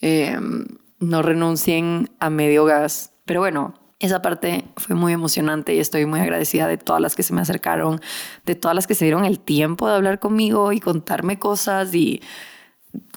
Em, 0.00 0.66
no 1.00 1.22
renuncien 1.22 2.10
a 2.18 2.28
medio 2.28 2.64
gas. 2.64 3.12
Pero 3.24 3.40
bueno 3.40 3.83
esa 4.04 4.22
parte 4.22 4.64
fue 4.76 4.94
muy 4.94 5.12
emocionante 5.12 5.74
y 5.74 5.78
estoy 5.78 6.06
muy 6.06 6.20
agradecida 6.20 6.66
de 6.66 6.76
todas 6.76 7.00
las 7.00 7.16
que 7.16 7.22
se 7.22 7.32
me 7.32 7.40
acercaron, 7.40 8.00
de 8.44 8.54
todas 8.54 8.74
las 8.74 8.86
que 8.86 8.94
se 8.94 9.04
dieron 9.04 9.24
el 9.24 9.40
tiempo 9.40 9.88
de 9.88 9.94
hablar 9.94 10.18
conmigo 10.18 10.72
y 10.72 10.80
contarme 10.80 11.38
cosas 11.38 11.94
y 11.94 12.22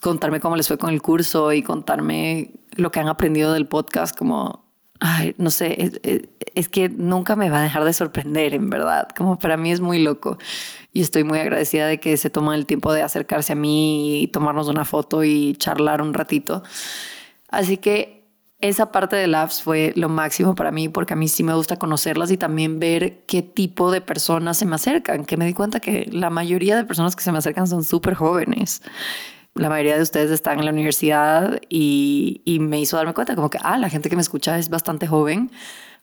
contarme 0.02 0.40
cómo 0.40 0.56
les 0.56 0.68
fue 0.68 0.78
con 0.78 0.92
el 0.92 1.02
curso 1.02 1.52
y 1.54 1.62
contarme 1.62 2.52
lo 2.76 2.92
que 2.92 3.00
han 3.00 3.08
aprendido 3.08 3.54
del 3.54 3.68
podcast, 3.68 4.18
como, 4.18 4.66
no 5.38 5.50
sé, 5.50 5.92
es, 6.56 6.70
que 6.70 6.90
nunca 6.90 7.36
me 7.36 7.50
va 7.50 7.60
a 7.60 7.64
dejar 7.64 7.84
de 7.84 7.94
sorprender, 7.94 8.54
en 8.54 8.70
verdad, 8.70 9.08
como 9.16 9.38
para 9.38 9.58
mí 9.58 9.72
es 9.72 9.82
muy 9.82 10.02
loco 10.02 10.38
y 10.94 11.02
estoy 11.02 11.24
muy 11.24 11.40
agradecida 11.40 11.88
de 11.88 12.00
que 12.00 12.18
se 12.18 12.30
toman 12.30 12.56
el 12.56 12.66
tiempo 12.66 12.94
de 12.94 13.02
acercarse 13.02 13.54
a 13.54 13.56
mí 13.56 14.22
y 14.24 14.28
tomarnos 14.28 14.68
una 14.68 14.86
foto 14.86 15.24
y 15.24 15.56
charlar 15.56 16.02
un 16.02 16.14
ratito. 16.14 16.64
Así 17.50 17.78
que 17.78 18.17
esa 18.60 18.92
parte 18.92 19.16
de 19.16 19.28
Labs 19.28 19.62
fue 19.62 19.94
lo 19.96 20.10
máximo 20.10 20.56
para 20.56 20.72
mí 20.72 20.90
porque 20.90 21.14
a 21.14 21.16
mí 21.16 21.28
sí 21.28 21.44
me 21.44 21.54
gusta 21.54 21.78
conocerlas 21.78 22.32
y 22.32 22.38
también 22.38 22.80
ver 22.80 23.24
qué 23.28 23.44
tipo 23.44 23.92
de 23.92 24.02
personas 24.02 24.58
se 24.58 24.66
me 24.66 24.76
acercan, 24.76 25.26
que 25.26 25.38
me 25.38 25.46
di 25.46 25.54
cuenta 25.54 25.80
que 25.80 26.10
la 26.12 26.30
mayoría 26.30 26.76
de 26.76 26.84
personas 26.84 27.16
que 27.16 27.24
se 27.24 27.32
me 27.32 27.38
acercan 27.38 27.68
son 27.68 27.84
súper 27.84 28.16
jóvenes. 28.16 28.82
La 29.54 29.70
mayoría 29.70 29.98
de 29.98 30.04
ustedes 30.04 30.32
están 30.32 30.60
en 30.60 30.66
la 30.66 30.72
universidad 30.72 31.60
y, 31.70 32.42
me 32.62 32.80
hizo 32.80 32.98
darme 32.98 33.14
cuenta 33.14 33.36
como 33.36 33.50
que, 33.50 33.58
ah, 33.62 33.78
la 33.78 33.90
gente 33.90 34.10
que 34.10 34.16
me 34.16 34.22
escucha 34.22 34.58
es 34.60 34.70
bastante 34.70 35.08
joven, 35.08 35.52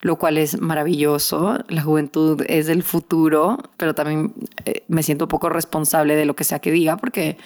lo 0.00 0.16
cual 0.18 0.38
es 0.38 0.60
maravilloso. 0.60 1.58
La 1.68 1.82
juventud 1.82 2.42
es 2.48 2.68
el 2.68 2.82
futuro, 2.82 3.58
pero 3.76 3.94
también 3.94 4.34
eh, 4.64 4.84
me 4.88 5.02
siento 5.04 5.26
un 5.26 5.28
poco 5.28 5.50
responsable 5.50 6.16
de 6.16 6.24
lo 6.24 6.34
que 6.34 6.44
sea 6.44 6.58
que 6.58 6.72
diga 6.72 6.96
porque 6.96 7.38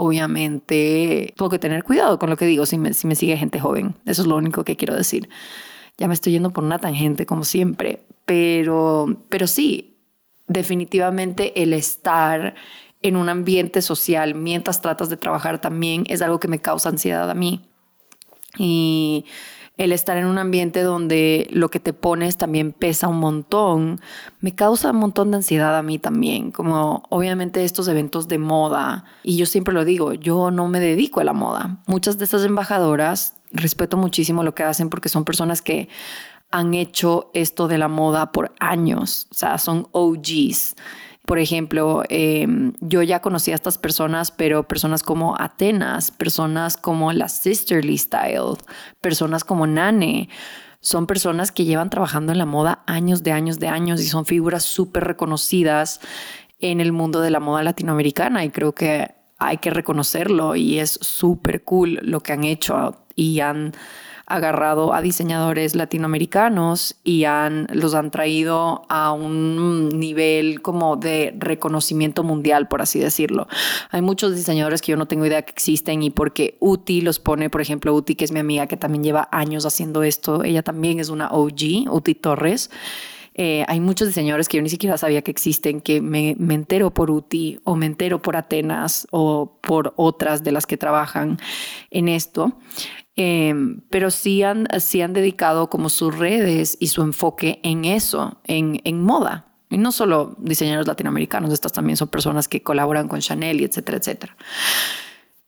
obviamente 0.00 1.34
tengo 1.36 1.50
que 1.50 1.58
tener 1.58 1.82
cuidado 1.82 2.20
con 2.20 2.30
lo 2.30 2.36
que 2.36 2.46
digo 2.46 2.66
si 2.66 2.78
me, 2.78 2.94
si 2.94 3.08
me 3.08 3.16
sigue 3.16 3.36
gente 3.36 3.58
joven. 3.58 3.96
Eso 4.06 4.22
es 4.22 4.28
lo 4.28 4.36
único 4.36 4.62
que 4.62 4.76
quiero 4.76 4.94
decir. 4.94 5.28
Ya 5.98 6.06
me 6.06 6.14
estoy 6.14 6.32
yendo 6.32 6.50
por 6.50 6.62
una 6.62 6.78
tangente 6.78 7.26
como 7.26 7.42
siempre, 7.42 8.04
pero, 8.24 9.24
pero 9.28 9.48
sí, 9.48 9.96
definitivamente 10.46 11.60
el 11.60 11.72
estar 11.72 12.54
en 13.02 13.16
un 13.16 13.28
ambiente 13.28 13.82
social 13.82 14.36
mientras 14.36 14.80
tratas 14.80 15.08
de 15.08 15.16
trabajar 15.16 15.60
también 15.60 16.04
es 16.08 16.22
algo 16.22 16.38
que 16.38 16.46
me 16.46 16.60
causa 16.60 16.90
ansiedad 16.90 17.28
a 17.28 17.34
mí. 17.34 17.68
Y 18.56 19.24
el 19.78 19.92
estar 19.92 20.16
en 20.16 20.26
un 20.26 20.38
ambiente 20.38 20.82
donde 20.82 21.48
lo 21.52 21.70
que 21.70 21.80
te 21.80 21.92
pones 21.92 22.36
también 22.36 22.72
pesa 22.72 23.08
un 23.08 23.18
montón, 23.18 24.00
me 24.40 24.54
causa 24.54 24.90
un 24.90 24.98
montón 24.98 25.30
de 25.30 25.38
ansiedad 25.38 25.76
a 25.76 25.82
mí 25.82 25.98
también, 25.98 26.50
como 26.50 27.04
obviamente 27.08 27.64
estos 27.64 27.86
eventos 27.88 28.26
de 28.28 28.38
moda, 28.38 29.04
y 29.22 29.36
yo 29.36 29.46
siempre 29.46 29.72
lo 29.72 29.84
digo, 29.84 30.12
yo 30.12 30.50
no 30.50 30.68
me 30.68 30.80
dedico 30.80 31.20
a 31.20 31.24
la 31.24 31.32
moda. 31.32 31.78
Muchas 31.86 32.18
de 32.18 32.24
estas 32.24 32.44
embajadoras 32.44 33.36
respeto 33.52 33.96
muchísimo 33.96 34.42
lo 34.42 34.54
que 34.54 34.64
hacen 34.64 34.90
porque 34.90 35.08
son 35.08 35.24
personas 35.24 35.62
que 35.62 35.88
han 36.50 36.74
hecho 36.74 37.30
esto 37.32 37.68
de 37.68 37.78
la 37.78 37.88
moda 37.88 38.32
por 38.32 38.52
años, 38.58 39.28
o 39.30 39.34
sea, 39.34 39.58
son 39.58 39.86
OGs. 39.92 40.74
Por 41.28 41.38
ejemplo, 41.38 42.04
em, 42.08 42.72
yo 42.80 43.02
ya 43.02 43.20
conocí 43.20 43.52
a 43.52 43.54
estas 43.54 43.76
personas, 43.76 44.30
pero 44.30 44.66
personas 44.66 45.02
como 45.02 45.38
Atenas, 45.38 46.10
personas 46.10 46.78
como 46.78 47.12
la 47.12 47.28
Sisterly 47.28 47.98
Style, 47.98 48.56
personas 49.02 49.44
como 49.44 49.66
Nane, 49.66 50.30
son 50.80 51.06
personas 51.06 51.52
que 51.52 51.66
llevan 51.66 51.90
trabajando 51.90 52.32
en 52.32 52.38
la 52.38 52.46
moda 52.46 52.82
años 52.86 53.24
de 53.24 53.32
años 53.32 53.58
de 53.58 53.68
años 53.68 54.00
y 54.00 54.06
son 54.06 54.24
figuras 54.24 54.62
súper 54.62 55.04
reconocidas 55.04 56.00
en 56.60 56.80
el 56.80 56.92
mundo 56.92 57.20
de 57.20 57.30
la 57.30 57.40
moda 57.40 57.62
latinoamericana 57.62 58.46
y 58.46 58.48
creo 58.48 58.74
que 58.74 59.14
hay 59.36 59.58
que 59.58 59.68
reconocerlo 59.68 60.56
y 60.56 60.78
es 60.78 60.98
súper 61.02 61.62
cool 61.62 61.98
lo 62.04 62.20
que 62.20 62.32
han 62.32 62.44
hecho 62.44 63.04
y 63.14 63.40
han 63.40 63.74
agarrado 64.28 64.92
a 64.92 65.00
diseñadores 65.00 65.74
latinoamericanos 65.74 66.96
y 67.02 67.24
han, 67.24 67.66
los 67.72 67.94
han 67.94 68.10
traído 68.10 68.82
a 68.88 69.12
un 69.12 69.88
nivel 69.88 70.60
como 70.60 70.96
de 70.96 71.34
reconocimiento 71.38 72.22
mundial, 72.22 72.68
por 72.68 72.82
así 72.82 73.00
decirlo. 73.00 73.48
Hay 73.90 74.02
muchos 74.02 74.36
diseñadores 74.36 74.82
que 74.82 74.92
yo 74.92 74.98
no 74.98 75.08
tengo 75.08 75.24
idea 75.24 75.42
que 75.42 75.52
existen 75.52 76.02
y 76.02 76.10
porque 76.10 76.58
Uti 76.60 77.00
los 77.00 77.18
pone, 77.18 77.48
por 77.48 77.62
ejemplo, 77.62 77.94
Uti, 77.94 78.14
que 78.14 78.26
es 78.26 78.32
mi 78.32 78.40
amiga 78.40 78.66
que 78.66 78.76
también 78.76 79.02
lleva 79.02 79.28
años 79.32 79.64
haciendo 79.64 80.02
esto, 80.02 80.44
ella 80.44 80.62
también 80.62 81.00
es 81.00 81.08
una 81.08 81.30
OG, 81.30 81.90
Uti 81.90 82.14
Torres. 82.14 82.70
Eh, 83.40 83.64
hay 83.68 83.78
muchos 83.78 84.08
diseñadores 84.08 84.48
que 84.48 84.56
yo 84.56 84.62
ni 84.64 84.68
siquiera 84.68 84.98
sabía 84.98 85.22
que 85.22 85.30
existen, 85.30 85.80
que 85.80 86.00
me, 86.00 86.34
me, 86.40 86.54
entero 86.54 86.92
por 86.92 87.08
UTI 87.08 87.60
o 87.62 87.76
me 87.76 87.86
entero 87.86 88.20
por 88.20 88.34
Atenas 88.34 89.06
o 89.12 89.58
por 89.62 89.94
otras 89.96 90.42
de 90.42 90.50
las 90.50 90.66
que 90.66 90.76
trabajan 90.76 91.38
en 91.90 92.08
esto. 92.08 92.58
Em, 93.20 93.80
pero 93.90 94.12
sí 94.12 94.44
han, 94.44 94.68
sí 94.78 95.02
han 95.02 95.12
dedicado 95.12 95.68
como 95.68 95.88
sus 95.88 96.16
redes 96.16 96.76
y 96.78 96.86
su 96.86 97.02
enfoque 97.02 97.58
en 97.64 97.84
eso, 97.84 98.38
en, 98.44 98.80
en 98.84 99.02
moda. 99.02 99.48
Y 99.70 99.76
no 99.76 99.90
solo 99.90 100.36
diseñadores 100.38 100.86
latinoamericanos, 100.86 101.52
estas 101.52 101.72
también 101.72 101.96
son 101.96 102.06
personas 102.06 102.46
que 102.46 102.62
colaboran 102.62 103.08
con 103.08 103.18
Chanel 103.18 103.60
y 103.60 103.64
etcétera, 103.64 103.98
etcétera. 103.98 104.36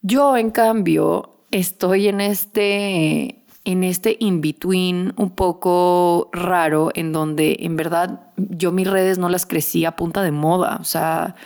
Yo, 0.03 0.37
en 0.37 0.51
cambio, 0.51 1.45
estoy 1.53 2.09
en 2.09 2.21
este, 2.21 3.45
en 3.65 3.85
este 3.85 4.17
in-between 4.19 5.13
un 5.17 5.31
poco 5.31 6.29
raro 6.33 6.91
en 6.97 7.13
donde 7.13 7.57
en 7.61 7.77
verdad 7.77 8.33
yo 8.37 8.73
mis 8.73 8.91
redes 8.91 9.19
no 9.19 9.29
las 9.29 9.47
crecí 9.47 9.85
a 9.85 9.95
punta 9.95 10.23
de 10.23 10.33
moda. 10.33 10.79
O 10.81 10.85
sea, 10.85 11.37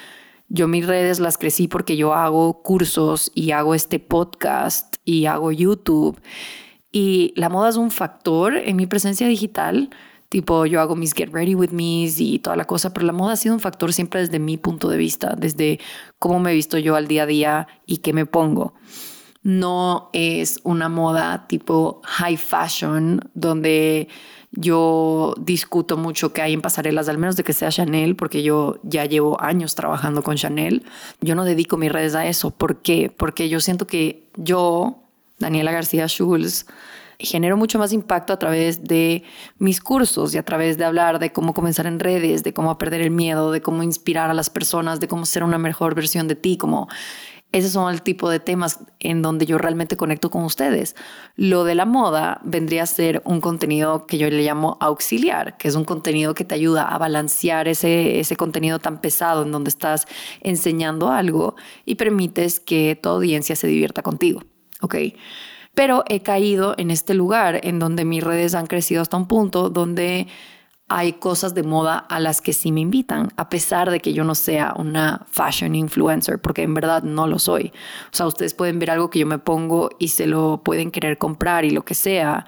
yo 0.54 0.68
mis 0.68 0.86
redes 0.86 1.18
las 1.18 1.36
crecí 1.36 1.66
porque 1.66 1.96
yo 1.96 2.14
hago 2.14 2.62
cursos 2.62 3.32
y 3.34 3.50
hago 3.50 3.74
este 3.74 3.98
podcast 3.98 4.96
y 5.04 5.26
hago 5.26 5.50
YouTube. 5.50 6.20
Y 6.92 7.34
la 7.34 7.48
moda 7.48 7.70
es 7.70 7.76
un 7.76 7.90
factor 7.90 8.56
en 8.56 8.76
mi 8.76 8.86
presencia 8.86 9.26
digital. 9.26 9.90
Tipo, 10.28 10.64
yo 10.64 10.80
hago 10.80 10.94
mis 10.94 11.12
get 11.12 11.30
ready 11.32 11.56
with 11.56 11.70
me's 11.70 12.20
y 12.20 12.38
toda 12.38 12.54
la 12.54 12.66
cosa, 12.66 12.94
pero 12.94 13.04
la 13.04 13.12
moda 13.12 13.32
ha 13.32 13.36
sido 13.36 13.52
un 13.52 13.60
factor 13.60 13.92
siempre 13.92 14.20
desde 14.20 14.38
mi 14.38 14.56
punto 14.56 14.88
de 14.88 14.96
vista, 14.96 15.34
desde 15.36 15.80
cómo 16.20 16.38
me 16.38 16.54
visto 16.54 16.78
yo 16.78 16.94
al 16.94 17.08
día 17.08 17.24
a 17.24 17.26
día 17.26 17.66
y 17.84 17.96
qué 17.96 18.12
me 18.12 18.24
pongo. 18.24 18.74
No 19.42 20.08
es 20.12 20.60
una 20.62 20.88
moda 20.88 21.48
tipo 21.48 22.00
high 22.04 22.36
fashion 22.36 23.28
donde 23.34 24.06
yo 24.56 25.34
discuto 25.38 25.96
mucho 25.96 26.32
que 26.32 26.40
hay 26.40 26.52
en 26.52 26.62
pasarelas, 26.62 27.08
al 27.08 27.18
menos 27.18 27.36
de 27.36 27.42
que 27.42 27.52
sea 27.52 27.70
Chanel, 27.70 28.14
porque 28.14 28.42
yo 28.42 28.78
ya 28.82 29.04
llevo 29.04 29.40
años 29.40 29.74
trabajando 29.74 30.22
con 30.22 30.36
Chanel. 30.36 30.84
Yo 31.20 31.34
no 31.34 31.44
dedico 31.44 31.76
mis 31.76 31.90
redes 31.90 32.14
a 32.14 32.26
eso. 32.26 32.50
¿Por 32.50 32.80
qué? 32.80 33.12
Porque 33.14 33.48
yo 33.48 33.60
siento 33.60 33.86
que 33.86 34.22
yo, 34.36 34.98
Daniela 35.38 35.72
García 35.72 36.06
Schulz, 36.06 36.66
genero 37.18 37.56
mucho 37.56 37.78
más 37.78 37.92
impacto 37.92 38.32
a 38.32 38.38
través 38.38 38.84
de 38.84 39.24
mis 39.58 39.80
cursos 39.80 40.34
y 40.34 40.38
a 40.38 40.44
través 40.44 40.78
de 40.78 40.84
hablar 40.84 41.18
de 41.18 41.32
cómo 41.32 41.52
comenzar 41.52 41.86
en 41.86 41.98
redes, 41.98 42.44
de 42.44 42.52
cómo 42.52 42.76
perder 42.78 43.00
el 43.00 43.10
miedo, 43.10 43.50
de 43.50 43.60
cómo 43.60 43.82
inspirar 43.82 44.30
a 44.30 44.34
las 44.34 44.50
personas, 44.50 45.00
de 45.00 45.08
cómo 45.08 45.26
ser 45.26 45.42
una 45.42 45.58
mejor 45.58 45.94
versión 45.94 46.28
de 46.28 46.36
ti, 46.36 46.56
como 46.56 46.88
esos 47.54 47.72
son 47.72 47.92
el 47.92 48.02
tipo 48.02 48.28
de 48.28 48.40
temas 48.40 48.80
en 48.98 49.22
donde 49.22 49.46
yo 49.46 49.58
realmente 49.58 49.96
conecto 49.96 50.28
con 50.30 50.42
ustedes. 50.42 50.96
Lo 51.36 51.64
de 51.64 51.74
la 51.74 51.84
moda 51.84 52.40
vendría 52.42 52.82
a 52.82 52.86
ser 52.86 53.22
un 53.24 53.40
contenido 53.40 54.06
que 54.06 54.18
yo 54.18 54.28
le 54.28 54.42
llamo 54.42 54.76
auxiliar, 54.80 55.56
que 55.56 55.68
es 55.68 55.76
un 55.76 55.84
contenido 55.84 56.34
que 56.34 56.44
te 56.44 56.54
ayuda 56.54 56.88
a 56.88 56.98
balancear 56.98 57.68
ese, 57.68 58.18
ese 58.18 58.36
contenido 58.36 58.80
tan 58.80 59.00
pesado 59.00 59.44
en 59.44 59.52
donde 59.52 59.68
estás 59.68 60.06
enseñando 60.40 61.10
algo 61.10 61.54
y 61.84 61.94
permites 61.94 62.58
que 62.58 62.98
tu 63.00 63.08
audiencia 63.08 63.54
se 63.54 63.68
divierta 63.68 64.02
contigo. 64.02 64.42
Pero 65.74 66.04
he 66.08 66.20
caído 66.20 66.74
en 66.78 66.90
este 66.90 67.14
lugar 67.14 67.60
en 67.64 67.78
donde 67.78 68.04
mis 68.04 68.22
redes 68.22 68.54
han 68.54 68.66
crecido 68.66 69.02
hasta 69.02 69.16
un 69.16 69.26
punto 69.26 69.70
donde 69.70 70.28
hay 70.88 71.14
cosas 71.14 71.54
de 71.54 71.62
moda 71.62 71.96
a 71.96 72.20
las 72.20 72.40
que 72.40 72.52
sí 72.52 72.70
me 72.70 72.80
invitan, 72.80 73.32
a 73.36 73.48
pesar 73.48 73.90
de 73.90 74.00
que 74.00 74.12
yo 74.12 74.22
no 74.24 74.34
sea 74.34 74.74
una 74.76 75.26
fashion 75.30 75.74
influencer, 75.74 76.40
porque 76.40 76.62
en 76.62 76.74
verdad 76.74 77.02
no 77.02 77.26
lo 77.26 77.38
soy. 77.38 77.72
O 78.12 78.16
sea, 78.16 78.26
ustedes 78.26 78.54
pueden 78.54 78.78
ver 78.78 78.90
algo 78.90 79.08
que 79.08 79.18
yo 79.18 79.26
me 79.26 79.38
pongo 79.38 79.90
y 79.98 80.08
se 80.08 80.26
lo 80.26 80.62
pueden 80.62 80.90
querer 80.90 81.16
comprar 81.16 81.64
y 81.64 81.70
lo 81.70 81.84
que 81.84 81.94
sea, 81.94 82.44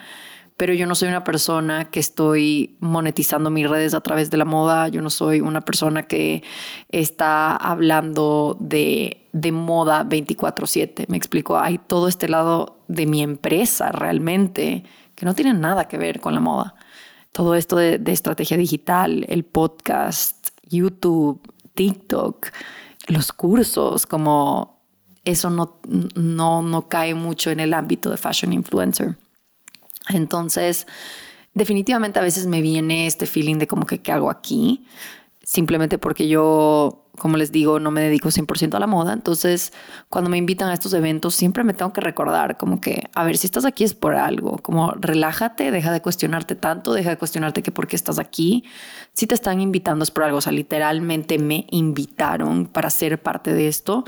pero 0.58 0.74
yo 0.74 0.86
no 0.86 0.94
soy 0.94 1.08
una 1.08 1.24
persona 1.24 1.90
que 1.90 2.00
estoy 2.00 2.76
monetizando 2.80 3.50
mis 3.50 3.68
redes 3.68 3.94
a 3.94 4.00
través 4.00 4.30
de 4.30 4.36
la 4.38 4.44
moda, 4.44 4.88
yo 4.88 5.02
no 5.02 5.10
soy 5.10 5.40
una 5.40 5.62
persona 5.62 6.04
que 6.04 6.42
está 6.90 7.56
hablando 7.56 8.56
de, 8.60 9.28
de 9.32 9.52
moda 9.52 10.04
24/7, 10.04 11.06
me 11.08 11.16
explico, 11.16 11.58
hay 11.58 11.78
todo 11.78 12.08
este 12.08 12.28
lado 12.28 12.80
de 12.88 13.06
mi 13.06 13.22
empresa 13.22 13.92
realmente 13.92 14.84
que 15.14 15.26
no 15.26 15.34
tiene 15.34 15.54
nada 15.54 15.88
que 15.88 15.98
ver 15.98 16.20
con 16.20 16.34
la 16.34 16.40
moda 16.40 16.74
todo 17.36 17.54
esto 17.54 17.76
de, 17.76 18.00
estrategia 18.06 18.56
digital, 18.56 19.26
el 19.28 19.44
podcast, 19.44 20.48
YouTube, 20.70 21.38
TikTok, 21.74 22.46
los 23.08 23.30
cursos, 23.30 24.06
como 24.06 24.80
eso 25.22 25.50
no, 25.50 25.78
no, 26.14 26.62
no 26.62 26.88
cae 26.88 27.14
mucho 27.14 27.50
en 27.50 27.60
el 27.60 27.74
ámbito 27.74 28.08
de 28.08 28.16
fashion 28.16 28.54
influencer. 28.54 29.18
Entonces, 30.08 30.86
definitivamente 31.52 32.18
a 32.18 32.22
veces 32.22 32.46
me 32.46 32.62
viene 32.62 33.06
este 33.06 33.26
feeling 33.26 33.56
de 33.56 33.66
como 33.66 33.84
que 33.84 34.00
qué 34.00 34.12
hago 34.12 34.30
aquí, 34.30 34.86
simplemente 35.42 35.98
porque 35.98 36.28
yo 36.28 37.05
como 37.18 37.36
les 37.36 37.52
digo, 37.52 37.80
no 37.80 37.90
me 37.90 38.00
dedico 38.00 38.30
100% 38.30 38.74
a 38.74 38.80
la 38.80 38.86
moda, 38.86 39.12
entonces 39.12 39.72
cuando 40.08 40.30
me 40.30 40.36
invitan 40.36 40.68
a 40.68 40.74
estos 40.74 40.92
eventos 40.92 41.34
siempre 41.34 41.64
me 41.64 41.74
tengo 41.74 41.92
que 41.92 42.00
recordar 42.00 42.56
como 42.56 42.80
que, 42.80 43.08
a 43.14 43.24
ver, 43.24 43.36
si 43.36 43.46
estás 43.46 43.64
aquí 43.64 43.84
es 43.84 43.94
por 43.94 44.14
algo, 44.14 44.58
como 44.58 44.92
relájate, 44.92 45.70
deja 45.70 45.92
de 45.92 46.02
cuestionarte 46.02 46.54
tanto, 46.54 46.92
deja 46.92 47.10
de 47.10 47.18
cuestionarte 47.18 47.62
que 47.62 47.72
por 47.72 47.86
qué 47.86 47.96
estás 47.96 48.18
aquí, 48.18 48.64
si 49.12 49.26
te 49.26 49.34
están 49.34 49.60
invitando 49.60 50.02
es 50.02 50.10
por 50.10 50.24
algo, 50.24 50.38
o 50.38 50.40
sea, 50.40 50.52
literalmente 50.52 51.38
me 51.38 51.66
invitaron 51.70 52.66
para 52.66 52.90
ser 52.90 53.22
parte 53.22 53.54
de 53.54 53.68
esto. 53.68 54.04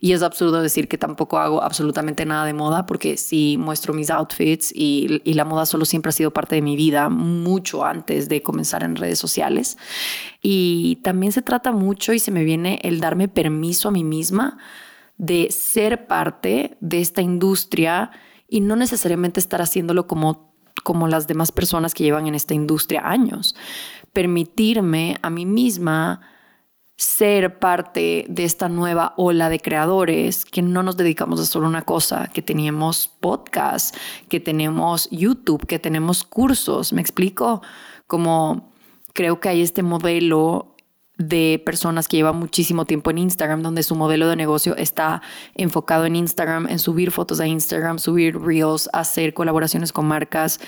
Y 0.00 0.12
es 0.12 0.22
absurdo 0.22 0.60
decir 0.62 0.88
que 0.88 0.98
tampoco 0.98 1.38
hago 1.38 1.62
absolutamente 1.62 2.24
nada 2.26 2.44
de 2.44 2.54
moda 2.54 2.86
porque 2.86 3.16
sí 3.16 3.56
muestro 3.58 3.94
mis 3.94 4.10
outfits 4.10 4.72
y, 4.74 5.20
y 5.24 5.34
la 5.34 5.44
moda 5.44 5.66
solo 5.66 5.84
siempre 5.84 6.10
ha 6.10 6.12
sido 6.12 6.32
parte 6.32 6.56
de 6.56 6.62
mi 6.62 6.76
vida 6.76 7.08
mucho 7.08 7.84
antes 7.84 8.28
de 8.28 8.42
comenzar 8.42 8.82
en 8.82 8.96
redes 8.96 9.18
sociales. 9.18 9.76
Y 10.42 10.96
también 11.02 11.32
se 11.32 11.42
trata 11.42 11.72
mucho 11.72 12.12
y 12.12 12.18
se 12.18 12.30
me 12.30 12.44
viene 12.48 12.80
el 12.82 12.98
darme 12.98 13.28
permiso 13.28 13.88
a 13.88 13.92
mí 13.92 14.04
misma 14.04 14.56
de 15.18 15.50
ser 15.50 16.06
parte 16.06 16.78
de 16.80 17.00
esta 17.00 17.20
industria 17.20 18.10
y 18.48 18.62
no 18.62 18.74
necesariamente 18.74 19.38
estar 19.38 19.60
haciéndolo 19.60 20.06
como, 20.06 20.54
como 20.82 21.08
las 21.08 21.26
demás 21.26 21.52
personas 21.52 21.92
que 21.92 22.04
llevan 22.04 22.26
en 22.26 22.34
esta 22.34 22.54
industria 22.54 23.02
años. 23.04 23.54
Permitirme 24.14 25.18
a 25.20 25.28
mí 25.28 25.44
misma 25.44 26.22
ser 26.96 27.58
parte 27.58 28.24
de 28.28 28.44
esta 28.44 28.68
nueva 28.70 29.12
ola 29.18 29.50
de 29.50 29.60
creadores 29.60 30.46
que 30.46 30.62
no 30.62 30.82
nos 30.82 30.96
dedicamos 30.96 31.38
a 31.40 31.44
solo 31.44 31.68
una 31.68 31.82
cosa, 31.82 32.28
que 32.32 32.40
tenemos 32.40 33.08
podcast, 33.20 33.94
que 34.30 34.40
tenemos 34.40 35.08
YouTube, 35.10 35.66
que 35.66 35.78
tenemos 35.78 36.24
cursos, 36.24 36.92
me 36.94 37.02
explico, 37.02 37.60
como 38.06 38.72
creo 39.12 39.38
que 39.38 39.50
hay 39.50 39.60
este 39.60 39.82
modelo 39.82 40.74
de 41.18 41.60
personas 41.66 42.06
que 42.06 42.16
llevan 42.16 42.36
muchísimo 42.36 42.84
tiempo 42.84 43.10
en 43.10 43.18
Instagram, 43.18 43.62
donde 43.62 43.82
su 43.82 43.96
modelo 43.96 44.28
de 44.28 44.36
negocio 44.36 44.76
está 44.76 45.20
enfocado 45.54 46.06
en 46.06 46.16
Instagram, 46.16 46.68
en 46.68 46.78
subir 46.78 47.10
fotos 47.10 47.40
a 47.40 47.46
Instagram, 47.46 47.98
subir 47.98 48.40
reels, 48.40 48.88
hacer 48.92 49.34
colaboraciones 49.34 49.92
con 49.92 50.06
marcas. 50.06 50.60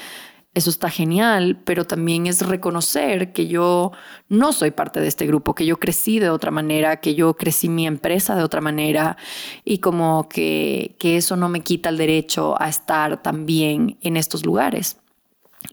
Eso 0.52 0.68
está 0.70 0.90
genial, 0.90 1.62
pero 1.64 1.86
también 1.86 2.26
es 2.26 2.44
reconocer 2.44 3.32
que 3.32 3.46
yo 3.46 3.92
no 4.28 4.52
soy 4.52 4.72
parte 4.72 5.00
de 5.00 5.06
este 5.06 5.24
grupo, 5.24 5.54
que 5.54 5.64
yo 5.64 5.78
crecí 5.78 6.18
de 6.18 6.30
otra 6.30 6.50
manera, 6.50 6.96
que 6.96 7.14
yo 7.14 7.34
crecí 7.34 7.68
mi 7.68 7.86
empresa 7.86 8.34
de 8.34 8.42
otra 8.42 8.60
manera 8.60 9.16
y 9.64 9.78
como 9.78 10.28
que, 10.28 10.96
que 10.98 11.16
eso 11.16 11.36
no 11.36 11.48
me 11.48 11.60
quita 11.60 11.88
el 11.90 11.98
derecho 11.98 12.60
a 12.60 12.68
estar 12.68 13.22
también 13.22 13.96
en 14.00 14.16
estos 14.16 14.44
lugares. 14.44 14.96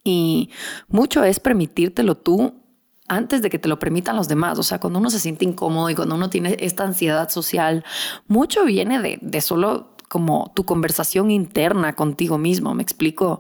Y 0.03 0.51
mucho 0.87 1.23
es 1.23 1.39
permitírtelo 1.39 2.15
tú 2.15 2.66
antes 3.07 3.41
de 3.41 3.49
que 3.49 3.59
te 3.59 3.69
lo 3.69 3.79
permitan 3.79 4.15
los 4.15 4.27
demás. 4.27 4.59
O 4.59 4.63
sea, 4.63 4.79
cuando 4.79 4.99
uno 4.99 5.09
se 5.09 5.19
siente 5.19 5.45
incómodo 5.45 5.89
y 5.89 5.95
cuando 5.95 6.15
uno 6.15 6.29
tiene 6.29 6.57
esta 6.59 6.83
ansiedad 6.83 7.29
social, 7.29 7.83
mucho 8.27 8.65
viene 8.65 9.01
de, 9.01 9.19
de 9.21 9.41
solo 9.41 9.95
como 10.07 10.51
tu 10.55 10.65
conversación 10.65 11.31
interna 11.31 11.93
contigo 11.93 12.37
mismo. 12.37 12.73
Me 12.73 12.83
explico. 12.83 13.39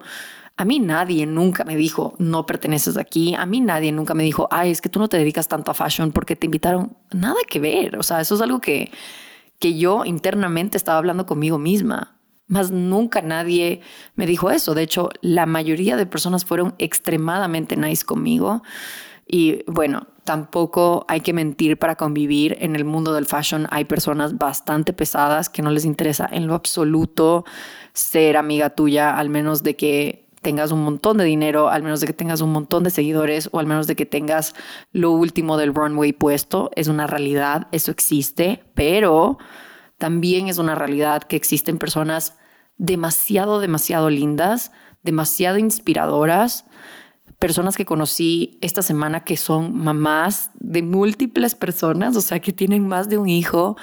A 0.59 0.65
mí 0.65 0.79
nadie 0.79 1.27
nunca 1.27 1.63
me 1.65 1.75
dijo, 1.75 2.15
no 2.17 2.45
perteneces 2.45 2.97
aquí. 2.97 3.35
A 3.35 3.45
mí 3.45 3.61
nadie 3.61 3.91
nunca 3.91 4.13
me 4.15 4.23
dijo, 4.23 4.47
ay, 4.51 4.71
es 4.71 4.81
que 4.81 4.89
tú 4.89 4.99
no 4.99 5.07
te 5.07 5.17
dedicas 5.17 5.47
tanto 5.47 5.69
a 5.71 5.75
fashion 5.75 6.11
porque 6.11 6.35
te 6.35 6.47
invitaron. 6.47 6.97
Nada 7.11 7.37
que 7.47 7.59
ver. 7.59 7.97
O 7.97 8.03
sea, 8.03 8.21
eso 8.21 8.35
es 8.35 8.41
algo 8.41 8.59
que, 8.59 8.91
que 9.59 9.77
yo 9.77 10.03
internamente 10.03 10.77
estaba 10.77 10.97
hablando 10.97 11.25
conmigo 11.25 11.59
misma. 11.59 12.15
Más 12.47 12.71
nunca 12.71 13.21
nadie 13.21 13.81
me 14.15 14.25
dijo 14.25 14.49
eso. 14.49 14.73
De 14.73 14.81
hecho, 14.81 15.09
la 15.21 15.45
mayoría 15.45 15.95
de 15.95 16.05
personas 16.05 16.43
fueron 16.43 16.73
extremadamente 16.79 17.75
nice 17.75 18.03
conmigo. 18.03 18.63
Y 19.27 19.63
bueno, 19.67 20.07
tampoco 20.23 21.05
hay 21.07 21.21
que 21.21 21.33
mentir 21.33 21.77
para 21.77 21.95
convivir. 21.95 22.57
En 22.61 22.75
el 22.75 22.85
mundo 22.85 23.13
del 23.13 23.25
fashion 23.25 23.67
hay 23.71 23.85
personas 23.85 24.37
bastante 24.37 24.93
pesadas 24.93 25.49
que 25.49 25.61
no 25.61 25.71
les 25.71 25.85
interesa 25.85 26.27
en 26.31 26.47
lo 26.47 26.53
absoluto 26.53 27.45
ser 27.93 28.37
amiga 28.37 28.69
tuya, 28.69 29.17
al 29.17 29.29
menos 29.29 29.63
de 29.63 29.75
que 29.75 30.27
tengas 30.41 30.71
un 30.71 30.83
montón 30.83 31.17
de 31.17 31.25
dinero, 31.25 31.69
al 31.69 31.83
menos 31.83 31.99
de 31.99 32.07
que 32.07 32.13
tengas 32.13 32.41
un 32.41 32.51
montón 32.51 32.83
de 32.83 32.89
seguidores 32.89 33.49
o 33.51 33.59
al 33.59 33.65
menos 33.65 33.87
de 33.87 33.95
que 33.95 34.05
tengas 34.05 34.55
lo 34.91 35.11
último 35.11 35.57
del 35.57 35.73
runway 35.73 36.13
puesto. 36.13 36.71
Es 36.75 36.87
una 36.87 37.07
realidad, 37.07 37.67
eso 37.71 37.91
existe, 37.91 38.63
pero 38.73 39.39
también 39.97 40.47
es 40.47 40.57
una 40.57 40.75
realidad 40.75 41.23
que 41.23 41.35
existen 41.35 41.77
personas 41.77 42.37
demasiado, 42.77 43.59
demasiado 43.59 44.09
lindas, 44.09 44.71
demasiado 45.03 45.57
inspiradoras 45.57 46.65
personas 47.39 47.77
que 47.77 47.85
conocí 47.85 48.57
esta 48.61 48.81
semana 48.81 49.23
que 49.23 49.37
son 49.37 49.77
mamás 49.77 50.49
de 50.55 50.81
múltiples 50.81 51.53
personas, 51.53 52.15
o 52.15 52.21
sea, 52.21 52.39
que 52.39 52.51
tienen 52.51 52.87
más 52.87 53.09
de 53.09 53.19
un 53.19 53.29
hijo 53.29 53.77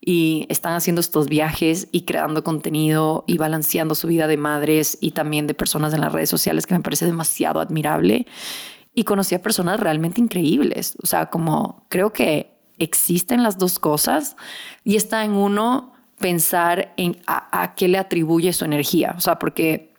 y 0.00 0.46
están 0.48 0.74
haciendo 0.74 1.00
estos 1.00 1.28
viajes 1.28 1.88
y 1.90 2.02
creando 2.02 2.44
contenido 2.44 3.24
y 3.26 3.38
balanceando 3.38 3.96
su 3.96 4.06
vida 4.06 4.28
de 4.28 4.36
madres 4.36 4.98
y 5.00 5.12
también 5.12 5.48
de 5.48 5.54
personas 5.54 5.92
en 5.94 6.00
las 6.00 6.12
redes 6.12 6.30
sociales, 6.30 6.66
que 6.66 6.74
me 6.74 6.80
parece 6.80 7.04
demasiado 7.04 7.60
admirable. 7.60 8.26
Y 8.94 9.04
conocí 9.04 9.34
a 9.34 9.42
personas 9.42 9.80
realmente 9.80 10.20
increíbles, 10.20 10.96
o 11.02 11.06
sea, 11.06 11.26
como 11.26 11.86
creo 11.88 12.12
que 12.12 12.52
existen 12.78 13.42
las 13.42 13.58
dos 13.58 13.78
cosas 13.78 14.36
y 14.84 14.96
está 14.96 15.24
en 15.24 15.32
uno 15.32 15.94
pensar 16.18 16.92
en 16.96 17.16
a, 17.26 17.62
a 17.62 17.74
qué 17.74 17.88
le 17.88 17.98
atribuye 17.98 18.52
su 18.52 18.64
energía, 18.64 19.14
o 19.16 19.20
sea, 19.20 19.38
porque 19.38 19.92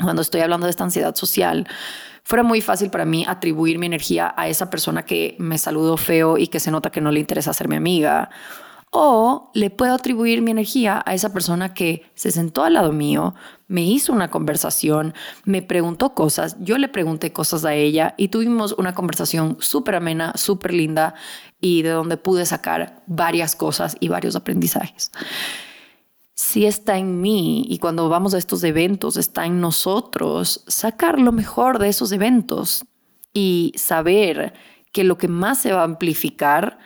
cuando 0.00 0.22
estoy 0.22 0.42
hablando 0.42 0.66
de 0.66 0.70
esta 0.70 0.84
ansiedad 0.84 1.14
social, 1.14 1.66
fuera 2.26 2.42
muy 2.42 2.60
fácil 2.60 2.90
para 2.90 3.04
mí 3.04 3.24
atribuir 3.28 3.78
mi 3.78 3.86
energía 3.86 4.34
a 4.36 4.48
esa 4.48 4.68
persona 4.68 5.04
que 5.04 5.36
me 5.38 5.58
saludó 5.58 5.96
feo 5.96 6.38
y 6.38 6.48
que 6.48 6.58
se 6.58 6.72
nota 6.72 6.90
que 6.90 7.00
no 7.00 7.12
le 7.12 7.20
interesa 7.20 7.52
ser 7.52 7.68
mi 7.68 7.76
amiga 7.76 8.30
O 8.90 9.52
le 9.54 9.70
puedo 9.70 9.94
atribuir 9.94 10.42
mi 10.42 10.50
energía 10.50 11.04
a 11.06 11.14
esa 11.14 11.32
persona 11.32 11.72
que 11.72 12.10
se 12.16 12.32
sentó 12.32 12.64
al 12.64 12.74
lado 12.74 12.92
mío, 12.92 13.34
me 13.68 13.82
hizo 13.82 14.12
una 14.12 14.28
conversación, 14.28 15.14
me 15.44 15.62
preguntó 15.62 16.14
cosas, 16.14 16.56
yo 16.58 16.78
le 16.78 16.88
pregunté 16.88 17.32
cosas 17.32 17.64
a 17.64 17.74
ella 17.74 18.14
y 18.16 18.28
tuvimos 18.28 18.74
una 18.76 18.92
conversación 18.96 19.56
súper 19.60 19.94
amena, 19.94 20.32
súper 20.34 20.74
linda 20.74 21.14
y 21.60 21.82
de 21.82 21.90
donde 21.90 22.16
pude 22.16 22.44
sacar 22.44 23.04
varias 23.06 23.54
cosas 23.54 23.96
y 24.00 24.08
varios 24.08 24.34
aprendizajes. 24.34 25.12
Si 26.36 26.66
está 26.66 26.98
en 26.98 27.22
mí 27.22 27.64
y 27.66 27.78
cuando 27.78 28.10
vamos 28.10 28.34
a 28.34 28.38
estos 28.38 28.62
eventos 28.62 29.16
está 29.16 29.46
en 29.46 29.58
nosotros 29.58 30.64
sacar 30.66 31.18
lo 31.18 31.32
mejor 31.32 31.78
de 31.78 31.88
esos 31.88 32.12
eventos 32.12 32.84
y 33.32 33.72
saber 33.76 34.52
que 34.92 35.02
lo 35.02 35.16
que 35.16 35.28
más 35.28 35.58
se 35.58 35.72
va 35.72 35.80
a 35.80 35.84
amplificar, 35.84 36.78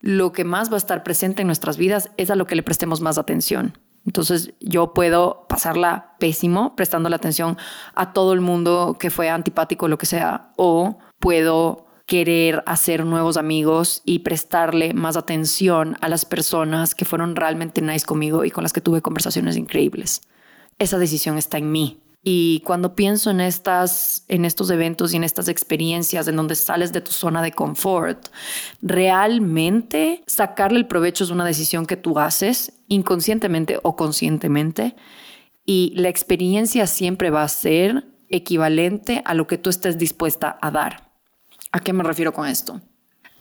lo 0.00 0.32
que 0.32 0.44
más 0.44 0.70
va 0.70 0.76
a 0.76 0.78
estar 0.78 1.02
presente 1.02 1.42
en 1.42 1.48
nuestras 1.48 1.76
vidas 1.76 2.10
es 2.16 2.30
a 2.30 2.34
lo 2.34 2.46
que 2.46 2.56
le 2.56 2.62
prestemos 2.62 3.02
más 3.02 3.18
atención. 3.18 3.78
Entonces 4.06 4.54
yo 4.60 4.94
puedo 4.94 5.46
pasarla 5.50 6.16
pésimo 6.18 6.74
prestando 6.74 7.10
la 7.10 7.16
atención 7.16 7.58
a 7.94 8.14
todo 8.14 8.32
el 8.32 8.40
mundo 8.40 8.96
que 8.98 9.10
fue 9.10 9.28
antipático, 9.28 9.86
lo 9.86 9.98
que 9.98 10.06
sea, 10.06 10.52
o 10.56 10.98
puedo 11.18 11.86
querer 12.06 12.62
hacer 12.66 13.04
nuevos 13.04 13.36
amigos 13.36 14.02
y 14.04 14.20
prestarle 14.20 14.92
más 14.92 15.16
atención 15.16 15.96
a 16.00 16.08
las 16.08 16.24
personas 16.24 16.94
que 16.94 17.04
fueron 17.04 17.34
realmente 17.34 17.80
nice 17.80 18.04
conmigo 18.04 18.44
y 18.44 18.50
con 18.50 18.62
las 18.62 18.72
que 18.72 18.80
tuve 18.80 19.02
conversaciones 19.02 19.56
increíbles. 19.56 20.20
Esa 20.78 20.98
decisión 20.98 21.38
está 21.38 21.58
en 21.58 21.72
mí. 21.72 22.00
Y 22.26 22.60
cuando 22.60 22.94
pienso 22.94 23.30
en, 23.30 23.40
estas, 23.42 24.24
en 24.28 24.46
estos 24.46 24.70
eventos 24.70 25.12
y 25.12 25.16
en 25.16 25.24
estas 25.24 25.48
experiencias 25.48 26.26
en 26.26 26.36
donde 26.36 26.54
sales 26.54 26.90
de 26.90 27.02
tu 27.02 27.12
zona 27.12 27.42
de 27.42 27.52
confort, 27.52 28.28
realmente 28.80 30.24
sacarle 30.26 30.78
el 30.78 30.86
provecho 30.86 31.24
es 31.24 31.30
una 31.30 31.44
decisión 31.44 31.84
que 31.84 31.98
tú 31.98 32.18
haces 32.18 32.72
inconscientemente 32.88 33.78
o 33.82 33.94
conscientemente. 33.94 34.96
Y 35.66 35.92
la 35.96 36.08
experiencia 36.08 36.86
siempre 36.86 37.28
va 37.28 37.42
a 37.42 37.48
ser 37.48 38.06
equivalente 38.30 39.22
a 39.26 39.34
lo 39.34 39.46
que 39.46 39.58
tú 39.58 39.68
estés 39.68 39.98
dispuesta 39.98 40.58
a 40.62 40.70
dar. 40.70 41.03
¿A 41.74 41.80
qué 41.80 41.92
me 41.92 42.04
refiero 42.04 42.32
con 42.32 42.46
esto? 42.46 42.80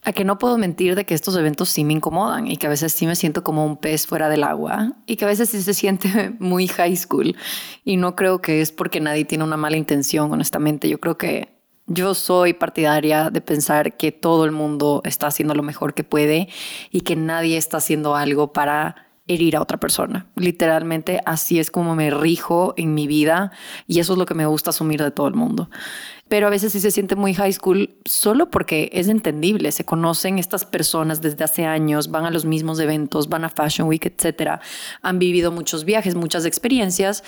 a 0.05 0.11
que 0.11 0.25
no 0.25 0.37
puedo 0.37 0.57
mentir 0.57 0.95
de 0.95 1.05
que 1.05 1.13
estos 1.13 1.37
eventos 1.37 1.69
sí 1.69 1.85
me 1.85 1.93
incomodan 1.93 2.47
y 2.47 2.57
que 2.57 2.67
a 2.67 2.69
veces 2.69 2.91
sí 2.91 3.07
me 3.07 3.15
siento 3.15 3.41
como 3.41 3.65
un 3.65 3.77
pez 3.77 4.05
fuera 4.05 4.27
del 4.27 4.43
agua 4.43 4.91
y 5.05 5.15
que 5.15 5.23
a 5.23 5.29
veces 5.29 5.49
sí 5.49 5.61
se 5.61 5.73
siente 5.73 6.33
muy 6.39 6.67
high 6.67 6.97
school 6.97 7.37
y 7.85 7.95
no 7.95 8.13
creo 8.13 8.41
que 8.41 8.59
es 8.59 8.73
porque 8.73 8.99
nadie 8.99 9.23
tiene 9.23 9.45
una 9.45 9.55
mala 9.55 9.77
intención, 9.77 10.29
honestamente. 10.29 10.89
Yo 10.89 10.99
creo 10.99 11.17
que 11.17 11.53
yo 11.85 12.15
soy 12.15 12.53
partidaria 12.53 13.29
de 13.29 13.39
pensar 13.39 13.95
que 13.95 14.11
todo 14.11 14.43
el 14.43 14.51
mundo 14.51 15.01
está 15.05 15.27
haciendo 15.27 15.53
lo 15.53 15.63
mejor 15.63 15.93
que 15.93 16.03
puede 16.03 16.49
y 16.91 17.01
que 17.01 17.15
nadie 17.15 17.55
está 17.55 17.77
haciendo 17.77 18.17
algo 18.17 18.51
para 18.51 19.13
herir 19.27 19.55
a 19.55 19.61
otra 19.61 19.79
persona. 19.79 20.27
Literalmente 20.35 21.21
así 21.25 21.59
es 21.59 21.71
como 21.71 21.95
me 21.95 22.09
rijo 22.09 22.73
en 22.77 22.93
mi 22.93 23.07
vida 23.07 23.51
y 23.87 23.99
eso 23.99 24.13
es 24.13 24.19
lo 24.19 24.25
que 24.25 24.33
me 24.33 24.45
gusta 24.45 24.71
asumir 24.71 25.01
de 25.01 25.11
todo 25.11 25.27
el 25.27 25.33
mundo. 25.33 25.69
Pero 26.33 26.47
a 26.47 26.49
veces 26.49 26.71
sí 26.71 26.79
se 26.79 26.89
siente 26.89 27.15
muy 27.15 27.35
high 27.35 27.53
school 27.53 27.95
solo 28.05 28.49
porque 28.49 28.89
es 28.91 29.07
entendible, 29.07 29.71
se 29.71 29.85
conocen 29.85 30.39
estas 30.39 30.65
personas 30.65 31.21
desde 31.21 31.43
hace 31.43 31.63
años, 31.63 32.09
van 32.09 32.25
a 32.25 32.31
los 32.31 32.43
mismos 32.43 32.79
eventos, 32.79 33.29
van 33.29 33.45
a 33.45 33.49
Fashion 33.49 33.87
Week, 33.87 34.03
etcétera, 34.03 34.59
han 35.03 35.19
vivido 35.19 35.51
muchos 35.51 35.85
viajes, 35.85 36.15
muchas 36.15 36.45
experiencias 36.45 37.23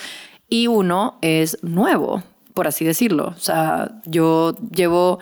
y 0.50 0.66
uno 0.66 1.20
es 1.22 1.60
nuevo, 1.62 2.24
por 2.56 2.66
así 2.66 2.84
decirlo. 2.84 3.28
O 3.28 3.40
sea, 3.40 4.02
yo 4.06 4.56
llevo 4.76 5.20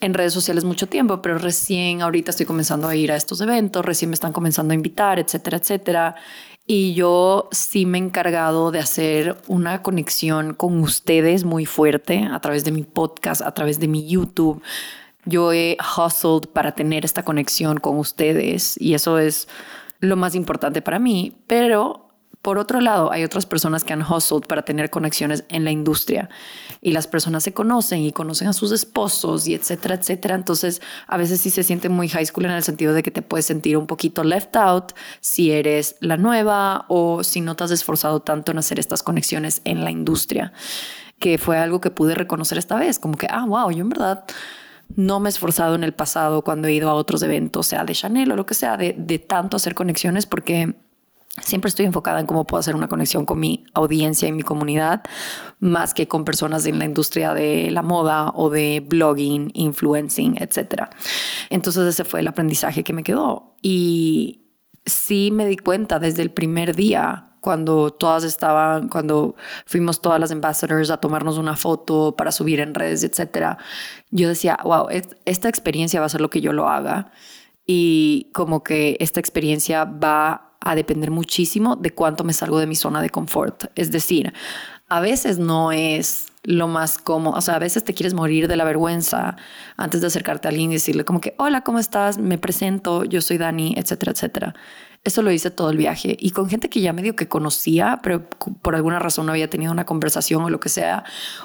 en 0.00 0.12
redes 0.12 0.34
sociales 0.34 0.64
mucho 0.64 0.86
tiempo, 0.86 1.22
pero 1.22 1.38
recién 1.38 2.02
ahorita 2.02 2.32
estoy 2.32 2.44
comenzando 2.44 2.88
a 2.88 2.94
ir 2.94 3.10
a 3.10 3.16
estos 3.16 3.40
eventos, 3.40 3.86
recién 3.86 4.10
me 4.10 4.14
están 4.16 4.34
comenzando 4.34 4.72
a 4.72 4.74
invitar, 4.74 5.18
etcétera, 5.18 5.56
etcétera. 5.56 6.14
Y 6.70 6.92
yo 6.92 7.48
sí 7.50 7.86
me 7.86 7.96
he 7.96 8.02
encargado 8.02 8.70
de 8.70 8.78
hacer 8.78 9.38
una 9.46 9.82
conexión 9.82 10.52
con 10.52 10.80
ustedes 10.80 11.44
muy 11.44 11.64
fuerte 11.64 12.28
a 12.30 12.38
través 12.40 12.62
de 12.62 12.72
mi 12.72 12.82
podcast, 12.82 13.40
a 13.40 13.54
través 13.54 13.80
de 13.80 13.88
mi 13.88 14.06
YouTube. 14.06 14.62
Yo 15.24 15.54
he 15.54 15.78
hustled 15.96 16.50
para 16.50 16.72
tener 16.72 17.06
esta 17.06 17.24
conexión 17.24 17.78
con 17.78 17.96
ustedes 17.96 18.78
y 18.78 18.92
eso 18.92 19.18
es 19.18 19.48
lo 20.00 20.14
más 20.16 20.34
importante 20.34 20.82
para 20.82 20.98
mí, 20.98 21.32
pero 21.46 22.07
por 22.42 22.58
otro 22.58 22.80
lado, 22.80 23.10
hay 23.10 23.24
otras 23.24 23.46
personas 23.46 23.82
que 23.82 23.92
han 23.92 24.02
hustled 24.02 24.46
para 24.46 24.62
tener 24.62 24.90
conexiones 24.90 25.44
en 25.48 25.64
la 25.64 25.72
industria 25.72 26.28
y 26.80 26.92
las 26.92 27.08
personas 27.08 27.42
se 27.42 27.52
conocen 27.52 28.00
y 28.00 28.12
conocen 28.12 28.46
a 28.48 28.52
sus 28.52 28.70
esposos 28.70 29.48
y 29.48 29.54
etcétera, 29.54 29.96
etcétera. 29.96 30.36
Entonces, 30.36 30.80
a 31.08 31.16
veces 31.16 31.40
sí 31.40 31.50
se 31.50 31.64
siente 31.64 31.88
muy 31.88 32.08
high 32.08 32.24
school 32.24 32.44
en 32.44 32.52
el 32.52 32.62
sentido 32.62 32.94
de 32.94 33.02
que 33.02 33.10
te 33.10 33.22
puedes 33.22 33.46
sentir 33.46 33.76
un 33.76 33.88
poquito 33.88 34.22
left 34.22 34.54
out 34.56 34.92
si 35.20 35.50
eres 35.50 35.96
la 36.00 36.16
nueva 36.16 36.84
o 36.88 37.24
si 37.24 37.40
no 37.40 37.56
te 37.56 37.64
has 37.64 37.72
esforzado 37.72 38.20
tanto 38.20 38.52
en 38.52 38.58
hacer 38.58 38.78
estas 38.78 39.02
conexiones 39.02 39.60
en 39.64 39.82
la 39.82 39.90
industria, 39.90 40.52
que 41.18 41.38
fue 41.38 41.58
algo 41.58 41.80
que 41.80 41.90
pude 41.90 42.14
reconocer 42.14 42.56
esta 42.56 42.76
vez, 42.76 43.00
como 43.00 43.16
que, 43.16 43.26
ah, 43.28 43.46
wow, 43.46 43.72
yo 43.72 43.80
en 43.80 43.88
verdad 43.88 44.24
no 44.94 45.18
me 45.20 45.28
he 45.28 45.30
esforzado 45.30 45.74
en 45.74 45.84
el 45.84 45.92
pasado 45.92 46.42
cuando 46.42 46.68
he 46.68 46.72
ido 46.72 46.88
a 46.88 46.94
otros 46.94 47.22
eventos, 47.22 47.66
sea 47.66 47.84
de 47.84 47.94
Chanel 47.94 48.30
o 48.30 48.36
lo 48.36 48.46
que 48.46 48.54
sea, 48.54 48.76
de, 48.76 48.94
de 48.96 49.18
tanto 49.18 49.56
hacer 49.56 49.74
conexiones 49.74 50.26
porque 50.26 50.76
Siempre 51.42 51.68
estoy 51.68 51.86
enfocada 51.86 52.20
en 52.20 52.26
cómo 52.26 52.46
puedo 52.46 52.60
hacer 52.60 52.74
una 52.74 52.88
conexión 52.88 53.24
con 53.24 53.40
mi 53.40 53.64
audiencia 53.74 54.28
y 54.28 54.32
mi 54.32 54.42
comunidad, 54.42 55.02
más 55.60 55.94
que 55.94 56.08
con 56.08 56.24
personas 56.24 56.66
en 56.66 56.78
la 56.78 56.84
industria 56.84 57.34
de 57.34 57.70
la 57.70 57.82
moda 57.82 58.30
o 58.34 58.50
de 58.50 58.84
blogging, 58.86 59.50
influencing, 59.54 60.36
etc. 60.40 60.84
Entonces 61.50 61.86
ese 61.86 62.04
fue 62.04 62.20
el 62.20 62.28
aprendizaje 62.28 62.84
que 62.84 62.92
me 62.92 63.02
quedó. 63.02 63.56
Y 63.62 64.48
sí 64.86 65.30
me 65.32 65.46
di 65.46 65.56
cuenta 65.56 65.98
desde 65.98 66.22
el 66.22 66.30
primer 66.30 66.74
día 66.74 67.28
cuando 67.40 67.90
todas 67.90 68.24
estaban, 68.24 68.88
cuando 68.88 69.36
fuimos 69.64 70.00
todas 70.00 70.20
las 70.20 70.32
ambassadors 70.32 70.90
a 70.90 70.98
tomarnos 70.98 71.38
una 71.38 71.56
foto 71.56 72.14
para 72.16 72.32
subir 72.32 72.60
en 72.60 72.74
redes, 72.74 73.04
etcétera, 73.04 73.58
yo 74.10 74.28
decía, 74.28 74.58
wow, 74.64 74.88
esta 75.24 75.48
experiencia 75.48 76.00
va 76.00 76.06
a 76.06 76.10
ser 76.10 76.20
lo 76.20 76.30
que 76.30 76.40
yo 76.40 76.52
lo 76.52 76.68
haga 76.68 77.12
y 77.64 78.30
como 78.32 78.62
que 78.64 78.96
esta 78.98 79.20
experiencia 79.20 79.84
va 79.84 80.47
a 80.68 80.74
depender 80.74 81.10
muchísimo 81.10 81.76
de 81.76 81.92
cuánto 81.92 82.24
me 82.24 82.32
salgo 82.32 82.58
de 82.58 82.66
mi 82.66 82.76
zona 82.76 83.00
de 83.00 83.10
confort. 83.10 83.64
Es 83.74 83.90
decir, 83.90 84.34
a 84.88 85.00
veces 85.00 85.38
no 85.38 85.72
es 85.72 86.26
lo 86.44 86.68
más 86.68 86.98
cómodo, 86.98 87.36
o 87.36 87.40
sea, 87.40 87.56
a 87.56 87.58
veces 87.58 87.84
te 87.84 87.94
quieres 87.94 88.14
morir 88.14 88.48
de 88.48 88.56
la 88.56 88.64
vergüenza 88.64 89.36
antes 89.76 90.00
de 90.00 90.06
acercarte 90.06 90.48
a 90.48 90.50
alguien 90.50 90.70
y 90.70 90.74
decirle 90.74 91.04
como 91.04 91.20
que, 91.20 91.34
hola, 91.38 91.62
¿cómo 91.62 91.78
estás? 91.78 92.18
Me 92.18 92.38
presento, 92.38 93.04
yo 93.04 93.20
soy 93.20 93.38
Dani, 93.38 93.74
etcétera, 93.76 94.12
etcétera. 94.12 94.54
Eso 95.04 95.22
lo 95.22 95.30
hice 95.30 95.50
todo 95.50 95.70
el 95.70 95.78
viaje 95.78 96.16
y 96.18 96.30
con 96.30 96.48
gente 96.48 96.68
que 96.68 96.80
ya 96.80 96.92
medio 96.92 97.16
que 97.16 97.28
conocía, 97.28 98.00
pero 98.02 98.28
por 98.28 98.74
alguna 98.74 98.98
razón 98.98 99.26
no 99.26 99.32
había 99.32 99.48
tenido 99.48 99.72
una 99.72 99.86
conversación 99.86 100.42
o 100.42 100.50
lo 100.50 100.60
que 100.60 100.68
sea. 100.68 101.04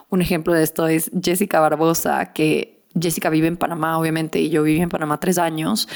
Un 0.09 0.21
ejemplo 0.21 0.53
de 0.53 0.63
esto 0.63 0.87
es 0.87 1.11
Jessica 1.21 1.59
Barbosa, 1.59 2.33
que 2.33 2.82
Jessica 2.99 3.29
vive 3.29 3.47
en 3.47 3.57
Panamá, 3.57 3.97
obviamente, 3.97 4.39
y 4.39 4.49
yo 4.49 4.63
viví 4.63 4.81
en 4.81 4.89
Panamá 4.89 5.19
tres 5.19 5.37
años, 5.37 5.87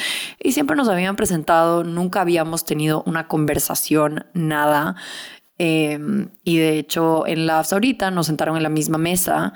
y 0.42 0.52
siempre 0.52 0.76
nos 0.76 0.90
habían 0.90 1.16
presentado, 1.16 1.84
nunca 1.84 2.22
habíamos 2.22 2.66
tenido 2.66 3.04
una 3.06 3.28
conversación, 3.28 4.26
nada. 4.34 4.96
Em, 5.60 6.30
y 6.44 6.58
de 6.58 6.78
hecho, 6.78 7.26
en 7.28 7.48
Labs 7.48 7.74
ahorita 7.74 8.12
nos 8.12 8.28
sentaron 8.28 8.58
en 8.58 8.64
la 8.64 8.70
misma 8.70 8.98
mesa 9.00 9.54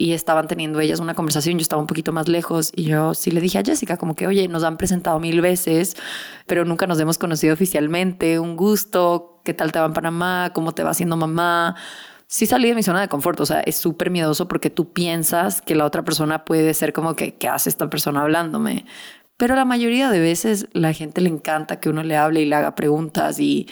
y 0.00 0.12
estaban 0.12 0.46
teniendo 0.48 0.80
ellas 0.80 1.00
una 1.00 1.14
conversación, 1.14 1.58
yo 1.58 1.62
estaba 1.62 1.82
un 1.82 1.86
poquito 1.86 2.12
más 2.12 2.28
lejos 2.28 2.72
y 2.74 2.84
yo 2.84 3.14
sí 3.14 3.30
le 3.30 3.40
dije 3.40 3.58
a 3.58 3.62
Jessica 3.62 3.96
como 3.98 4.14
que, 4.14 4.26
oye, 4.26 4.48
nos 4.48 4.64
han 4.64 4.78
presentado 4.78 5.20
mil 5.20 5.42
veces, 5.42 5.96
pero 6.46 6.64
nunca 6.64 6.86
nos 6.86 6.98
hemos 7.00 7.18
conocido 7.18 7.52
oficialmente, 7.52 8.38
un 8.38 8.56
gusto, 8.56 9.40
¿qué 9.44 9.52
tal 9.52 9.72
te 9.72 9.78
va 9.78 9.86
en 9.86 9.92
Panamá? 9.92 10.52
¿Cómo 10.54 10.72
te 10.72 10.84
va 10.84 10.90
haciendo 10.90 11.16
mamá? 11.16 11.76
Sí 12.30 12.46
salí 12.46 12.68
de 12.68 12.76
mi 12.76 12.82
zona 12.84 13.00
de 13.00 13.08
confort, 13.08 13.40
o 13.40 13.46
sea, 13.46 13.60
es 13.60 13.76
súper 13.76 14.08
miedoso 14.10 14.46
porque 14.46 14.70
tú 14.70 14.92
piensas 14.92 15.60
que 15.60 15.74
la 15.74 15.84
otra 15.84 16.04
persona 16.04 16.44
puede 16.44 16.72
ser 16.74 16.92
como 16.92 17.16
que, 17.16 17.34
¿qué 17.34 17.48
hace 17.48 17.68
esta 17.68 17.90
persona 17.90 18.22
hablándome? 18.22 18.86
Pero 19.36 19.56
la 19.56 19.64
mayoría 19.64 20.10
de 20.10 20.20
veces 20.20 20.68
la 20.72 20.92
gente 20.92 21.20
le 21.22 21.28
encanta 21.28 21.80
que 21.80 21.88
uno 21.88 22.04
le 22.04 22.16
hable 22.16 22.40
y 22.42 22.44
le 22.46 22.54
haga 22.54 22.76
preguntas 22.76 23.40
y, 23.40 23.66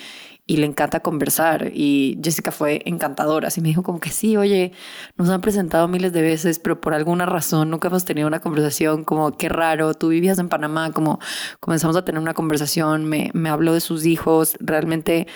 y 0.44 0.56
le 0.56 0.66
encanta 0.66 1.00
conversar. 1.00 1.70
Y 1.72 2.18
Jessica 2.20 2.50
fue 2.50 2.82
encantadora, 2.84 3.46
así 3.46 3.60
me 3.60 3.68
dijo 3.68 3.84
como 3.84 4.00
que 4.00 4.10
sí, 4.10 4.36
oye, 4.36 4.72
nos 5.16 5.28
han 5.28 5.40
presentado 5.40 5.86
miles 5.86 6.12
de 6.12 6.22
veces, 6.22 6.58
pero 6.58 6.80
por 6.80 6.94
alguna 6.94 7.26
razón 7.26 7.70
nunca 7.70 7.86
hemos 7.88 8.04
tenido 8.04 8.26
una 8.26 8.40
conversación, 8.40 9.04
como 9.04 9.36
qué 9.36 9.48
raro, 9.48 9.94
tú 9.94 10.08
vivías 10.08 10.40
en 10.40 10.48
Panamá, 10.48 10.90
como 10.90 11.20
comenzamos 11.60 11.96
a 11.96 12.04
tener 12.04 12.20
una 12.20 12.34
conversación, 12.34 13.04
me, 13.04 13.30
me 13.34 13.50
habló 13.50 13.72
de 13.72 13.80
sus 13.80 14.04
hijos, 14.04 14.56
realmente 14.58 15.28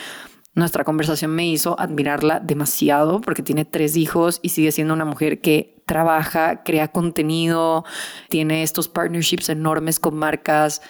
nuestra 0.55 0.85
conversación 0.85 1.31
me 1.31 1.47
hizo 1.47 1.79
admirarla 1.81 2.41
demasiado 2.41 3.21
porque 3.21 3.43
tiene 3.43 3.65
tres 3.65 3.97
hijos 3.97 4.39
y 4.43 4.51
sigue 4.51 4.73
siendo 4.73 4.93
una 4.93 5.05
mujer 5.05 5.41
que 5.41 5.83
trabaja, 5.87 6.63
crea 6.63 6.89
contenido, 6.89 7.85
tiene 8.29 8.63
estos 8.63 8.89
partnerships 8.89 9.49
enormes 9.49 9.99
con 9.99 10.17
marcas. 10.17 10.83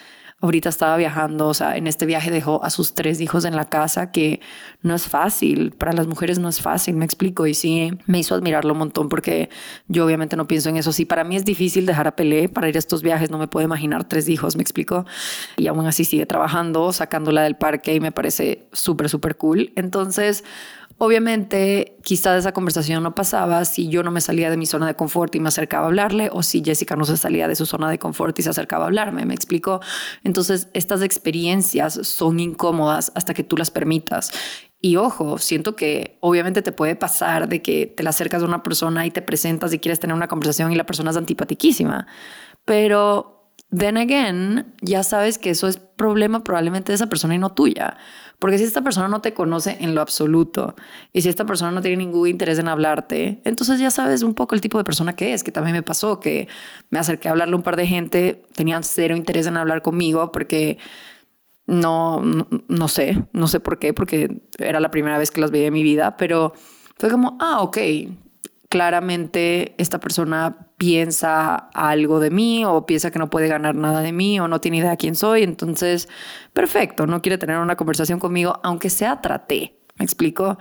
Ahorita 0.43 0.67
estaba 0.67 0.97
viajando, 0.97 1.47
o 1.47 1.53
sea, 1.53 1.77
en 1.77 1.87
este 1.87 2.05
viaje 2.05 2.29
dejó 2.29 2.61
a 2.65 2.69
sus 2.69 2.93
tres 2.93 3.21
hijos 3.21 3.45
en 3.45 3.55
la 3.55 3.63
casa, 3.63 4.11
que 4.11 4.41
no 4.81 4.93
es 4.93 5.07
fácil, 5.07 5.71
para 5.71 5.93
las 5.93 6.05
mujeres 6.05 6.37
no 6.37 6.49
es 6.49 6.61
fácil, 6.61 6.97
me 6.97 7.05
explico, 7.05 7.47
y 7.47 7.53
sí, 7.53 7.97
me 8.07 8.19
hizo 8.19 8.35
admirarlo 8.35 8.73
un 8.73 8.79
montón 8.79 9.07
porque 9.07 9.49
yo 9.87 10.05
obviamente 10.05 10.35
no 10.35 10.45
pienso 10.45 10.67
en 10.67 10.75
eso. 10.75 10.91
Sí, 10.91 11.05
para 11.05 11.23
mí 11.23 11.37
es 11.37 11.45
difícil 11.45 11.85
dejar 11.85 12.09
a 12.09 12.17
Pelé 12.17 12.49
para 12.49 12.67
ir 12.67 12.75
a 12.75 12.79
estos 12.79 13.01
viajes, 13.01 13.31
no 13.31 13.37
me 13.37 13.47
puedo 13.47 13.65
imaginar 13.65 14.03
tres 14.03 14.27
hijos, 14.27 14.57
me 14.57 14.63
explico, 14.63 15.05
y 15.55 15.67
aún 15.67 15.85
así 15.87 16.03
sigue 16.03 16.25
trabajando, 16.25 16.91
sacándola 16.91 17.43
del 17.43 17.55
parque 17.55 17.95
y 17.95 18.01
me 18.01 18.11
parece 18.11 18.67
súper, 18.73 19.07
súper 19.07 19.37
cool. 19.37 19.71
Entonces, 19.77 20.43
Obviamente, 21.05 21.97
quizás 22.01 22.39
esa 22.39 22.53
conversación 22.53 23.03
no 23.03 23.13
pasaba 23.13 23.65
si 23.65 23.89
yo 23.89 24.03
no 24.03 24.11
me 24.11 24.21
salía 24.21 24.49
de 24.49 24.55
mi 24.55 24.65
zona 24.65 24.87
de 24.87 24.95
confort 24.95 25.35
y 25.35 25.41
me 25.41 25.49
acercaba 25.49 25.83
a 25.83 25.87
hablarle, 25.87 26.29
o 26.31 26.43
si 26.43 26.63
Jessica 26.63 26.95
no 26.95 27.03
se 27.03 27.17
salía 27.17 27.49
de 27.49 27.57
su 27.57 27.65
zona 27.65 27.89
de 27.89 27.99
confort 27.99 28.39
y 28.39 28.41
se 28.41 28.49
acercaba 28.49 28.85
a 28.85 28.87
hablarme, 28.87 29.25
me 29.25 29.33
explico. 29.33 29.81
Entonces, 30.23 30.69
estas 30.71 31.01
experiencias 31.01 31.95
son 32.07 32.39
incómodas 32.39 33.11
hasta 33.15 33.33
que 33.33 33.43
tú 33.43 33.57
las 33.57 33.69
permitas. 33.69 34.31
Y 34.79 34.95
ojo, 34.95 35.39
siento 35.39 35.75
que 35.75 36.19
obviamente 36.21 36.61
te 36.61 36.71
puede 36.71 36.95
pasar 36.95 37.49
de 37.49 37.61
que 37.61 37.85
te 37.85 38.01
la 38.01 38.11
acercas 38.11 38.41
a 38.41 38.45
una 38.45 38.63
persona 38.63 39.05
y 39.05 39.11
te 39.11 39.21
presentas 39.21 39.73
y 39.73 39.79
quieres 39.79 39.99
tener 39.99 40.15
una 40.15 40.29
conversación 40.29 40.71
y 40.71 40.77
la 40.77 40.85
persona 40.85 41.11
es 41.11 41.17
antipatiquísima. 41.17 42.07
Pero, 42.63 43.32
then 43.75 43.97
again, 43.97 44.73
ya 44.81 45.03
sabes 45.03 45.37
que 45.37 45.49
eso 45.49 45.67
es 45.67 45.77
problema 45.77 46.43
probablemente 46.43 46.91
de 46.91 46.95
esa 46.95 47.07
persona 47.07 47.35
y 47.35 47.39
no 47.39 47.53
tuya. 47.53 47.97
Porque 48.39 48.57
si 48.57 48.65
esta 48.65 48.81
persona 48.81 49.07
no 49.07 49.21
te 49.21 49.33
conoce 49.33 49.77
en 49.79 49.95
lo 49.95 50.01
absoluto 50.01 50.75
y 51.13 51.21
si 51.21 51.29
esta 51.29 51.45
persona 51.45 51.71
no 51.71 51.81
tiene 51.81 51.97
ningún 51.97 52.27
interés 52.27 52.59
en 52.59 52.67
hablarte, 52.67 53.41
entonces 53.45 53.79
ya 53.79 53.89
sabes 53.89 54.21
un 54.21 54.33
poco 54.33 54.53
el 54.53 54.61
tipo 54.61 54.77
de 54.77 54.83
persona 54.83 55.15
que 55.15 55.33
es, 55.33 55.43
que 55.43 55.51
también 55.51 55.75
me 55.75 55.83
pasó, 55.83 56.19
que 56.19 56.47
me 56.89 56.99
acerqué 56.99 57.29
a 57.29 57.31
hablarle 57.31 57.53
a 57.53 57.57
un 57.57 57.63
par 57.63 57.77
de 57.77 57.87
gente, 57.87 58.43
tenían 58.53 58.83
cero 58.83 59.15
interés 59.15 59.47
en 59.47 59.57
hablar 59.57 59.81
conmigo 59.81 60.31
porque 60.31 60.77
no, 61.65 62.21
no, 62.67 62.87
sé, 62.89 63.23
no 63.31 63.47
sé 63.47 63.59
por 63.61 63.79
qué, 63.79 63.93
porque 63.93 64.41
era 64.59 64.81
la 64.81 64.91
primera 64.91 65.17
vez 65.17 65.31
que 65.31 65.39
las 65.39 65.51
veía 65.51 65.67
en 65.67 65.73
mi 65.73 65.83
vida, 65.83 66.17
pero 66.17 66.53
fue 66.97 67.09
como, 67.09 67.37
ah, 67.39 67.61
ok, 67.61 67.77
claramente 68.73 69.75
esta 69.77 69.99
persona 69.99 70.71
piensa 70.77 71.53
algo 71.75 72.19
de 72.19 72.31
mí 72.31 72.65
o 72.65 72.87
piensa 72.87 73.11
que 73.11 73.19
no 73.19 73.29
puede 73.29 73.47
ganar 73.47 73.75
nada 73.75 74.01
de 74.01 74.11
mí 74.11 74.39
o 74.39 74.47
no 74.47 74.61
tiene 74.61 74.77
idea 74.77 74.89
de 74.89 74.97
quién 74.97 75.13
soy. 75.13 75.43
Entonces, 75.43 76.09
perfecto, 76.53 77.05
no 77.05 77.21
quiere 77.21 77.37
tener 77.37 77.59
una 77.59 77.75
conversación 77.75 78.19
conmigo, 78.19 78.59
aunque 78.63 78.89
sea 78.89 79.21
traté. 79.21 79.77
¿Me 79.99 80.05
explico? 80.05 80.57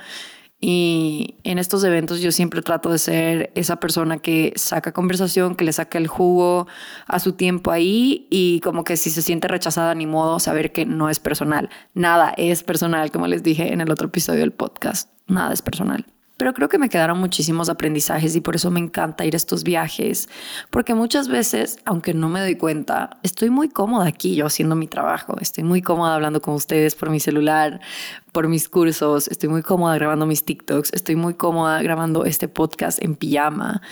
Y 0.61 1.37
en 1.43 1.57
estos 1.57 1.85
eventos 1.85 2.21
yo 2.21 2.33
siempre 2.33 2.61
trato 2.61 2.91
de 2.91 2.99
ser 2.99 3.51
esa 3.55 3.77
persona 3.77 4.19
que 4.19 4.53
saca 4.57 4.93
conversación, 4.93 5.55
que 5.55 5.65
le 5.65 5.73
saca 5.73 5.97
el 5.97 6.07
jugo 6.07 6.67
a 7.07 7.19
su 7.19 7.33
tiempo 7.33 7.71
ahí 7.71 8.27
y 8.31 8.61
como 8.61 8.85
que 8.85 8.99
si 8.99 9.09
se 9.09 9.23
siente 9.23 9.49
rechazada 9.49 9.95
ni 9.95 10.05
modo 10.05 10.39
saber 10.39 10.71
que 10.71 10.85
no 10.85 11.09
es 11.09 11.19
personal. 11.19 11.71
Nada 11.95 12.35
es 12.37 12.63
personal, 12.63 13.11
como 13.11 13.27
les 13.27 13.43
dije 13.43 13.73
en 13.73 13.81
el 13.81 13.91
otro 13.91 14.09
episodio 14.09 14.41
del 14.41 14.53
podcast. 14.53 15.09
Nada 15.29 15.55
es 15.55 15.63
personal. 15.63 16.05
Pero 16.43 16.55
creo 16.55 16.69
que 16.69 16.77
me 16.77 16.89
quedaron 16.89 17.21
muchísimos 17.21 17.69
aprendizajes 17.69 18.35
y 18.35 18.41
por 18.41 18.57
eso 18.57 18.69
me 18.73 18.81
encanta 18.81 19.25
ir 19.25 19.35
a 19.35 19.37
estos 19.37 19.63
viajes, 19.63 20.29
porque 20.71 20.93
muchas 20.93 21.29
veces, 21.29 21.79
aunque 21.85 22.15
no 22.15 22.29
me 22.29 22.41
doy 22.41 22.57
cuenta, 22.57 23.11
estoy 23.23 23.49
muy 23.49 23.69
cómoda 23.69 24.09
aquí 24.09 24.35
yo 24.35 24.47
haciendo 24.47 24.75
mi 24.75 24.89
trabajo, 24.89 25.37
estoy 25.41 25.63
muy 25.63 25.83
cómoda 25.83 26.17
hablando 26.17 26.43
con 26.43 26.55
ustedes 26.55 26.97
por 26.97 27.11
mi 27.11 27.21
celular, 27.21 27.81
por 28.33 28.49
mis 28.49 28.71
cursos, 28.71 29.29
estoy 29.29 29.51
muy 29.51 29.63
cómoda 29.63 29.95
grabando 29.95 30.25
mis 30.25 30.45
TikToks, 30.45 30.95
estoy 30.95 31.17
muy 31.17 31.35
cómoda 31.35 31.83
grabando 31.83 32.25
este 32.25 32.49
podcast 32.49 33.03
en 33.03 33.15
pijama. 33.15 33.83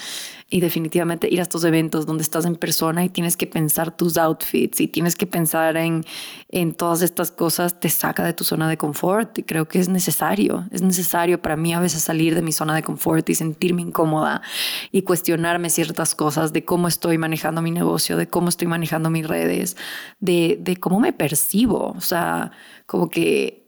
Y 0.53 0.61
definitivamente 0.61 1.29
ir 1.31 1.39
a 1.39 1.43
estos 1.43 1.63
eventos 1.63 2.07
donde 2.07 2.25
estás 2.25 2.45
en 2.45 2.57
persona 2.57 3.05
y 3.05 3.09
tienes 3.09 3.37
que 3.37 3.47
pensar 3.47 3.97
tus 3.97 4.17
outfits 4.17 4.81
y 4.81 4.89
tienes 4.89 5.15
que 5.15 5.25
pensar 5.25 5.77
en, 5.77 6.05
en 6.49 6.75
todas 6.75 7.03
estas 7.03 7.31
cosas, 7.31 7.79
te 7.79 7.89
saca 7.89 8.25
de 8.25 8.33
tu 8.33 8.43
zona 8.43 8.69
de 8.69 8.77
confort. 8.77 9.39
Y 9.39 9.45
creo 9.45 9.69
que 9.69 9.79
es 9.79 9.89
necesario, 9.89 10.67
es 10.73 10.83
necesario 10.83 11.41
para 11.41 11.57
mí 11.57 11.73
a 11.73 11.79
veces 11.79 12.03
salir 12.03 12.35
de 12.35 12.43
mi 12.43 12.51
zona 12.51 12.75
de 12.75 12.83
confort 12.83 13.29
y 13.29 13.37
sentirme 13.37 13.83
incómoda 13.83 14.43
y 14.91 15.03
cuestionarme 15.03 15.71
ciertas 15.71 16.17
cosas 16.17 16.53
de 16.53 16.65
cómo 16.65 16.89
estoy 16.89 17.17
manejando 17.17 17.63
mi 17.63 17.71
negocio, 17.71 18.17
de 18.17 18.27
cómo 18.27 18.49
estoy 18.49 18.67
manejando 18.67 19.09
mis 19.09 19.29
redes, 19.29 19.77
de, 20.19 20.59
de 20.61 20.79
cómo 20.79 20.99
me 20.99 21.13
percibo, 21.13 21.95
o 21.97 22.01
sea, 22.01 22.51
como 22.87 23.09
que 23.09 23.60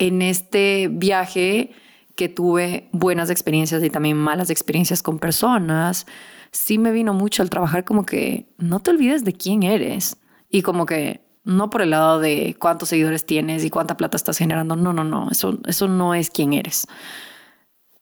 en 0.00 0.22
este 0.22 0.88
viaje 0.90 1.70
que 2.16 2.28
tuve 2.28 2.88
buenas 2.90 3.30
experiencias 3.30 3.84
y 3.84 3.90
también 3.90 4.16
malas 4.16 4.50
experiencias 4.50 5.02
con 5.02 5.18
personas, 5.18 6.06
sí 6.50 6.78
me 6.78 6.90
vino 6.90 7.14
mucho 7.14 7.42
al 7.42 7.50
trabajar 7.50 7.84
como 7.84 8.04
que 8.04 8.48
no 8.58 8.80
te 8.80 8.90
olvides 8.90 9.24
de 9.24 9.34
quién 9.34 9.62
eres 9.62 10.16
y 10.48 10.62
como 10.62 10.86
que 10.86 11.20
no 11.44 11.70
por 11.70 11.82
el 11.82 11.90
lado 11.90 12.18
de 12.18 12.56
cuántos 12.58 12.88
seguidores 12.88 13.24
tienes 13.26 13.64
y 13.64 13.70
cuánta 13.70 13.96
plata 13.96 14.16
estás 14.16 14.38
generando, 14.38 14.74
no, 14.74 14.92
no, 14.92 15.04
no, 15.04 15.30
eso, 15.30 15.58
eso 15.66 15.86
no 15.86 16.14
es 16.14 16.30
quién 16.30 16.54
eres. 16.54 16.86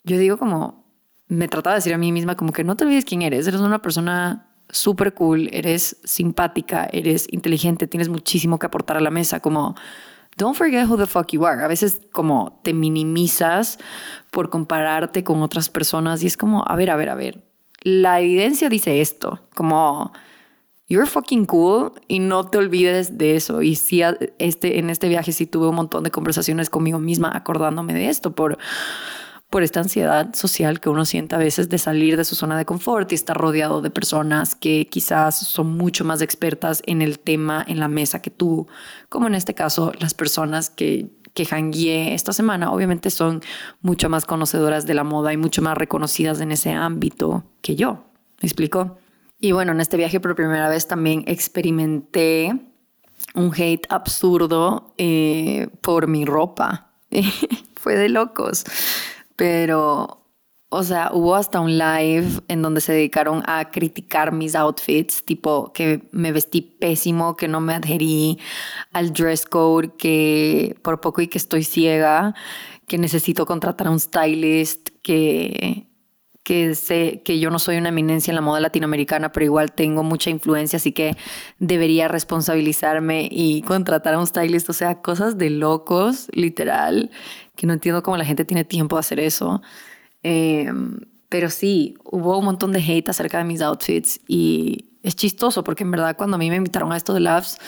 Yo 0.04 0.18
digo 0.18 0.38
como, 0.38 0.84
me 1.26 1.48
trataba 1.48 1.74
de 1.74 1.78
decir 1.78 1.94
a 1.94 1.98
mí 1.98 2.12
misma 2.12 2.36
como 2.36 2.52
que 2.52 2.64
no 2.64 2.76
te 2.76 2.84
olvides 2.84 3.04
quién 3.04 3.22
eres, 3.22 3.46
eres 3.48 3.60
una 3.60 3.82
persona 3.82 4.52
súper 4.70 5.14
cool, 5.14 5.48
eres 5.52 5.96
simpática, 6.04 6.88
eres 6.92 7.26
inteligente, 7.30 7.88
tienes 7.88 8.08
muchísimo 8.08 8.58
que 8.58 8.66
aportar 8.66 8.96
a 8.96 9.00
la 9.00 9.10
mesa, 9.10 9.40
como 9.40 9.74
don't 10.38 10.56
forget 10.56 10.88
who 10.88 10.96
the 10.96 11.06
fuck 11.06 11.32
you 11.32 11.44
are. 11.44 11.62
A 11.62 11.68
veces 11.68 12.00
como 12.12 12.60
te 12.62 12.72
minimizas 12.72 13.78
por 14.30 14.48
compararte 14.48 15.24
con 15.24 15.42
otras 15.42 15.68
personas 15.68 16.22
y 16.22 16.26
es 16.26 16.36
como, 16.36 16.64
a 16.66 16.76
ver, 16.76 16.90
a 16.90 16.96
ver, 16.96 17.10
a 17.10 17.14
ver. 17.14 17.44
La 17.82 18.20
evidencia 18.20 18.68
dice 18.68 19.00
esto, 19.00 19.40
como 19.54 20.12
you're 20.88 21.06
fucking 21.06 21.44
cool 21.44 21.92
y 22.08 22.20
no 22.20 22.44
te 22.44 22.58
olvides 22.58 23.18
de 23.18 23.36
eso. 23.36 23.62
Y 23.62 23.74
sí, 23.74 24.02
este, 24.38 24.78
en 24.78 24.90
este 24.90 25.08
viaje 25.08 25.32
sí 25.32 25.46
tuve 25.46 25.68
un 25.68 25.74
montón 25.74 26.04
de 26.04 26.10
conversaciones 26.10 26.70
conmigo 26.70 26.98
misma 26.98 27.30
acordándome 27.34 27.92
de 27.92 28.08
esto 28.08 28.34
por 28.34 28.58
por 29.50 29.62
esta 29.62 29.80
ansiedad 29.80 30.34
social 30.34 30.78
que 30.78 30.90
uno 30.90 31.04
siente 31.04 31.34
a 31.34 31.38
veces 31.38 31.68
de 31.68 31.78
salir 31.78 32.16
de 32.16 32.24
su 32.24 32.34
zona 32.34 32.58
de 32.58 32.66
confort 32.66 33.10
y 33.10 33.14
estar 33.14 33.36
rodeado 33.36 33.80
de 33.80 33.90
personas 33.90 34.54
que 34.54 34.86
quizás 34.86 35.38
son 35.38 35.76
mucho 35.76 36.04
más 36.04 36.20
expertas 36.20 36.82
en 36.86 37.00
el 37.00 37.18
tema 37.18 37.64
en 37.66 37.80
la 37.80 37.88
mesa 37.88 38.20
que 38.20 38.30
tú, 38.30 38.66
como 39.08 39.26
en 39.26 39.34
este 39.34 39.54
caso 39.54 39.92
las 39.98 40.14
personas 40.14 40.68
que 40.68 41.10
que 41.34 41.54
hangué 41.54 42.14
esta 42.14 42.32
semana 42.32 42.72
obviamente 42.72 43.10
son 43.10 43.42
mucho 43.80 44.08
más 44.08 44.24
conocedoras 44.24 44.86
de 44.86 44.94
la 44.94 45.04
moda 45.04 45.32
y 45.32 45.36
mucho 45.36 45.62
más 45.62 45.78
reconocidas 45.78 46.40
en 46.40 46.50
ese 46.50 46.72
ámbito 46.72 47.44
que 47.62 47.76
yo. 47.76 48.04
¿Me 48.42 48.48
explico? 48.48 48.98
Y 49.40 49.52
bueno, 49.52 49.70
en 49.70 49.80
este 49.80 49.96
viaje 49.96 50.18
por 50.18 50.34
primera 50.34 50.68
vez 50.68 50.88
también 50.88 51.22
experimenté 51.28 52.58
un 53.34 53.52
hate 53.54 53.86
absurdo 53.88 54.94
eh, 54.98 55.68
por 55.80 56.08
mi 56.08 56.24
ropa. 56.24 56.90
Fue 57.76 57.94
de 57.94 58.08
locos 58.08 58.64
pero, 59.38 60.26
o 60.68 60.82
sea, 60.82 61.10
hubo 61.12 61.36
hasta 61.36 61.60
un 61.60 61.78
live 61.78 62.26
en 62.48 62.60
donde 62.60 62.80
se 62.80 62.92
dedicaron 62.92 63.44
a 63.46 63.70
criticar 63.70 64.32
mis 64.32 64.56
outfits, 64.56 65.24
tipo 65.24 65.72
que 65.72 66.08
me 66.10 66.32
vestí 66.32 66.60
pésimo, 66.60 67.36
que 67.36 67.46
no 67.46 67.60
me 67.60 67.74
adherí 67.74 68.40
al 68.92 69.12
dress 69.12 69.46
code, 69.46 69.92
que 69.96 70.76
por 70.82 71.00
poco 71.00 71.22
y 71.22 71.28
que 71.28 71.38
estoy 71.38 71.62
ciega, 71.62 72.34
que 72.88 72.98
necesito 72.98 73.46
contratar 73.46 73.86
a 73.86 73.90
un 73.92 74.00
stylist, 74.00 74.88
que 75.02 75.88
que 76.48 76.74
sé 76.74 77.20
que 77.26 77.38
yo 77.38 77.50
no 77.50 77.58
soy 77.58 77.76
una 77.76 77.90
eminencia 77.90 78.30
en 78.30 78.36
la 78.36 78.40
moda 78.40 78.58
latinoamericana, 78.58 79.32
pero 79.32 79.44
igual 79.44 79.72
tengo 79.72 80.02
mucha 80.02 80.30
influencia, 80.30 80.78
así 80.78 80.92
que 80.92 81.14
debería 81.58 82.08
responsabilizarme 82.08 83.28
y 83.30 83.60
contratar 83.60 84.14
a 84.14 84.18
un 84.18 84.26
stylist, 84.26 84.70
o 84.70 84.72
sea, 84.72 85.02
cosas 85.02 85.36
de 85.36 85.50
locos, 85.50 86.28
literal, 86.32 87.10
que 87.58 87.66
no 87.66 87.72
entiendo 87.72 88.04
cómo 88.04 88.16
la 88.16 88.24
gente 88.24 88.44
tiene 88.44 88.64
tiempo 88.64 88.94
de 88.96 89.00
hacer 89.00 89.18
eso. 89.18 89.60
Em, 90.22 91.00
pero 91.28 91.50
sí, 91.50 91.96
hubo 92.04 92.38
un 92.38 92.44
montón 92.44 92.70
de 92.70 92.78
hate 92.78 93.08
acerca 93.08 93.38
de 93.38 93.44
mis 93.44 93.60
outfits 93.60 94.20
y 94.28 94.90
es 95.02 95.16
chistoso 95.16 95.64
porque 95.64 95.82
en 95.82 95.90
verdad 95.90 96.16
cuando 96.16 96.36
a 96.36 96.38
mí 96.38 96.48
me 96.50 96.56
invitaron 96.56 96.92
a 96.92 96.96
esto 96.96 97.14
de 97.14 97.20
Labs, 97.20 97.58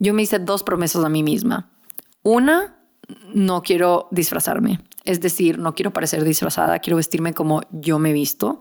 yo 0.00 0.14
me 0.14 0.22
hice 0.22 0.40
dos 0.40 0.64
promesas 0.64 1.04
a 1.04 1.08
mí 1.08 1.22
misma. 1.22 1.70
Una, 2.24 2.76
no 3.32 3.62
quiero 3.62 4.08
disfrazarme. 4.10 4.80
Es 5.04 5.20
decir, 5.20 5.60
no 5.60 5.76
quiero 5.76 5.92
parecer 5.92 6.24
disfrazada, 6.24 6.80
quiero 6.80 6.96
vestirme 6.96 7.32
como 7.32 7.62
yo 7.70 8.00
me 8.00 8.12
visto. 8.12 8.60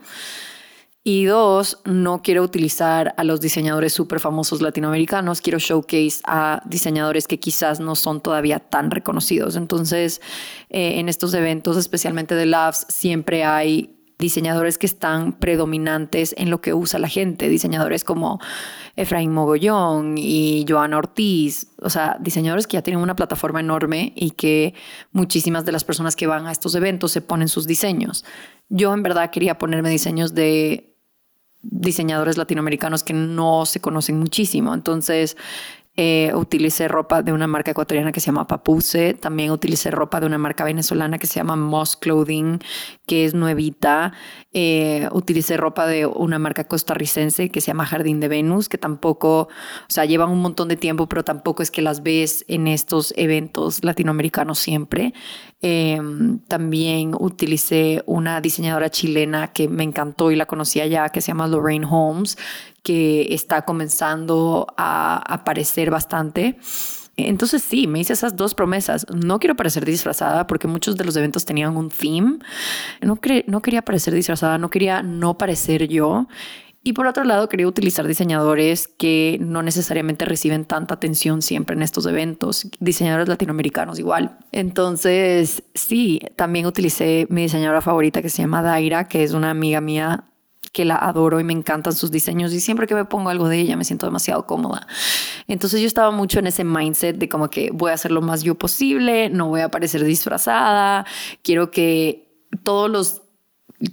Y 1.07 1.25
dos, 1.25 1.77
no 1.85 2.23
quiero 2.23 2.41
utilizar 2.41 3.13
a 3.17 3.23
los 3.23 3.39
diseñadores 3.39 3.93
súper 3.93 4.19
famosos 4.19 4.59
latinoamericanos, 4.63 5.39
quiero 5.39 5.59
showcase 5.59 6.19
a 6.25 6.63
diseñadores 6.65 7.27
que 7.27 7.39
quizás 7.39 7.79
no 7.79 7.93
son 7.93 8.21
todavía 8.21 8.57
tan 8.57 8.89
reconocidos. 8.89 9.55
Entonces, 9.55 10.19
eh, 10.71 10.99
en 10.99 11.07
estos 11.07 11.35
eventos, 11.35 11.77
especialmente 11.77 12.33
de 12.33 12.47
Labs, 12.47 12.87
siempre 12.89 13.43
hay 13.43 13.95
diseñadores 14.17 14.79
que 14.79 14.87
están 14.87 15.33
predominantes 15.33 16.33
en 16.39 16.49
lo 16.49 16.59
que 16.59 16.73
usa 16.73 16.97
la 16.97 17.07
gente, 17.07 17.49
diseñadores 17.49 18.03
como 18.03 18.39
Efraín 18.95 19.31
Mogollón 19.31 20.17
y 20.17 20.65
Joana 20.67 20.97
Ortiz, 20.97 21.67
o 21.83 21.91
sea, 21.91 22.17
diseñadores 22.19 22.65
que 22.65 22.77
ya 22.77 22.81
tienen 22.81 23.03
una 23.03 23.15
plataforma 23.15 23.59
enorme 23.59 24.11
y 24.15 24.31
que 24.31 24.73
muchísimas 25.11 25.65
de 25.65 25.71
las 25.71 25.83
personas 25.83 26.15
que 26.15 26.25
van 26.25 26.47
a 26.47 26.51
estos 26.51 26.73
eventos 26.73 27.11
se 27.11 27.21
ponen 27.21 27.47
sus 27.47 27.67
diseños. 27.67 28.25
Yo 28.69 28.91
en 28.91 29.03
verdad 29.03 29.29
quería 29.29 29.59
ponerme 29.59 29.91
diseños 29.91 30.33
de 30.33 30.94
diseñadores 31.71 32.37
latinoamericanos 32.37 33.03
que 33.03 33.13
no 33.13 33.65
se 33.65 33.81
conocen 33.81 34.19
muchísimo, 34.19 34.73
entonces 34.73 35.35
Eh, 35.97 36.31
utilicé 36.35 36.89
ropa 36.89 37.23
de 37.23 37.31
una 37.31 37.47
marca 37.47 37.71
ecuatoriana 37.71 38.11
que 38.11 38.19
se 38.19 38.27
llama 38.27 38.47
Papuce. 38.47 39.13
También 39.13 39.51
utilicé 39.51 39.91
ropa 39.91 40.19
de 40.19 40.25
una 40.25 40.37
marca 40.37 40.63
venezolana 40.65 41.17
que 41.17 41.27
se 41.27 41.35
llama 41.35 41.55
Moss 41.55 41.95
Clothing, 41.95 42.59
que 43.05 43.25
es 43.25 43.33
nuevita. 43.33 44.13
Eh, 44.51 45.07
utilicé 45.11 45.55
ropa 45.55 45.87
de 45.87 46.05
una 46.05 46.37
marca 46.37 46.65
costarricense 46.65 47.49
que 47.49 47.61
se 47.61 47.67
llama 47.67 47.85
Jardín 47.85 48.19
de 48.19 48.27
Venus, 48.27 48.67
que 48.67 48.77
tampoco, 48.77 49.41
o 49.41 49.49
sea, 49.87 50.05
llevan 50.05 50.31
un 50.31 50.41
montón 50.41 50.67
de 50.67 50.75
tiempo, 50.75 51.07
pero 51.07 51.23
tampoco 51.23 51.63
es 51.63 51.71
que 51.71 51.81
las 51.81 52.03
ves 52.03 52.43
en 52.47 52.67
estos 52.67 53.13
eventos 53.15 53.83
latinoamericanos 53.83 54.59
siempre. 54.59 55.13
Eh, 55.61 55.99
también 56.47 57.15
utilicé 57.17 58.03
una 58.05 58.41
diseñadora 58.41 58.89
chilena 58.89 59.53
que 59.53 59.67
me 59.67 59.83
encantó 59.83 60.31
y 60.31 60.35
la 60.35 60.45
conocía 60.45 60.85
ya, 60.87 61.09
que 61.09 61.21
se 61.21 61.29
llama 61.29 61.47
Lorraine 61.47 61.87
Holmes, 61.89 62.37
que 62.85 63.33
está 63.33 63.63
comenzando 63.63 64.67
a 64.77 65.17
aparecer 65.33 65.89
bastante. 65.89 66.59
Entonces 67.17 67.63
sí, 67.63 67.87
me 67.87 67.99
hice 67.99 68.13
esas 68.13 68.35
dos 68.35 68.53
promesas. 68.53 69.07
No 69.11 69.39
quiero 69.39 69.55
parecer 69.55 69.85
disfrazada 69.85 70.45
porque 70.45 70.67
muchos 70.67 70.95
de 70.95 71.03
los 71.03 71.15
eventos 71.15 71.45
tenían 71.45 71.75
un 71.75 71.89
theme. 71.89 72.37
No, 73.01 73.19
quería 73.19 73.81
parecer 73.81 74.13
disfrazada, 74.13 74.59
no 74.59 74.69
quería 74.69 75.01
no 75.01 75.35
parecer 75.35 75.87
yo. 75.87 76.27
Y 76.83 76.93
por 76.93 77.07
otro 77.07 77.23
lado, 77.23 77.49
quería 77.49 77.67
utilizar 77.67 78.05
diseñadores 78.05 78.87
que 78.87 79.39
no 79.41 79.63
necesariamente 79.63 80.23
reciben 80.25 80.65
tanta 80.65 80.93
atención 80.93 81.41
siempre 81.41 81.75
en 81.75 81.81
estos 81.81 82.05
eventos, 82.05 82.69
diseñadores 82.79 83.27
latinoamericanos 83.27 83.97
igual. 83.97 84.37
Entonces, 84.51 85.63
sí, 85.73 86.21
también 86.35 86.67
utilicé 86.67 87.25
mi 87.31 87.41
diseñadora 87.41 87.81
favorita 87.81 88.21
que 88.21 88.29
se 88.29 88.43
llama 88.43 88.61
Daira, 88.61 89.07
que 89.07 89.23
es 89.23 89.31
una 89.31 89.49
amiga 89.49 89.81
mía 89.81 90.25
que 90.75 90.83
la 90.83 90.97
adoro 90.97 91.39
y 91.39 91.45
me 91.45 91.53
encantan 91.53 91.93
sus 91.93 92.11
diseños 92.11 92.51
y 92.51 92.59
siempre 92.59 92.85
que 92.85 92.95
me 92.95 93.05
pongo 93.05 93.29
algo 93.29 93.47
de 93.47 93.61
ella 93.61 93.77
me 93.77 93.85
siento 93.85 94.07
demasiado 94.07 94.45
cómoda. 94.45 94.85
Entonces 95.47 95.79
yo 95.79 95.87
estaba 95.87 96.11
mucho 96.11 96.39
en 96.39 96.47
ese 96.47 96.65
mindset 96.65 97.15
de 97.15 97.29
como 97.29 97.49
que 97.49 97.71
voy 97.71 97.91
a 97.91 97.93
hacer 97.93 98.11
lo 98.11 98.21
más 98.21 98.43
yo 98.43 98.55
posible, 98.55 99.29
no 99.29 99.47
voy 99.47 99.61
a 99.61 99.71
parecer 99.71 100.03
disfrazada, 100.03 101.05
quiero 101.43 101.71
que 101.71 102.43
todos 102.63 102.89
los, 102.89 103.21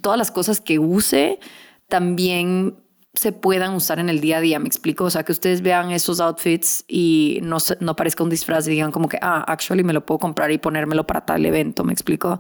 todas 0.01 0.19
las 0.19 0.33
cosas 0.33 0.61
que 0.61 0.81
use 0.81 1.39
también 1.87 2.82
se 3.15 3.31
puedan 3.33 3.75
usar 3.75 3.99
en 3.99 4.09
el 4.09 4.21
día 4.21 4.39
a 4.39 4.41
día, 4.41 4.59
me 4.59 4.67
explico, 4.67 5.05
o 5.05 5.11
sea, 5.11 5.23
que 5.23 5.33
ustedes 5.33 5.61
vean 5.61 5.91
esos 5.91 6.19
outfits 6.19 6.85
y 6.89 7.41
no, 7.43 7.59
no 7.81 7.95
parezca 7.95 8.25
un 8.25 8.31
disfraz 8.31 8.67
y 8.67 8.71
digan 8.71 8.91
como 8.91 9.09
que, 9.09 9.19
ah, 9.21 9.45
actually 9.47 9.85
me 9.85 9.93
lo 9.93 10.07
puedo 10.07 10.19
comprar 10.19 10.51
y 10.51 10.57
ponérmelo 10.57 11.07
para 11.07 11.27
tal 11.27 11.45
evento, 11.45 11.85
me 11.85 11.93
explico. 11.93 12.39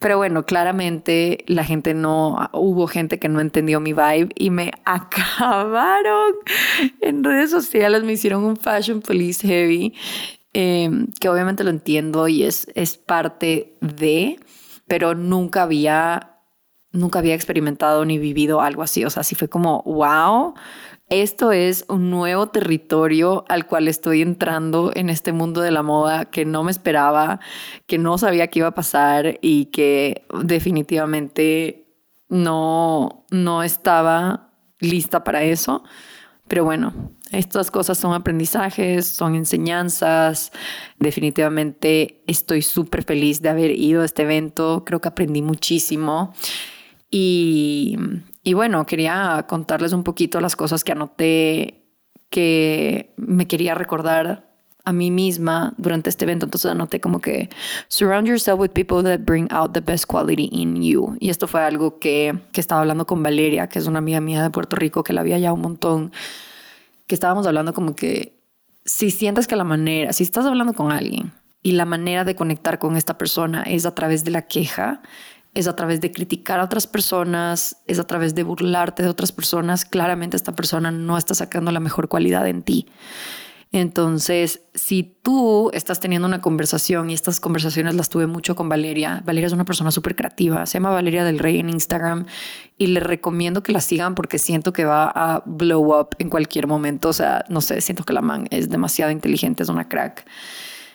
Pero 0.00 0.16
bueno, 0.16 0.44
claramente 0.44 1.44
la 1.46 1.62
gente 1.62 1.94
no, 1.94 2.50
hubo 2.52 2.88
gente 2.88 3.20
que 3.20 3.28
no 3.28 3.40
entendió 3.40 3.78
mi 3.78 3.92
vibe 3.92 4.30
y 4.34 4.50
me 4.50 4.72
acabaron 4.84 6.34
en 7.00 7.22
redes 7.22 7.50
sociales, 7.50 8.02
me 8.02 8.12
hicieron 8.12 8.42
un 8.42 8.56
fashion 8.56 9.02
police 9.02 9.46
heavy, 9.46 9.94
em, 10.52 11.06
que 11.20 11.28
obviamente 11.28 11.62
lo 11.62 11.70
entiendo 11.70 12.26
y 12.26 12.42
es, 12.42 12.66
es 12.74 12.96
parte 12.96 13.76
de, 13.80 14.40
pero 14.88 15.14
nunca 15.14 15.62
había 15.62 16.29
nunca 16.92 17.18
había 17.18 17.34
experimentado 17.34 18.04
ni 18.04 18.18
vivido 18.18 18.60
algo 18.60 18.82
así. 18.82 19.04
O 19.04 19.10
sea, 19.10 19.22
sí 19.22 19.34
fue 19.34 19.48
como, 19.48 19.82
wow, 19.84 20.54
esto 21.08 21.50
es 21.50 21.84
un 21.88 22.08
nuevo 22.10 22.48
territorio 22.48 23.44
al 23.48 23.66
cual 23.66 23.88
estoy 23.88 24.22
entrando 24.22 24.92
en 24.94 25.10
este 25.10 25.32
mundo 25.32 25.60
de 25.60 25.72
la 25.72 25.82
moda 25.82 26.26
que 26.26 26.44
no 26.44 26.62
me 26.62 26.70
esperaba, 26.70 27.40
que 27.86 27.98
no 27.98 28.16
sabía 28.16 28.46
que 28.46 28.60
iba 28.60 28.68
a 28.68 28.74
pasar 28.74 29.38
y 29.40 29.66
que 29.66 30.24
definitivamente 30.42 31.86
no, 32.28 33.26
no 33.30 33.62
estaba 33.62 34.50
lista 34.78 35.24
para 35.24 35.42
eso. 35.42 35.82
Pero 36.46 36.64
bueno, 36.64 37.12
estas 37.32 37.70
cosas 37.70 37.98
son 37.98 38.12
aprendizajes, 38.12 39.06
son 39.06 39.34
enseñanzas. 39.34 40.52
Definitivamente 40.98 42.22
estoy 42.26 42.62
súper 42.62 43.04
feliz 43.04 43.40
de 43.42 43.48
haber 43.48 43.70
ido 43.70 44.02
a 44.02 44.04
este 44.04 44.22
evento. 44.22 44.84
Creo 44.84 45.00
que 45.00 45.08
aprendí 45.08 45.42
muchísimo. 45.42 46.34
Y, 47.10 47.96
bueno, 48.54 48.86
quería 48.86 49.44
contarles 49.48 49.92
un 49.92 50.04
poquito 50.04 50.40
las 50.40 50.56
cosas 50.56 50.84
que 50.84 50.92
anoté 50.92 51.76
que 52.28 53.12
me 53.16 53.48
quería 53.48 53.74
recordar 53.74 54.48
a 54.84 54.92
mí 54.92 55.10
misma 55.10 55.74
durante 55.76 56.10
este 56.10 56.24
evento. 56.24 56.46
Entonces 56.46 56.70
anoté 56.70 57.00
como 57.00 57.20
que 57.20 57.50
surround 57.88 58.28
yourself 58.28 58.60
with 58.60 58.70
people 58.70 59.02
that 59.02 59.24
bring 59.24 59.48
out 59.50 59.72
the 59.72 59.80
best 59.80 60.06
quality 60.06 60.48
in 60.52 60.80
you. 60.82 61.16
Y 61.18 61.30
esto 61.30 61.48
fue 61.48 61.62
algo 61.62 61.98
que, 61.98 62.38
que 62.52 62.60
estaba 62.60 62.82
hablando 62.82 63.06
con 63.06 63.22
Valeria, 63.22 63.68
que 63.68 63.80
es 63.80 63.86
una 63.86 63.98
amiga 63.98 64.20
mía 64.20 64.42
de 64.42 64.50
Puerto 64.50 64.76
Rico, 64.76 65.02
que 65.02 65.12
la 65.12 65.22
había 65.22 65.38
ya 65.38 65.52
un 65.52 65.60
montón, 65.60 66.12
que 67.08 67.14
estábamos 67.14 67.46
hablando 67.46 67.74
como 67.74 67.96
que 67.96 68.40
si 68.84 69.10
sientes 69.10 69.46
que 69.46 69.56
la 69.56 69.64
manera, 69.64 70.12
si 70.12 70.22
estás 70.22 70.46
hablando 70.46 70.72
con 70.72 70.92
alguien 70.92 71.32
y 71.62 71.72
la 71.72 71.84
manera 71.84 72.24
de 72.24 72.34
conectar 72.34 72.78
con 72.78 72.96
esta 72.96 73.18
persona 73.18 73.62
es 73.62 73.86
a 73.86 73.94
través 73.94 74.24
de 74.24 74.30
la 74.30 74.42
queja, 74.42 75.02
es 75.54 75.66
a 75.66 75.76
través 75.76 76.00
de 76.00 76.12
criticar 76.12 76.60
a 76.60 76.64
otras 76.64 76.86
personas, 76.86 77.76
es 77.86 77.98
a 77.98 78.06
través 78.06 78.34
de 78.34 78.42
burlarte 78.42 79.02
de 79.02 79.08
otras 79.08 79.32
personas, 79.32 79.84
claramente 79.84 80.36
esta 80.36 80.52
persona 80.52 80.90
no 80.90 81.18
está 81.18 81.34
sacando 81.34 81.72
la 81.72 81.80
mejor 81.80 82.08
cualidad 82.08 82.46
en 82.46 82.62
ti. 82.62 82.86
Entonces, 83.72 84.62
si 84.74 85.04
tú 85.22 85.70
estás 85.72 86.00
teniendo 86.00 86.26
una 86.26 86.40
conversación 86.40 87.08
y 87.08 87.14
estas 87.14 87.38
conversaciones 87.38 87.94
las 87.94 88.08
tuve 88.08 88.26
mucho 88.26 88.56
con 88.56 88.68
Valeria, 88.68 89.22
Valeria 89.24 89.46
es 89.46 89.52
una 89.52 89.64
persona 89.64 89.92
súper 89.92 90.16
creativa, 90.16 90.66
se 90.66 90.74
llama 90.74 90.90
Valeria 90.90 91.22
del 91.22 91.38
Rey 91.38 91.60
en 91.60 91.70
Instagram 91.70 92.26
y 92.78 92.88
le 92.88 92.98
recomiendo 92.98 93.62
que 93.62 93.70
la 93.70 93.80
sigan 93.80 94.16
porque 94.16 94.40
siento 94.40 94.72
que 94.72 94.84
va 94.84 95.08
a 95.08 95.44
blow 95.46 95.96
up 95.96 96.16
en 96.18 96.30
cualquier 96.30 96.66
momento. 96.66 97.10
O 97.10 97.12
sea, 97.12 97.44
no 97.48 97.60
sé, 97.60 97.80
siento 97.80 98.02
que 98.02 98.12
la 98.12 98.22
man 98.22 98.48
es 98.50 98.70
demasiado 98.70 99.12
inteligente, 99.12 99.62
es 99.62 99.68
una 99.68 99.88
crack. 99.88 100.26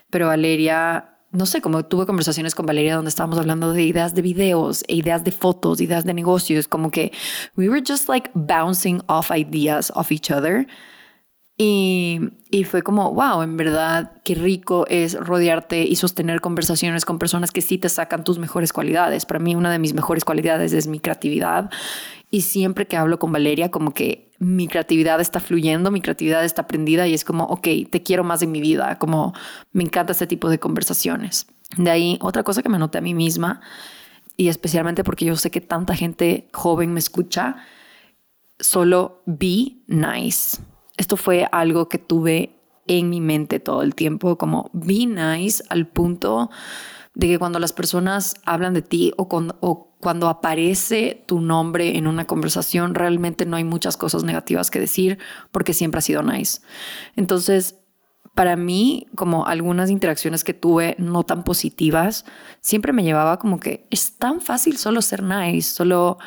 Pero 0.10 0.28
Valeria 0.28 1.15
no 1.36 1.46
sé, 1.46 1.62
como 1.62 1.84
tuve 1.86 2.06
conversaciones 2.06 2.56
con 2.56 2.66
Valeria 2.66 2.96
donde 2.96 3.10
estábamos 3.10 3.38
hablando 3.38 3.74
de 3.74 3.84
ideas 3.84 4.16
de 4.16 4.22
videos, 4.22 4.84
e 4.88 4.96
ideas 4.96 5.24
de 5.24 5.32
fotos, 5.32 5.82
ideas 5.82 6.06
de 6.06 6.14
negocios, 6.14 6.68
como 6.68 6.92
que 6.92 7.12
we 7.56 7.70
were 7.70 7.84
just 7.86 8.10
like 8.10 8.30
bouncing 8.34 9.02
off 9.08 9.32
ideas 9.32 9.92
of 9.96 10.12
each 10.12 10.32
other. 10.32 10.68
Y, 11.58 12.20
y, 12.52 12.66
fue 12.66 12.82
como, 12.82 13.14
wow, 13.14 13.42
en 13.42 13.56
verdad, 13.56 14.12
qué 14.26 14.36
rico 14.36 14.86
es 14.90 15.14
rodearte 15.14 15.84
y 15.84 15.96
sostener 15.96 16.42
conversaciones 16.42 17.06
con 17.06 17.18
personas 17.18 17.52
que 17.52 17.62
sí 17.62 17.78
te 17.78 17.88
sacan 17.88 18.26
tus 18.26 18.40
mejores 18.40 18.74
cualidades. 18.74 19.26
Para 19.26 19.40
mí, 19.40 19.56
una 19.56 19.72
de 19.72 19.80
mis 19.80 19.94
mejores 19.94 20.26
cualidades 20.26 20.74
es 20.74 20.88
mi 20.88 21.00
creatividad. 21.00 21.70
Y 22.36 22.42
siempre 22.42 22.86
que 22.86 22.98
hablo 22.98 23.18
con 23.18 23.32
Valeria, 23.32 23.72
como 23.72 23.94
que 23.94 24.32
mi 24.40 24.68
creatividad 24.68 25.22
está 25.22 25.40
fluyendo, 25.40 25.90
mi 25.90 26.02
creatividad 26.02 26.44
está 26.44 26.68
prendida 26.68 27.08
y 27.08 27.14
es 27.14 27.24
como, 27.24 27.46
ok, 27.46 27.68
te 27.90 28.04
quiero 28.04 28.26
más 28.26 28.42
en 28.42 28.52
mi 28.52 28.60
vida, 28.60 29.00
como 29.00 29.34
me 29.72 29.84
encanta 29.84 30.12
este 30.12 30.28
tipo 30.28 30.50
de 30.50 30.60
conversaciones. 30.60 31.48
De 31.78 31.90
ahí, 31.90 32.18
otra 32.22 32.44
cosa 32.44 32.62
que 32.62 32.68
me 32.68 32.78
noté 32.78 32.98
a 32.98 33.02
mí 33.02 33.14
misma, 33.14 33.62
y 34.36 34.50
especialmente 34.50 35.06
porque 35.06 35.24
yo 35.24 35.38
sé 35.38 35.50
que 35.50 35.62
tanta 35.62 35.96
gente 35.96 36.50
joven 36.52 36.94
me 36.94 37.00
escucha, 37.00 37.56
solo 38.60 39.22
be 39.26 39.78
nice 39.88 40.58
esto 40.98 41.18
fue 41.18 41.48
algo 41.52 41.90
que 41.90 41.98
tuve 41.98 42.56
en 42.88 43.10
mi 43.10 43.20
mente 43.20 43.60
todo 43.60 43.82
el 43.82 43.96
tiempo, 43.96 44.38
como 44.38 44.70
be 44.74 45.06
nice 45.06 45.64
al 45.70 45.88
punto 45.88 46.50
de 47.14 47.28
que 47.28 47.40
cuando 47.40 47.60
las 47.60 47.74
personas 47.74 48.36
hablan 48.46 48.74
de 48.74 48.82
ti 48.82 49.14
o, 49.18 49.28
o 49.62 49.95
cuando 50.06 50.30
aparece 50.30 51.24
tu 51.26 51.42
nombre 51.42 51.98
en 51.98 52.06
una 52.06 52.28
conversación, 52.28 52.94
realmente 52.94 53.48
no 53.48 53.58
hay 53.58 53.64
muchas 53.64 53.98
cosas 53.98 54.24
negativas 54.24 54.70
que 54.70 54.80
decir 54.80 55.18
porque 55.50 55.74
siempre 55.74 55.98
ha 55.98 56.02
sido 56.04 56.22
nice. 56.22 56.62
Entonces, 57.16 57.78
para 58.36 58.56
mí, 58.56 59.08
como 59.16 59.48
algunas 59.48 59.90
interacciones 59.90 60.44
que 60.44 60.54
tuve 60.54 60.96
no 61.00 61.24
tan 61.24 61.44
positivas, 61.44 62.24
siempre 62.62 62.94
me 62.94 63.02
llevaba 63.02 63.40
como 63.40 63.60
que 63.60 63.88
es 63.90 64.16
tan 64.20 64.42
fácil 64.42 64.78
solo 64.78 65.02
ser 65.02 65.24
nice, 65.24 65.74
solo, 65.74 66.20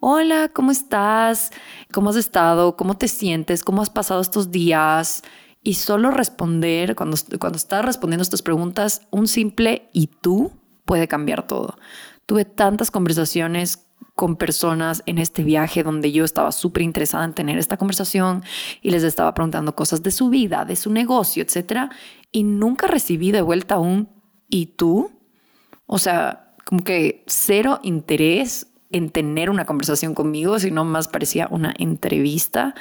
hola, 0.00 0.48
¿cómo 0.48 0.70
estás? 0.70 1.50
¿Cómo 1.92 2.08
has 2.08 2.16
estado? 2.16 2.74
¿Cómo 2.74 2.96
te 2.96 3.06
sientes? 3.06 3.62
¿Cómo 3.62 3.82
has 3.82 3.90
pasado 3.90 4.22
estos 4.22 4.50
días? 4.50 5.22
Y 5.62 5.74
solo 5.74 6.10
responder, 6.10 6.96
cuando, 6.96 7.18
cuando 7.38 7.58
estás 7.58 7.84
respondiendo 7.84 8.22
estas 8.22 8.40
preguntas, 8.40 9.02
un 9.10 9.28
simple 9.28 9.90
y 9.92 10.06
tú 10.06 10.52
puede 10.86 11.06
cambiar 11.06 11.46
todo. 11.46 11.76
Tuve 12.26 12.44
tantas 12.44 12.90
conversaciones 12.90 13.86
con 14.14 14.36
personas 14.36 15.02
en 15.06 15.18
este 15.18 15.44
viaje 15.44 15.82
donde 15.82 16.10
yo 16.10 16.24
estaba 16.24 16.50
súper 16.50 16.82
interesada 16.82 17.24
en 17.24 17.34
tener 17.34 17.58
esta 17.58 17.76
conversación 17.76 18.42
y 18.80 18.90
les 18.90 19.02
estaba 19.02 19.32
preguntando 19.34 19.76
cosas 19.76 20.02
de 20.02 20.10
su 20.10 20.30
vida, 20.30 20.64
de 20.64 20.74
su 20.74 20.90
negocio, 20.90 21.42
etcétera, 21.42 21.90
y 22.32 22.42
nunca 22.42 22.86
recibí 22.86 23.30
de 23.30 23.42
vuelta 23.42 23.78
un 23.78 24.08
¿y 24.48 24.66
tú? 24.66 25.10
O 25.86 25.98
sea, 25.98 26.54
como 26.64 26.82
que 26.82 27.24
cero 27.26 27.78
interés 27.82 28.68
en 28.90 29.10
tener 29.10 29.50
una 29.50 29.66
conversación 29.66 30.14
conmigo, 30.14 30.58
sino 30.58 30.84
más 30.84 31.08
parecía 31.08 31.48
una 31.50 31.74
entrevista. 31.78 32.74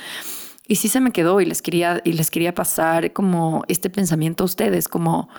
Y 0.68 0.78
sí 0.78 0.88
se 0.88 1.02
me 1.02 1.12
quedó 1.12 1.42
y 1.42 1.46
les 1.46 1.62
quería, 1.62 2.02
y 2.04 2.14
les 2.14 2.32
quería 2.32 2.56
pasar 2.56 3.14
como 3.14 3.64
este 3.68 3.90
pensamiento 3.90 4.44
a 4.44 4.46
ustedes, 4.46 4.88
como 4.88 5.30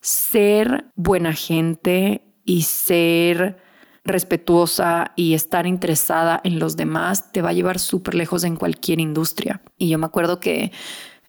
ser 0.00 0.86
buena 0.96 1.32
gente 1.32 2.33
y 2.44 2.62
ser 2.62 3.58
respetuosa 4.04 5.12
y 5.16 5.34
estar 5.34 5.66
interesada 5.66 6.40
en 6.44 6.58
los 6.58 6.76
demás 6.76 7.32
te 7.32 7.40
va 7.40 7.50
a 7.50 7.54
llevar 7.54 7.78
súper 7.78 8.14
lejos 8.14 8.44
en 8.44 8.56
cualquier 8.56 9.00
industria. 9.00 9.62
Y 9.78 9.88
yo 9.88 9.98
me 9.98 10.06
acuerdo 10.06 10.40
que 10.40 10.72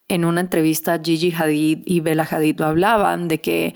en 0.07 0.25
una 0.25 0.41
entrevista 0.41 0.99
Gigi 1.03 1.31
Hadid 1.31 1.79
y 1.85 2.01
Bella 2.01 2.27
Hadid 2.29 2.61
hablaban 2.61 3.27
de 3.27 3.41
que 3.41 3.75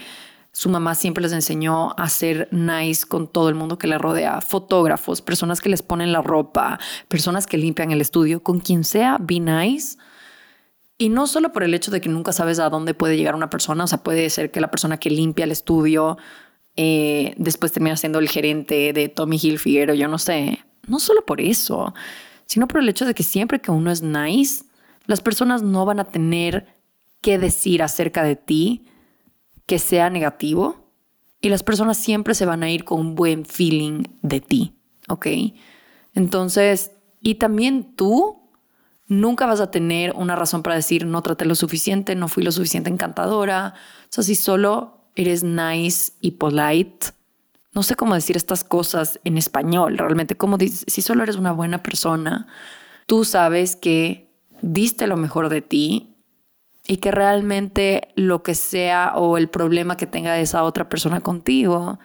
su 0.52 0.70
mamá 0.70 0.96
siempre 0.96 1.22
les 1.22 1.32
enseñó 1.32 1.94
a 1.98 2.10
ser 2.10 2.50
nice 2.52 3.06
con 3.06 3.28
todo 3.28 3.50
el 3.50 3.56
mundo 3.56 3.78
que 3.78 3.88
le 3.88 3.98
rodea, 3.98 4.42
fotógrafos, 4.42 5.22
personas 5.22 5.62
que 5.62 5.70
les 5.70 5.82
ponen 5.82 6.12
la 6.12 6.22
ropa, 6.22 6.80
personas 7.08 7.48
que 7.48 7.58
limpian 7.58 7.92
el 7.92 8.02
estudio, 8.02 8.44
con 8.44 8.60
quien 8.60 8.84
sea, 8.84 9.18
be 9.20 9.40
nice. 9.40 9.98
Y 10.98 11.10
no 11.10 11.28
solo 11.28 11.54
por 11.54 11.64
el 11.64 11.74
hecho 11.74 11.92
de 11.92 12.02
que 12.02 12.10
nunca 12.10 12.34
sabes 12.34 12.60
a 12.60 12.70
dónde 12.70 12.94
puede 12.94 13.16
llegar 13.16 13.36
una 13.36 13.50
persona, 13.50 13.86
o 13.86 13.88
sea, 13.88 14.04
puede 14.04 14.30
ser 14.30 14.52
que 14.52 14.60
la 14.60 14.70
persona 14.70 14.98
que 14.98 15.10
limpia 15.10 15.46
el 15.46 15.52
estudio 15.54 16.18
eh, 16.82 17.34
después 17.36 17.74
termina 17.74 17.98
siendo 17.98 18.20
el 18.20 18.30
gerente 18.30 18.94
de 18.94 19.10
Tommy 19.10 19.38
Hilfiger 19.38 19.92
o 19.92 19.94
yo 19.96 20.08
no 20.08 20.18
sé, 20.18 20.60
no 20.88 21.02
solo 21.02 21.26
por 21.26 21.42
eso, 21.42 21.94
sino 22.46 22.70
por 22.70 22.80
el 22.80 22.88
hecho 22.88 23.06
de 23.06 23.14
que 23.14 23.24
siempre 23.24 23.60
que 23.60 23.70
uno 23.70 23.92
es 23.92 24.02
nice, 24.02 24.64
las 25.06 25.20
personas 25.20 25.62
no 25.62 25.84
van 25.84 26.00
a 26.00 26.06
tener 26.06 26.68
que 27.20 27.38
decir 27.38 27.84
acerca 27.84 28.24
de 28.24 28.38
ti 28.38 28.86
que 29.66 29.78
sea 29.78 30.10
negativo 30.10 30.90
y 31.42 31.50
las 31.50 31.64
personas 31.64 31.98
siempre 31.98 32.34
se 32.34 32.46
van 32.46 32.64
a 32.64 32.72
ir 32.72 32.86
con 32.86 33.02
un 33.02 33.16
buen 33.16 33.44
feeling 33.44 34.04
de 34.22 34.40
ti, 34.40 34.78
¿ok? 35.10 35.28
Entonces, 36.16 36.92
y 37.20 37.36
también 37.36 37.94
tú 37.98 38.50
nunca 39.06 39.48
vas 39.48 39.60
a 39.60 39.70
tener 39.70 40.14
una 40.16 40.38
razón 40.38 40.64
para 40.64 40.78
decir 40.78 41.06
no 41.06 41.22
traté 41.24 41.44
lo 41.44 41.56
suficiente, 41.56 42.16
no 42.16 42.30
fui 42.30 42.42
lo 42.42 42.54
suficiente 42.54 42.90
encantadora. 42.90 43.74
O 44.04 44.08
sea, 44.08 44.24
si 44.24 44.36
solo 44.36 44.99
eres 45.16 45.44
nice 45.44 46.14
y 46.22 46.32
polite, 46.32 47.08
no 47.74 47.84
sé 47.84 47.96
cómo 47.96 48.16
decir 48.16 48.36
estas 48.36 48.64
cosas 48.64 49.20
en 49.24 49.38
español, 49.38 49.98
realmente, 49.98 50.36
como 50.36 50.58
si 50.60 51.02
solo 51.02 51.24
eres 51.24 51.36
una 51.36 51.52
buena 51.52 51.84
persona, 51.84 52.48
tú 53.06 53.24
sabes 53.26 53.76
que 53.76 54.30
diste 54.62 55.08
lo 55.08 55.18
mejor 55.18 55.50
de 55.50 55.62
ti 55.62 56.16
y 56.88 56.98
que 56.98 57.12
realmente 57.12 58.10
lo 58.16 58.42
que 58.42 58.56
sea 58.56 59.14
o 59.16 59.38
el 59.38 59.50
problema 59.50 59.98
que 59.98 60.08
tenga 60.08 60.40
esa 60.40 60.64
otra 60.64 60.90
persona 60.90 61.22
contigo 61.22 62.00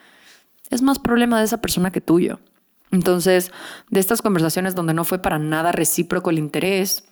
es 0.71 0.83
más 0.83 0.99
problema 0.99 1.39
de 1.39 1.47
esa 1.47 1.61
persona 1.61 1.91
que 1.91 2.01
tuyo. 2.01 2.41
Entonces, 2.91 3.51
de 3.91 4.01
estas 4.01 4.23
conversaciones 4.23 4.75
donde 4.75 4.95
no 4.95 5.05
fue 5.05 5.19
para 5.19 5.39
nada 5.39 5.73
recíproco 5.73 6.31
el 6.31 6.39
interés, 6.39 7.05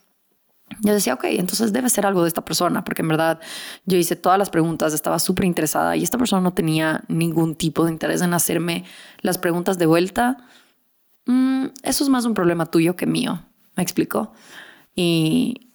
yo 0.81 0.93
decía, 0.93 1.13
ok, 1.13 1.25
entonces 1.25 1.73
debe 1.73 1.89
ser 1.89 2.05
algo 2.05 2.23
de 2.23 2.27
esta 2.27 2.43
persona, 2.43 2.83
porque 2.83 3.01
en 3.01 3.07
verdad 3.09 3.39
yo 3.85 3.97
hice 3.97 4.15
todas 4.15 4.37
las 4.37 4.49
preguntas, 4.49 4.93
estaba 4.93 5.19
súper 5.19 5.45
interesada 5.45 5.95
y 5.95 6.03
esta 6.03 6.17
persona 6.17 6.41
no 6.41 6.53
tenía 6.53 7.03
ningún 7.07 7.55
tipo 7.55 7.85
de 7.85 7.91
interés 7.91 8.21
en 8.21 8.33
hacerme 8.33 8.85
las 9.21 9.37
preguntas 9.37 9.77
de 9.77 9.85
vuelta. 9.85 10.37
Mm, 11.25 11.67
eso 11.83 12.03
es 12.03 12.09
más 12.09 12.25
un 12.25 12.33
problema 12.33 12.65
tuyo 12.65 12.95
que 12.95 13.05
mío, 13.05 13.41
me 13.75 13.83
explicó. 13.83 14.33
Y, 14.95 15.73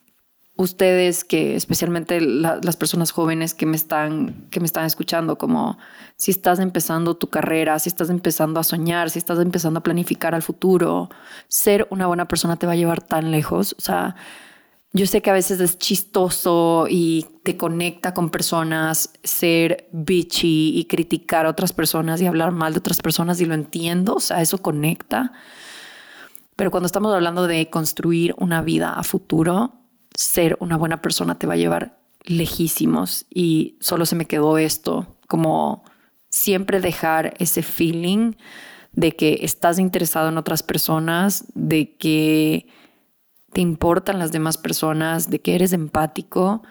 ustedes 0.59 1.23
que 1.23 1.55
especialmente 1.55 2.21
las 2.21 2.77
personas 2.77 3.13
jóvenes 3.13 3.55
que 3.55 3.65
me 3.65 3.77
están 3.77 4.49
que 4.51 4.59
me 4.59 4.67
están 4.67 4.85
escuchando 4.87 5.39
como 5.39 5.79
si 6.17 6.33
estás 6.33 6.59
empezando 6.59 7.17
tu 7.17 7.29
carrera, 7.29 7.79
si 7.79 7.89
estás 7.89 8.11
empezando 8.11 8.59
a 8.59 8.65
soñar, 8.65 9.09
si 9.09 9.21
estás 9.21 9.39
empezando 9.39 9.79
a 9.79 9.85
planificar 9.85 10.35
al 10.35 10.43
futuro, 10.43 11.11
ser 11.47 11.87
una 11.91 12.09
buena 12.09 12.27
persona 12.27 12.57
te 12.57 12.67
va 12.67 12.73
a 12.73 12.77
llevar 12.77 13.01
tan 13.01 13.31
lejos, 13.31 13.77
o 13.79 13.81
sea, 13.81 14.17
yo 14.93 15.07
sé 15.07 15.21
que 15.21 15.31
a 15.31 15.35
veces 15.35 15.61
es 15.61 15.79
chistoso 15.79 16.87
y 16.89 17.27
te 17.43 17.57
conecta 17.57 18.15
con 18.15 18.31
personas 18.31 19.11
ser 19.23 19.89
bitchy 19.93 20.79
y 20.79 20.87
criticar 20.87 21.47
a 21.47 21.51
otras 21.51 21.73
personas 21.73 22.21
y 22.21 22.27
hablar 22.27 22.53
mal 22.53 22.73
de 22.73 22.79
otras 22.79 23.01
personas 23.01 23.41
y 23.41 23.45
lo 23.45 23.55
entiendo, 23.55 24.15
o 24.15 24.21
sea, 24.21 24.41
eso 24.41 24.63
conecta. 24.63 25.33
Pero 26.57 26.71
cuando 26.71 26.87
estamos 26.87 27.15
hablando 27.15 27.47
de 27.47 27.69
construir 27.69 28.35
una 28.39 28.63
vida 28.63 28.95
a 28.95 29.03
futuro, 29.03 29.75
ser 30.15 30.57
una 30.61 30.77
buena 30.77 31.03
persona 31.03 31.39
te 31.39 31.47
va 31.47 31.55
a 31.55 31.59
llevar 31.59 31.99
lejísimos 32.25 33.27
y 33.31 33.77
solo 33.81 34.07
se 34.07 34.17
me 34.17 34.27
quedó 34.27 34.59
esto, 34.59 35.19
como 35.29 35.85
siempre 36.31 36.81
dejar 36.81 37.35
ese 37.39 37.63
feeling 37.63 38.33
de 38.93 39.15
que 39.15 39.41
estás 39.43 39.79
interesado 39.79 40.29
en 40.29 40.39
otras 40.39 40.63
personas, 40.63 41.45
de 41.55 41.95
que 41.97 42.67
te 43.53 43.61
importan 43.61 44.19
las 44.19 44.33
demás 44.33 44.59
personas, 44.59 45.31
de 45.31 45.41
que 45.41 45.55
eres 45.55 45.73
empático 45.73 46.63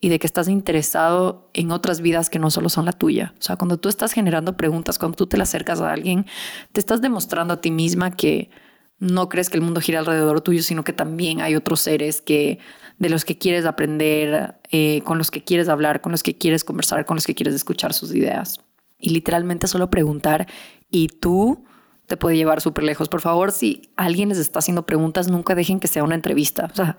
y 0.00 0.08
de 0.08 0.18
que 0.18 0.26
estás 0.26 0.48
interesado 0.48 1.50
en 1.52 1.70
otras 1.72 2.00
vidas 2.00 2.30
que 2.30 2.38
no 2.38 2.50
solo 2.50 2.68
son 2.68 2.86
la 2.86 2.92
tuya. 2.92 3.34
O 3.38 3.42
sea, 3.42 3.56
cuando 3.56 3.78
tú 3.78 3.88
estás 3.88 4.12
generando 4.12 4.56
preguntas, 4.56 4.98
cuando 4.98 5.16
tú 5.16 5.26
te 5.26 5.36
le 5.36 5.42
acercas 5.42 5.80
a 5.80 5.92
alguien, 5.92 6.26
te 6.72 6.80
estás 6.80 7.02
demostrando 7.02 7.54
a 7.54 7.60
ti 7.60 7.70
misma 7.70 8.10
que 8.10 8.50
no 8.98 9.28
crees 9.28 9.50
que 9.50 9.56
el 9.56 9.62
mundo 9.62 9.80
gira 9.80 9.98
alrededor 9.98 10.40
tuyo, 10.40 10.62
sino 10.62 10.84
que 10.84 10.92
también 10.92 11.40
hay 11.40 11.56
otros 11.56 11.80
seres 11.80 12.22
que 12.22 12.58
de 12.98 13.08
los 13.08 13.24
que 13.24 13.38
quieres 13.38 13.64
aprender, 13.64 14.56
eh, 14.70 15.00
con 15.04 15.16
los 15.18 15.30
que 15.30 15.42
quieres 15.42 15.68
hablar, 15.68 16.02
con 16.02 16.12
los 16.12 16.22
que 16.22 16.36
quieres 16.36 16.64
conversar, 16.64 17.06
con 17.06 17.16
los 17.16 17.26
que 17.26 17.34
quieres 17.34 17.54
escuchar 17.54 17.94
sus 17.94 18.14
ideas. 18.14 18.60
Y 18.98 19.10
literalmente 19.10 19.66
solo 19.66 19.88
preguntar 19.88 20.46
y 20.90 21.08
tú 21.08 21.64
te 22.10 22.16
puede 22.16 22.36
llevar 22.36 22.60
súper 22.60 22.82
lejos. 22.82 23.08
Por 23.08 23.20
favor, 23.20 23.52
si 23.52 23.92
alguien 23.94 24.30
les 24.30 24.38
está 24.38 24.58
haciendo 24.58 24.84
preguntas, 24.84 25.28
nunca 25.28 25.54
dejen 25.54 25.78
que 25.78 25.86
sea 25.86 26.02
una 26.02 26.16
entrevista. 26.16 26.68
O 26.72 26.74
sea, 26.74 26.96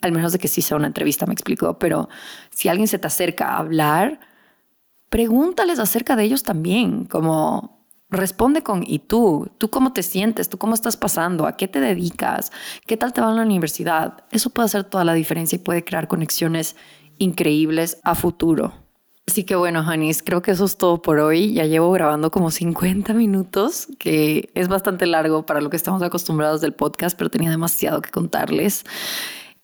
al 0.00 0.12
menos 0.12 0.32
de 0.32 0.38
que 0.38 0.48
sí 0.48 0.62
sea 0.62 0.78
una 0.78 0.86
entrevista, 0.86 1.26
me 1.26 1.34
explico. 1.34 1.78
Pero 1.78 2.08
si 2.48 2.70
alguien 2.70 2.88
se 2.88 2.98
te 2.98 3.06
acerca 3.06 3.50
a 3.50 3.58
hablar, 3.58 4.18
pregúntales 5.10 5.78
acerca 5.78 6.16
de 6.16 6.24
ellos 6.24 6.42
también, 6.42 7.04
como 7.04 7.76
Responde 8.08 8.62
con 8.62 8.84
¿y 8.86 9.00
tú? 9.00 9.50
¿Tú 9.58 9.68
cómo 9.68 9.92
te 9.92 10.04
sientes? 10.04 10.48
¿Tú 10.48 10.58
cómo 10.58 10.74
estás 10.74 10.96
pasando? 10.96 11.46
¿A 11.46 11.56
qué 11.56 11.66
te 11.66 11.80
dedicas? 11.80 12.52
¿Qué 12.86 12.96
tal 12.96 13.12
te 13.12 13.20
va 13.20 13.30
en 13.30 13.36
la 13.36 13.42
universidad? 13.42 14.24
Eso 14.30 14.50
puede 14.50 14.66
hacer 14.66 14.84
toda 14.84 15.04
la 15.04 15.12
diferencia 15.12 15.56
y 15.56 15.58
puede 15.58 15.84
crear 15.84 16.06
conexiones 16.06 16.76
increíbles 17.18 17.98
a 18.04 18.14
futuro. 18.14 18.85
Así 19.28 19.42
que 19.42 19.56
bueno, 19.56 19.82
Janis, 19.82 20.22
creo 20.22 20.40
que 20.40 20.52
eso 20.52 20.64
es 20.64 20.76
todo 20.76 21.02
por 21.02 21.18
hoy. 21.18 21.52
Ya 21.52 21.64
llevo 21.64 21.90
grabando 21.90 22.30
como 22.30 22.50
50 22.50 23.12
minutos, 23.12 23.88
que 23.98 24.50
es 24.54 24.68
bastante 24.68 25.04
largo 25.06 25.44
para 25.44 25.60
lo 25.60 25.68
que 25.68 25.76
estamos 25.76 26.00
acostumbrados 26.02 26.60
del 26.60 26.72
podcast, 26.72 27.18
pero 27.18 27.28
tenía 27.28 27.50
demasiado 27.50 28.02
que 28.02 28.10
contarles. 28.10 28.84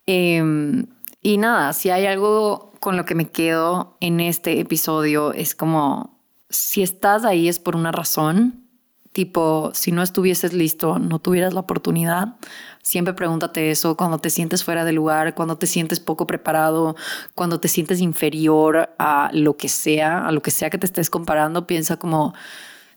Em, 0.06 0.86
y 1.22 1.38
nada, 1.38 1.72
si 1.72 1.90
hay 1.90 2.06
algo 2.06 2.72
con 2.80 2.96
lo 2.96 3.04
que 3.04 3.14
me 3.14 3.28
quedo 3.30 3.96
en 4.00 4.18
este 4.18 4.58
episodio, 4.58 5.32
es 5.32 5.54
como 5.54 6.18
si 6.50 6.82
estás 6.82 7.24
ahí 7.24 7.48
es 7.48 7.60
por 7.60 7.76
una 7.76 7.92
razón. 7.92 8.66
Tipo, 9.12 9.70
si 9.74 9.92
no 9.92 10.02
estuvieses 10.02 10.52
listo, 10.54 10.98
no 10.98 11.18
tuvieras 11.18 11.52
la 11.54 11.60
oportunidad. 11.60 12.36
Siempre 12.82 13.14
pregúntate 13.14 13.70
eso 13.70 13.96
cuando 13.96 14.18
te 14.18 14.28
sientes 14.28 14.64
fuera 14.64 14.84
de 14.84 14.92
lugar, 14.92 15.34
cuando 15.34 15.56
te 15.56 15.68
sientes 15.68 16.00
poco 16.00 16.26
preparado, 16.26 16.96
cuando 17.34 17.60
te 17.60 17.68
sientes 17.68 18.00
inferior 18.00 18.90
a 18.98 19.30
lo 19.32 19.56
que 19.56 19.68
sea, 19.68 20.26
a 20.26 20.32
lo 20.32 20.42
que 20.42 20.50
sea 20.50 20.68
que 20.68 20.78
te 20.78 20.86
estés 20.86 21.08
comparando. 21.08 21.68
Piensa 21.68 21.96
como, 21.96 22.34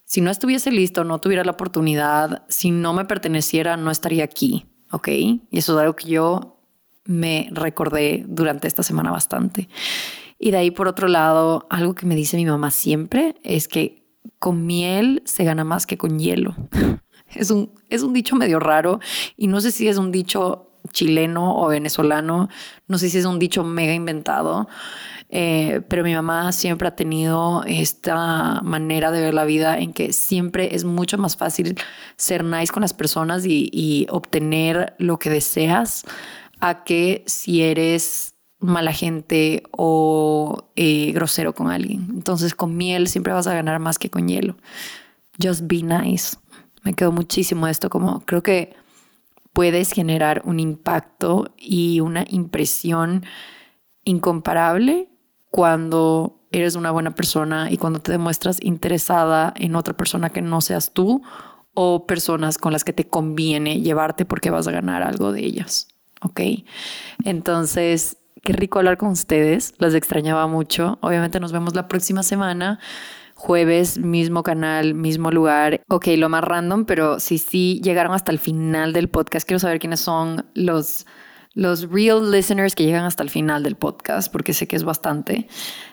si 0.04 0.22
no 0.22 0.32
estuviese 0.32 0.72
listo, 0.72 1.04
no 1.04 1.20
tuviera 1.20 1.44
la 1.44 1.52
oportunidad, 1.52 2.44
si 2.50 2.72
no 2.72 2.94
me 2.94 3.06
perteneciera, 3.06 3.78
no 3.78 3.92
estaría 3.92 4.24
aquí. 4.24 4.66
¿Ok? 4.92 5.08
Y 5.10 5.42
eso 5.52 5.74
es 5.74 5.80
algo 5.82 5.96
que 5.96 6.08
yo 6.08 6.60
me 7.06 7.48
recordé 7.52 8.24
durante 8.28 8.68
esta 8.68 8.82
semana 8.82 9.12
bastante. 9.12 9.70
Y 10.40 10.52
de 10.52 10.58
ahí, 10.58 10.72
por 10.72 10.88
otro 10.88 11.08
lado, 11.08 11.68
algo 11.70 11.96
que 11.96 12.06
me 12.06 12.16
dice 12.16 12.38
mi 12.38 12.46
mamá 12.46 12.72
siempre 12.72 13.36
es 13.44 13.68
que 13.68 14.04
con 14.40 14.66
miel 14.66 15.22
se 15.26 15.44
gana 15.44 15.64
más 15.64 15.86
que 15.86 15.98
con 15.98 16.20
hielo. 16.20 16.56
Es 17.36 17.52
un, 17.52 17.72
es 17.90 18.02
un 18.02 18.14
dicho 18.14 18.36
medio 18.36 18.60
raro 18.60 19.00
y 19.38 19.48
no 19.48 19.62
sé 19.62 19.72
si 19.72 19.88
es 19.88 19.98
un 19.98 20.12
dicho 20.12 20.72
chileno 20.92 21.58
o 21.58 21.68
venezolano, 21.68 22.50
no 22.88 22.98
sé 22.98 23.10
si 23.10 23.18
es 23.18 23.26
un 23.26 23.40
dicho 23.40 23.64
mega 23.64 23.94
inventado, 23.94 24.68
eh, 25.30 25.82
pero 25.90 26.04
mi 26.04 26.14
mamá 26.14 26.52
siempre 26.52 26.88
ha 26.88 26.96
tenido 26.96 27.64
esta 27.66 28.62
manera 28.62 29.12
de 29.12 29.22
ver 29.22 29.34
la 29.34 29.46
vida 29.46 29.80
en 29.80 29.94
que 29.94 30.14
siempre 30.14 30.76
es 30.76 30.84
mucho 30.84 31.18
más 31.18 31.36
fácil 31.36 31.76
ser 32.16 32.44
nice 32.44 32.72
con 32.72 32.82
las 32.82 32.94
personas 32.94 33.46
y, 33.46 34.08
obtener 34.10 34.96
lo 35.00 35.18
que 35.18 35.30
deseas 35.30 36.06
a 36.60 36.84
que 36.84 37.24
si 37.26 37.64
eres 37.64 38.36
mala 38.60 38.94
gente 38.94 39.64
o 39.72 40.70
eh, 40.76 41.12
grosero 41.14 41.54
con 41.54 41.70
alguien. 41.70 42.08
Entonces 42.12 42.54
con 42.56 42.78
miel 42.78 43.08
siempre 43.08 43.34
vas 43.34 43.48
a 43.48 43.54
ganar 43.54 43.80
más 43.80 44.00
que 44.00 44.10
con 44.10 44.28
hielo. 44.28 44.56
Just 45.42 45.64
be 45.64 45.82
nice. 45.82 46.38
Me 46.86 46.94
quedó 46.94 47.12
muchísimo 47.12 47.68
esto, 47.68 47.90
como 47.90 48.22
creo 48.22 48.42
que 48.42 48.76
puedes 49.52 49.92
generar 49.92 50.42
un 50.46 50.62
impacto 50.62 51.54
y 51.58 52.00
una 52.00 52.26
impresión 52.30 53.26
incomparable 54.06 55.10
cuando 55.50 56.40
eres 56.52 56.76
una 56.76 56.92
buena 56.92 57.16
persona 57.16 57.70
y 57.70 57.78
cuando 57.78 58.00
te 58.00 58.14
demuestras 58.14 58.60
interesada 58.62 59.54
en 59.58 59.76
otra 59.76 59.98
persona 59.98 60.30
que 60.30 60.42
no 60.42 60.62
seas 60.62 60.94
tú 60.94 61.22
o 61.74 62.06
personas 62.06 62.58
con 62.58 62.72
las 62.72 62.86
que 62.86 62.94
te 62.94 63.08
conviene 63.08 63.82
llevarte 63.82 64.24
porque 64.24 64.50
vas 64.50 64.68
a 64.68 64.72
ganar 64.72 65.04
algo 65.04 65.34
de 65.34 65.44
ellas. 65.44 65.90
¿Ok? 66.22 66.40
Entonces, 67.26 68.18
Qué 68.46 68.54
rico 68.54 68.78
hablar 68.78 68.98
con 68.98 69.10
ustedes. 69.10 69.74
Los 69.80 69.96
extrañaba 69.96 70.46
mucho. 70.46 71.00
Obviamente 71.02 71.40
nos 71.40 71.52
vemos 71.52 71.74
la 71.74 71.88
próxima 71.88 72.22
semana. 72.22 72.80
Jueves, 73.36 73.98
mismo 74.00 74.44
canal, 74.44 74.96
mismo 74.96 75.30
lugar. 75.30 75.82
Ok, 75.90 76.08
lo 76.18 76.30
más 76.30 76.44
random, 76.44 76.86
pero 76.86 77.20
si 77.20 77.38
sí 77.38 77.82
llegaron 77.84 78.14
hasta 78.14 78.32
el 78.32 78.40
final 78.40 78.94
del 78.94 79.10
podcast, 79.10 79.46
quiero 79.46 79.60
saber 79.60 79.80
quiénes 79.80 80.00
son 80.00 80.46
los 80.54 81.06
los 81.56 81.90
real 81.90 82.32
listeners 82.32 82.76
que 82.76 82.84
llegan 82.84 83.06
hasta 83.06 83.24
el 83.24 83.30
final 83.30 83.64
del 83.64 83.76
podcast, 83.76 84.32
porque 84.32 84.54
sé 84.54 84.68
que 84.68 84.76
es 84.76 84.84
bastante, 84.84 85.48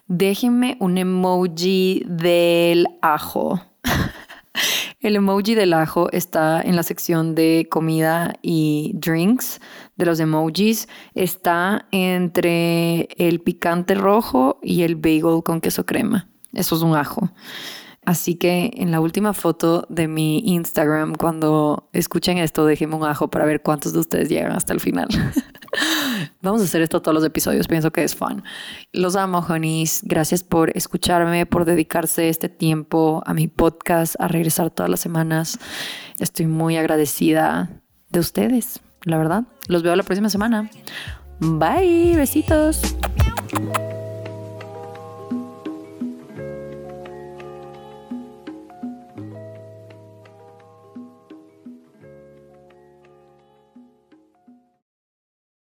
déjenme 0.08 0.76
un 0.80 0.98
emoji 0.98 2.02
del 2.06 2.86
ajo. 3.00 3.62
El 5.00 5.16
emoji 5.16 5.56
del 5.56 5.72
ajo 5.72 6.08
está 6.12 6.62
en 6.62 6.76
la 6.76 6.84
sección 6.84 7.34
de 7.34 7.66
comida 7.68 8.34
y 8.40 8.92
drinks 8.94 9.60
de 9.96 10.06
los 10.06 10.20
emojis. 10.20 10.88
Está 11.14 11.88
entre 11.90 13.08
el 13.16 13.40
picante 13.40 13.96
rojo 13.96 14.60
y 14.62 14.82
el 14.82 14.94
bagel 14.94 15.42
con 15.44 15.60
queso 15.60 15.84
crema. 15.86 16.31
Eso 16.52 16.76
es 16.76 16.82
un 16.82 16.96
ajo. 16.96 17.30
Así 18.04 18.34
que 18.34 18.72
en 18.74 18.90
la 18.90 19.00
última 19.00 19.32
foto 19.32 19.86
de 19.88 20.08
mi 20.08 20.40
Instagram, 20.40 21.14
cuando 21.14 21.88
escuchen 21.92 22.38
esto, 22.38 22.66
déjenme 22.66 22.96
un 22.96 23.04
ajo 23.04 23.28
para 23.28 23.44
ver 23.44 23.62
cuántos 23.62 23.92
de 23.92 24.00
ustedes 24.00 24.28
llegan 24.28 24.52
hasta 24.52 24.72
el 24.72 24.80
final. 24.80 25.06
Vamos 26.42 26.60
a 26.60 26.64
hacer 26.64 26.82
esto 26.82 27.00
todos 27.00 27.14
los 27.14 27.24
episodios, 27.24 27.68
pienso 27.68 27.92
que 27.92 28.02
es 28.02 28.16
fun. 28.16 28.42
Los 28.92 29.14
amo, 29.14 29.38
honeys. 29.48 30.00
Gracias 30.02 30.42
por 30.42 30.76
escucharme, 30.76 31.46
por 31.46 31.64
dedicarse 31.64 32.28
este 32.28 32.48
tiempo 32.48 33.22
a 33.24 33.34
mi 33.34 33.46
podcast, 33.46 34.16
a 34.18 34.26
regresar 34.26 34.70
todas 34.70 34.90
las 34.90 35.00
semanas. 35.00 35.60
Estoy 36.18 36.46
muy 36.46 36.76
agradecida 36.76 37.70
de 38.10 38.18
ustedes, 38.18 38.80
la 39.04 39.16
verdad. 39.16 39.44
Los 39.68 39.84
veo 39.84 39.94
la 39.94 40.02
próxima 40.02 40.28
semana. 40.28 40.68
Bye, 41.38 42.16
besitos. 42.16 42.96